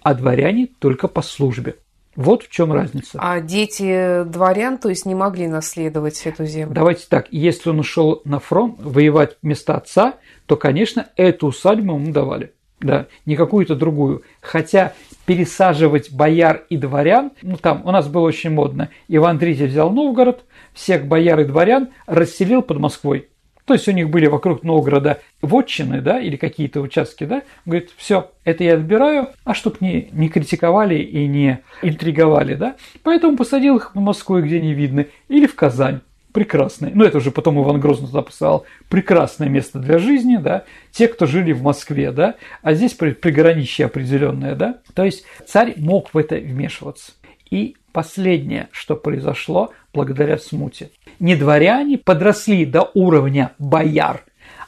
а 0.02 0.14
дворяне 0.14 0.68
только 0.78 1.08
по 1.08 1.22
службе. 1.22 1.76
Вот 2.16 2.44
в 2.44 2.50
чем 2.50 2.72
разница. 2.72 3.18
А 3.20 3.40
дети 3.40 4.22
дворян, 4.24 4.78
то 4.78 4.88
есть 4.88 5.04
не 5.04 5.14
могли 5.14 5.48
наследовать 5.48 6.20
эту 6.26 6.44
землю? 6.46 6.74
Давайте 6.74 7.06
так, 7.08 7.26
если 7.30 7.70
он 7.70 7.80
ушел 7.80 8.22
на 8.24 8.38
фронт 8.38 8.76
воевать 8.78 9.36
вместо 9.42 9.76
отца, 9.76 10.14
то, 10.46 10.56
конечно, 10.56 11.08
эту 11.16 11.48
усадьбу 11.48 11.94
ему 11.94 12.12
давали 12.12 12.52
да, 12.84 13.06
не 13.26 13.36
какую-то 13.36 13.74
другую. 13.74 14.22
Хотя 14.40 14.92
пересаживать 15.26 16.12
бояр 16.12 16.64
и 16.68 16.76
дворян, 16.76 17.32
ну 17.42 17.56
там 17.56 17.82
у 17.84 17.90
нас 17.90 18.08
было 18.08 18.26
очень 18.26 18.50
модно. 18.50 18.90
Иван 19.08 19.38
III 19.38 19.66
взял 19.66 19.90
Новгород, 19.90 20.44
всех 20.72 21.06
бояр 21.06 21.40
и 21.40 21.44
дворян 21.44 21.88
расселил 22.06 22.62
под 22.62 22.78
Москвой. 22.78 23.28
То 23.64 23.72
есть 23.72 23.88
у 23.88 23.92
них 23.92 24.10
были 24.10 24.26
вокруг 24.26 24.62
Новгорода 24.62 25.20
вотчины, 25.40 26.02
да, 26.02 26.20
или 26.20 26.36
какие-то 26.36 26.82
участки, 26.82 27.24
да. 27.24 27.42
Говорит, 27.64 27.90
все, 27.96 28.30
это 28.44 28.62
я 28.62 28.74
отбираю, 28.74 29.28
а 29.44 29.54
чтоб 29.54 29.80
не, 29.80 30.10
не 30.12 30.28
критиковали 30.28 30.96
и 30.96 31.26
не 31.26 31.60
интриговали, 31.80 32.56
да. 32.56 32.76
Поэтому 33.02 33.38
посадил 33.38 33.76
их 33.76 33.94
в 33.94 34.00
Москву, 34.00 34.40
где 34.40 34.60
не 34.60 34.74
видно, 34.74 35.06
или 35.28 35.46
в 35.46 35.54
Казань 35.54 36.00
прекрасное, 36.34 36.90
ну 36.92 37.04
это 37.04 37.18
уже 37.18 37.30
потом 37.30 37.62
Иван 37.62 37.78
Грозный 37.78 38.08
туда 38.08 38.22
писал, 38.22 38.66
прекрасное 38.88 39.48
место 39.48 39.78
для 39.78 39.98
жизни, 39.98 40.36
да, 40.36 40.64
те, 40.90 41.06
кто 41.06 41.26
жили 41.26 41.52
в 41.52 41.62
Москве, 41.62 42.10
да, 42.10 42.34
а 42.60 42.74
здесь 42.74 42.92
приграничье 42.92 43.86
определенное, 43.86 44.56
да, 44.56 44.80
то 44.94 45.04
есть 45.04 45.24
царь 45.46 45.74
мог 45.76 46.12
в 46.12 46.18
это 46.18 46.34
вмешиваться. 46.34 47.12
И 47.50 47.76
последнее, 47.92 48.68
что 48.72 48.96
произошло 48.96 49.70
благодаря 49.92 50.36
смуте. 50.38 50.90
Не 51.20 51.36
дворяне 51.36 51.98
подросли 51.98 52.66
до 52.66 52.90
уровня 52.94 53.52
бояр, 53.60 54.24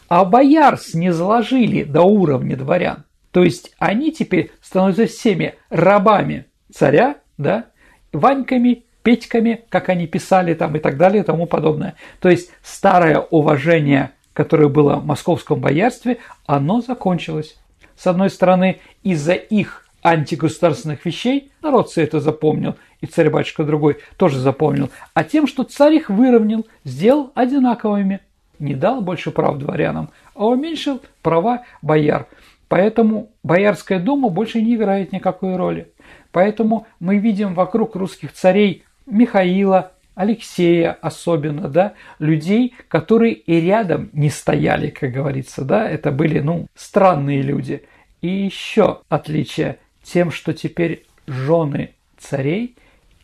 а 0.09 0.25
бояр 0.25 0.79
снизложили 0.79 1.83
до 1.83 2.03
уровня 2.03 2.57
дворян. 2.57 3.05
То 3.33 3.43
есть 3.43 3.75
они 3.79 4.13
теперь 4.13 4.53
становятся 4.63 5.07
всеми 5.07 5.57
рабами 5.69 6.47
царя, 6.73 7.17
да, 7.37 7.67
Ваньками, 8.13 8.85
Петьками, 9.07 9.61
как 9.69 9.89
они 9.89 10.09
писали 10.09 10.53
там 10.55 10.75
и 10.75 10.81
так 10.81 10.97
далее 10.97 11.23
и 11.23 11.25
тому 11.25 11.47
подобное. 11.47 11.95
То 12.19 12.29
есть 12.29 12.51
старое 12.61 13.21
уважение, 13.21 14.11
которое 14.33 14.69
было 14.69 14.97
в 14.97 15.07
московском 15.07 15.61
боярстве, 15.61 16.19
оно 16.45 16.81
закончилось. 16.81 17.57
с 17.97 18.09
одной 18.09 18.31
стороны, 18.31 18.81
из-за 19.05 19.35
их 19.35 19.87
антигосударственных 20.03 21.07
вещей, 21.07 21.53
народ 21.63 21.89
все 21.89 22.03
это 22.03 22.19
запомнил, 22.19 22.75
и 23.01 23.07
царь-батюшка 23.07 23.63
другой 23.63 23.99
тоже 24.17 24.41
запомнил, 24.41 24.91
а 25.15 25.23
тем, 25.23 25.47
что 25.47 25.63
царь 25.63 25.95
их 25.95 26.11
выровнял, 26.11 26.67
сделал 26.83 27.31
одинаковыми, 27.37 28.19
не 28.59 28.75
дал 28.75 29.03
больше 29.03 29.31
прав 29.31 29.57
дворянам, 29.59 30.11
а 30.35 30.47
уменьшил 30.47 31.01
права 31.23 31.63
бояр. 31.81 32.27
Поэтому 32.69 33.31
Боярская 33.45 34.01
дума 34.01 34.31
больше 34.31 34.61
не 34.61 34.75
играет 34.75 35.13
никакой 35.13 35.55
роли. 35.55 35.93
Поэтому 36.33 36.89
мы 36.99 37.19
видим 37.19 37.55
вокруг 37.55 37.95
русских 37.95 38.33
царей 38.33 38.83
Михаила, 39.07 39.93
Алексея 40.15 40.93
особенно, 40.93 41.69
да, 41.69 41.95
людей, 42.19 42.75
которые 42.89 43.35
и 43.35 43.61
рядом 43.61 44.09
не 44.13 44.31
стояли, 44.31 44.89
как 44.89 45.13
говорится, 45.13 45.63
да, 45.63 45.89
это 45.89 46.11
были, 46.11 46.41
ну, 46.41 46.67
странные 46.75 47.43
люди. 47.43 47.85
И 48.23 48.29
еще 48.29 49.01
отличие 49.09 49.79
тем, 50.03 50.31
что 50.31 50.55
теперь 50.55 51.05
жены 51.27 51.93
царей, 52.19 52.77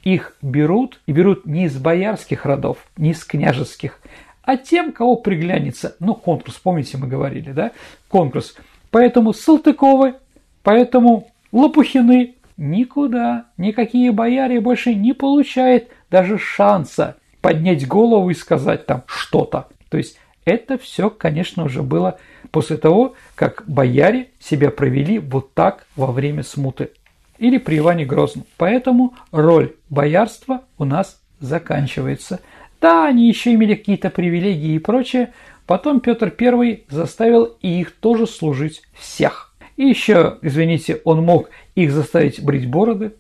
их 0.05 0.37
берут, 0.43 1.01
и 1.07 1.13
берут 1.13 1.47
не 1.47 1.65
из 1.65 1.79
боярских 1.79 2.45
родов, 2.45 2.79
не 2.97 3.13
из 3.13 3.25
княжеских, 3.25 4.01
а 4.43 4.57
тем, 4.57 4.93
кого 4.93 5.17
приглянется. 5.17 5.97
Ну, 6.01 6.15
конкурс, 6.15 6.57
помните, 6.57 6.99
мы 6.99 7.07
говорили, 7.07 7.53
да, 7.53 7.73
конкурс. 8.09 8.57
Поэтому 8.91 9.33
Салтыковы, 9.33 10.15
поэтому 10.63 11.29
Лопухины 11.53 12.35
никуда, 12.57 13.47
никакие 13.57 14.13
бояре 14.13 14.61
больше 14.61 14.95
не 14.95 15.13
получают 15.13 15.89
даже 16.11 16.39
шанса 16.39 17.17
поднять 17.41 17.87
голову 17.87 18.31
и 18.31 18.35
сказать 18.35 18.87
там 18.87 19.03
что-то. 19.07 19.69
То 19.89 19.99
есть 19.99 20.19
это 20.45 20.79
все, 20.79 21.11
конечно, 21.11 21.65
уже 21.65 21.83
было 21.83 22.19
после 22.51 22.77
того, 22.77 23.15
как 23.35 23.65
бояре 23.67 24.31
себя 24.39 24.71
провели 24.71 25.19
вот 25.19 25.55
так 25.55 25.87
во 25.97 26.07
время 26.07 26.43
смуты 26.43 26.91
или 27.39 27.59
при 27.59 27.79
Иване 27.79 28.05
Грозном. 28.05 28.47
Поэтому 28.57 29.15
роль 29.33 29.75
боярства 29.91 30.63
у 30.79 30.85
нас 30.85 31.21
заканчивается. 31.41 32.41
Да, 32.81 33.07
они 33.07 33.29
еще 33.29 33.55
имели 33.55 33.75
какие-то 33.75 34.11
привилегии 34.11 34.75
и 34.75 34.79
прочее. 34.79 35.33
Потом 35.67 36.01
Петр 36.01 36.33
I 36.39 36.85
заставил 36.89 37.57
и 37.61 37.81
их 37.81 37.93
тоже 37.93 38.27
служить 38.27 38.83
всех. 38.93 39.55
И 39.77 39.87
еще, 39.87 40.39
извините, 40.43 41.01
он 41.05 41.23
мог 41.23 41.49
их 41.75 41.93
заставить 41.93 42.43
брить 42.43 42.69
бороды. 42.69 43.15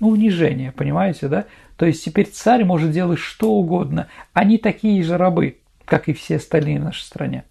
Ну, 0.00 0.08
унижение, 0.08 0.72
понимаете, 0.72 1.28
да? 1.28 1.46
То 1.76 1.86
есть 1.86 2.04
теперь 2.04 2.26
царь 2.26 2.64
может 2.64 2.90
делать 2.92 3.18
что 3.18 3.52
угодно. 3.52 4.08
Они 4.32 4.58
такие 4.58 5.02
же 5.02 5.16
рабы, 5.16 5.58
как 5.84 6.08
и 6.08 6.12
все 6.12 6.36
остальные 6.36 6.80
в 6.80 6.84
нашей 6.84 7.02
стране. 7.02 7.44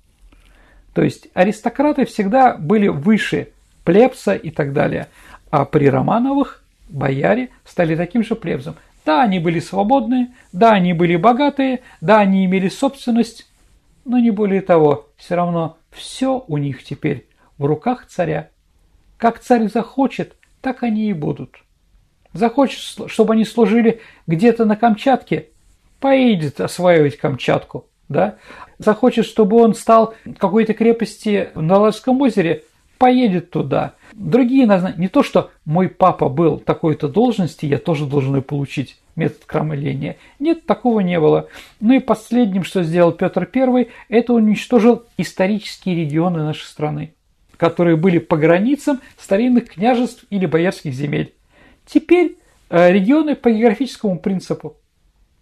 То 0.93 1.04
есть 1.04 1.28
аристократы 1.34 2.06
всегда 2.06 2.56
были 2.58 2.88
выше 2.88 3.50
плебса 3.84 4.36
и 4.36 4.50
так 4.50 4.74
далее. 4.74 5.08
А 5.50 5.66
при 5.66 5.89
Романовых 5.89 6.64
бояре 6.89 7.50
стали 7.66 7.95
таким 7.95 8.24
же 8.24 8.36
плебсом. 8.36 8.76
Да, 9.06 9.24
они 9.24 9.39
были 9.39 9.60
свободные, 9.60 10.30
да, 10.52 10.74
они 10.74 10.93
были 10.93 11.16
богатые, 11.16 11.82
да, 12.02 12.20
они 12.20 12.45
имели 12.45 12.68
собственность, 12.68 13.50
но 14.04 14.20
не 14.20 14.32
более 14.32 14.62
того, 14.62 15.08
все 15.16 15.36
равно 15.36 15.78
все 15.91 16.43
у 16.48 16.58
них 16.58 16.84
теперь 16.84 17.28
в 17.58 17.66
руках 17.66 18.06
царя. 18.08 18.50
Как 19.18 19.39
царь 19.39 19.70
захочет, 19.70 20.36
так 20.62 20.84
они 20.84 21.10
и 21.10 21.14
будут. 21.14 21.55
Захочет, 22.34 23.10
чтобы 23.10 23.34
они 23.34 23.45
служили 23.45 24.01
где-то 24.28 24.66
на 24.66 24.76
Камчатке, 24.76 25.49
поедет 25.99 26.62
осваивать 26.62 27.18
Камчатку. 27.18 27.88
Да? 28.10 28.38
Захочет, 28.78 29.26
чтобы 29.26 29.58
он 29.58 29.74
стал 29.74 30.14
какой-то 30.38 30.74
крепости 30.74 31.49
на 31.55 31.78
Ладожском 31.78 32.22
озере, 32.22 32.64
поедет 32.97 33.51
туда. 33.51 33.93
Другие 34.14 34.66
не 34.97 35.08
то, 35.08 35.24
что 35.24 35.51
мой 35.66 35.89
папа 35.89 36.30
был 36.30 36.60
такой-то 36.60 37.08
должности, 37.08 37.66
я 37.66 37.78
тоже 37.78 38.05
должен 38.05 38.36
ее 38.36 38.41
получить 38.41 38.97
метод 39.16 39.43
крамоления. 39.45 40.18
Нет, 40.39 40.66
такого 40.66 41.01
не 41.01 41.20
было. 41.20 41.49
Ну 41.80 41.93
и 41.93 41.99
последним, 41.99 42.64
что 42.64 42.84
сделал 42.84 43.12
Петр 43.12 43.49
I, 43.53 43.89
это 44.10 44.34
уничтожил 44.34 45.03
исторические 45.18 45.95
регионы 45.95 46.43
нашей 46.43 46.66
страны, 46.66 47.14
которые 47.58 47.95
были 47.95 48.20
по 48.20 48.38
границам 48.38 49.01
старинных 49.18 49.70
княжеств 49.70 50.26
или 50.30 50.45
боярских 50.45 50.93
земель. 50.93 51.34
Теперь 51.86 52.38
э, 52.70 52.91
регионы 52.91 53.36
по 53.36 53.49
географическому 53.49 54.20
принципу. 54.20 54.78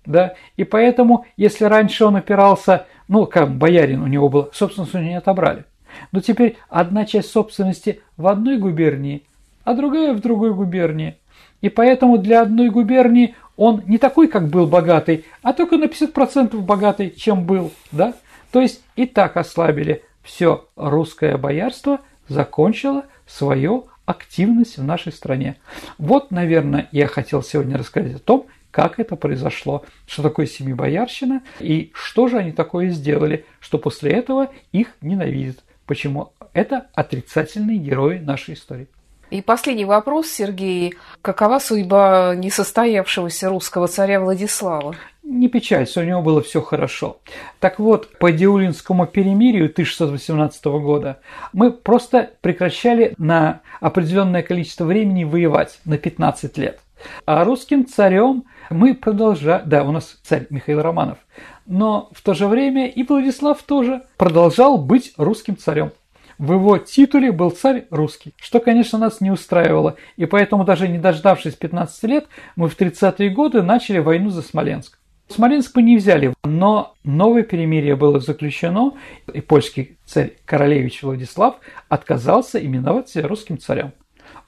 Да? 0.06 0.36
И 0.58 0.64
поэтому, 0.64 1.26
если 1.38 1.66
раньше 1.66 2.06
он 2.06 2.16
опирался, 2.16 2.86
ну, 3.08 3.26
как 3.26 3.56
боярин 3.56 4.02
у 4.02 4.08
него 4.08 4.30
был, 4.30 4.50
собственность 4.54 4.94
у 4.94 5.00
него 5.00 5.10
не 5.10 5.18
отобрали. 5.18 5.66
Но 6.12 6.22
теперь 6.22 6.58
одна 6.70 7.06
часть 7.06 7.32
собственности 7.32 8.02
в 8.18 8.28
одной 8.28 8.58
губернии, 8.58 9.24
а 9.64 9.74
другая 9.74 10.14
в 10.14 10.20
другой 10.20 10.54
губернии. 10.54 11.18
И 11.62 11.70
поэтому 11.70 12.18
для 12.18 12.42
одной 12.42 12.70
губернии 12.70 13.36
он 13.58 13.84
не 13.88 13.98
такой, 13.98 14.28
как 14.28 14.50
был 14.50 14.68
богатый, 14.68 15.26
а 15.42 15.54
только 15.54 15.78
на 15.78 15.86
50% 15.86 16.58
богатый, 16.60 17.12
чем 17.12 17.46
был. 17.46 17.72
Да? 17.92 18.14
То 18.52 18.62
есть 18.62 18.84
и 18.96 19.06
так 19.06 19.38
ослабили. 19.38 20.04
Все 20.26 20.68
русское 20.76 21.38
боярство 21.38 22.02
закончило 22.28 23.06
свое 23.28 23.84
активность 24.06 24.78
в 24.78 24.84
нашей 24.84 25.12
стране. 25.12 25.58
Вот, 26.00 26.32
наверное, 26.32 26.90
я 26.92 27.08
хотел 27.08 27.44
сегодня 27.44 27.78
рассказать 27.78 28.16
о 28.16 28.20
том, 28.20 28.48
как 28.72 29.00
это 29.00 29.16
произошло, 29.16 29.86
что 30.08 30.24
такое 30.24 30.48
семибоярщина 30.48 31.44
и 31.60 31.92
что 31.94 32.28
же 32.28 32.38
они 32.38 32.52
такое 32.52 32.90
сделали, 32.90 33.46
что 33.60 33.78
после 33.78 34.12
этого 34.12 34.52
их 34.72 34.90
ненавидят. 35.02 35.64
Почему? 35.86 36.34
Это 36.54 36.88
отрицательные 36.94 37.78
герои 37.78 38.18
нашей 38.18 38.56
истории. 38.56 38.88
И 39.30 39.42
последний 39.42 39.86
вопрос, 39.86 40.28
Сергей. 40.28 40.96
Какова 41.22 41.60
судьба 41.60 42.36
несостоявшегося 42.36 43.50
русского 43.50 43.88
царя 43.88 44.20
Владислава? 44.20 44.96
Не 45.26 45.50
печалься, 45.50 46.02
у 46.02 46.04
него 46.04 46.22
было 46.22 46.40
все 46.44 46.62
хорошо. 46.62 47.18
Так 47.60 47.80
вот, 47.80 48.16
по 48.20 48.32
Диулинскому 48.32 49.08
перемирию 49.08 49.66
1618 49.66 50.66
года 50.66 51.18
мы 51.52 51.72
просто 51.72 52.30
прекращали 52.42 53.16
на 53.18 53.62
определенное 53.82 54.44
количество 54.44 54.86
времени 54.86 55.24
воевать, 55.24 55.80
на 55.84 55.98
15 55.98 56.58
лет. 56.60 56.80
А 57.26 57.44
русским 57.44 57.88
царем 57.88 58.44
мы 58.70 58.94
продолжали... 58.94 59.64
Да, 59.66 59.84
у 59.84 59.92
нас 59.92 60.16
царь 60.22 60.46
Михаил 60.52 60.84
Романов. 60.84 61.18
Но 61.66 62.10
в 62.12 62.22
то 62.22 62.36
же 62.36 62.46
время 62.46 62.88
и 62.88 63.02
Владислав 63.02 63.64
тоже 63.64 64.04
продолжал 64.18 64.78
быть 64.78 65.14
русским 65.18 65.58
царем. 65.58 65.92
В 66.38 66.54
его 66.54 66.78
титуле 66.78 67.32
был 67.32 67.50
царь 67.50 67.88
русский, 67.90 68.36
что, 68.40 68.60
конечно, 68.60 69.00
нас 69.00 69.22
не 69.22 69.32
устраивало, 69.32 69.96
и 70.18 70.26
поэтому 70.28 70.66
даже 70.66 70.88
не 70.88 71.00
дождавшись 71.00 71.56
15 71.56 72.04
лет, 72.04 72.28
мы 72.56 72.70
в 72.70 72.78
30-е 72.78 73.32
годы 73.32 73.64
начали 73.64 73.98
войну 73.98 74.30
за 74.30 74.44
Смоленск. 74.44 75.00
Смоленск 75.28 75.76
мы 75.76 75.82
не 75.82 75.98
взяли, 75.98 76.34
но 76.44 76.96
новое 77.04 77.44
перемирие 77.44 77.96
было 77.96 78.20
заключено, 78.20 78.94
и 79.34 79.42
польский 79.42 79.98
царь 80.06 80.34
королевич 80.46 81.02
Владислав 81.02 81.56
отказался 81.90 82.64
именоваться 82.64 83.28
русским 83.28 83.58
царем. 83.58 83.92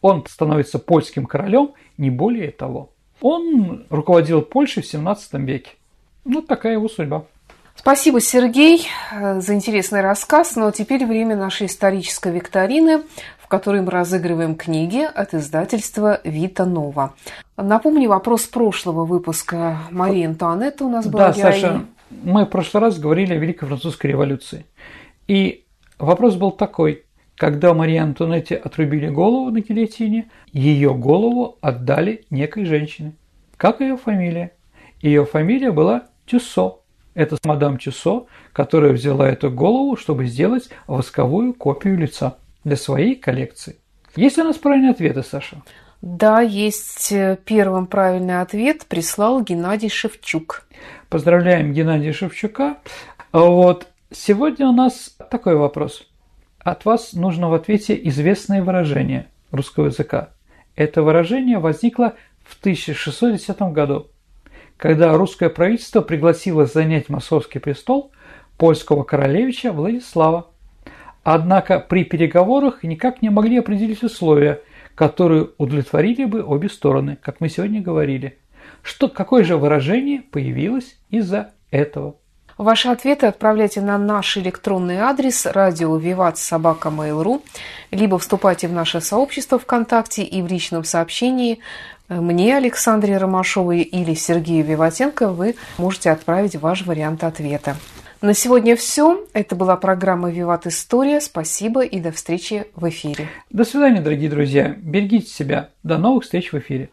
Он 0.01 0.23
становится 0.27 0.77
польским 0.77 1.25
королем, 1.25 1.73
не 1.97 2.09
более 2.09 2.51
того. 2.51 2.91
Он 3.21 3.85
руководил 3.89 4.43
Польшей 4.43 4.83
в 4.83 4.85
17 4.85 5.33
веке. 5.33 5.71
Ну, 6.23 6.41
такая 6.41 6.73
его 6.73 6.87
судьба. 6.87 7.25
Спасибо, 7.75 8.19
Сергей, 8.19 8.87
э, 9.11 9.39
за 9.39 9.53
интересный 9.53 10.01
рассказ. 10.01 10.55
Но 10.55 10.71
теперь 10.71 11.05
время 11.05 11.35
нашей 11.35 11.67
исторической 11.67 12.31
викторины, 12.31 13.03
в 13.47 13.49
которой 13.49 13.81
мы 13.81 13.91
разыгрываем 13.91 14.55
книги 14.57 15.01
от 15.01 15.33
издательства 15.33 16.19
«Вита 16.25 16.65
Нова». 16.65 17.13
Напомню 17.55 18.09
вопрос 18.09 18.41
прошлого 18.41 19.05
выпуска. 19.05 19.77
Мария 19.89 20.27
Антуанетта 20.27 20.83
у 20.83 20.89
нас 20.89 21.07
была 21.07 21.29
Да, 21.29 21.33
героиней. 21.33 21.61
Саша, 21.61 21.85
мы 22.09 22.43
в 22.43 22.49
прошлый 22.49 22.83
раз 22.83 22.99
говорили 22.99 23.33
о 23.33 23.37
Великой 23.37 23.67
Французской 23.67 24.07
революции. 24.07 24.65
И 25.29 25.63
вопрос 25.97 26.35
был 26.35 26.51
такой. 26.51 27.05
Когда 27.37 27.73
Марии 27.73 27.95
Антуанетте 27.95 28.57
отрубили 28.57 29.07
голову 29.07 29.49
на 29.49 29.61
гильотине, 29.61 30.29
ее 30.51 30.93
голову 30.93 31.57
отдали 31.61 32.25
некой 32.29 32.65
женщине. 32.65 33.13
Как 33.55 33.79
ее 33.79 33.95
фамилия? 33.95 34.51
Ее 34.99 35.23
фамилия 35.23 35.71
была 35.71 36.07
Тюссо. 36.25 36.79
Это 37.13 37.37
мадам 37.45 37.77
Чусо, 37.77 38.25
которая 38.51 38.91
взяла 38.91 39.29
эту 39.29 39.49
голову, 39.49 39.95
чтобы 39.95 40.25
сделать 40.25 40.67
восковую 40.85 41.53
копию 41.53 41.97
лица 41.97 42.35
для 42.67 42.75
своей 42.75 43.15
коллекции. 43.15 43.77
Есть 44.15 44.37
у 44.37 44.43
нас 44.43 44.57
правильные 44.57 44.91
ответы, 44.91 45.23
Саша? 45.23 45.61
Да, 46.01 46.41
есть 46.41 47.11
э, 47.11 47.37
первым 47.43 47.87
правильный 47.87 48.41
ответ 48.41 48.85
прислал 48.85 49.41
Геннадий 49.41 49.89
Шевчук. 49.89 50.67
Поздравляем 51.09 51.73
Геннадия 51.73 52.13
Шевчука. 52.13 52.77
Вот 53.31 53.87
сегодня 54.11 54.67
у 54.67 54.73
нас 54.73 55.15
такой 55.31 55.55
вопрос. 55.55 56.07
От 56.59 56.85
вас 56.85 57.13
нужно 57.13 57.49
в 57.49 57.53
ответе 57.53 57.99
известное 58.09 58.61
выражение 58.61 59.27
русского 59.51 59.87
языка. 59.87 60.29
Это 60.75 61.01
выражение 61.01 61.57
возникло 61.57 62.13
в 62.43 62.59
1610 62.59 63.59
году 63.73 64.11
когда 64.77 65.17
русское 65.17 65.49
правительство 65.49 66.01
пригласило 66.01 66.65
занять 66.65 67.09
московский 67.09 67.59
престол 67.59 68.11
польского 68.57 69.03
королевича 69.03 69.71
Владислава. 69.71 70.51
Однако 71.29 71.81
при 71.81 72.05
переговорах 72.05 72.83
никак 72.83 73.21
не 73.21 73.29
могли 73.29 73.57
определить 73.57 74.01
условия, 74.01 74.61
которые 74.95 75.49
удовлетворили 75.57 76.23
бы 76.23 76.41
обе 76.41 76.69
стороны, 76.69 77.17
как 77.21 77.41
мы 77.41 77.49
сегодня 77.49 77.81
говорили. 77.81 78.37
Что, 78.81 79.09
какое 79.09 79.43
же 79.43 79.57
выражение 79.57 80.21
появилось 80.21 80.97
из-за 81.09 81.51
этого? 81.69 82.15
Ваши 82.57 82.87
ответы 82.87 83.25
отправляйте 83.25 83.81
на 83.81 83.97
наш 83.97 84.37
электронный 84.37 84.99
адрес 84.99 85.45
радио 85.45 85.97
Виват 85.97 86.37
Собака 86.37 86.87
Mail.ru, 86.87 87.41
либо 87.91 88.17
вступайте 88.19 88.69
в 88.69 88.71
наше 88.71 89.01
сообщество 89.01 89.59
ВКонтакте 89.59 90.23
и 90.23 90.41
в 90.41 90.47
личном 90.47 90.85
сообщении 90.85 91.59
мне, 92.07 92.55
Александре 92.55 93.17
Ромашовой 93.17 93.81
или 93.81 94.13
Сергею 94.13 94.63
Виватенко 94.63 95.27
вы 95.27 95.57
можете 95.77 96.09
отправить 96.09 96.55
ваш 96.55 96.85
вариант 96.85 97.25
ответа. 97.25 97.75
На 98.19 98.33
сегодня 98.33 98.75
все. 98.75 99.27
Это 99.33 99.55
была 99.55 99.77
программа 99.77 100.31
«Виват 100.31 100.65
История». 100.65 101.21
Спасибо 101.21 101.83
и 101.83 101.99
до 101.99 102.11
встречи 102.11 102.65
в 102.75 102.89
эфире. 102.89 103.27
До 103.51 103.63
свидания, 103.63 104.01
дорогие 104.01 104.29
друзья. 104.29 104.75
Берегите 104.79 105.27
себя. 105.27 105.69
До 105.83 105.99
новых 105.99 106.23
встреч 106.23 106.51
в 106.51 106.57
эфире. 106.57 106.89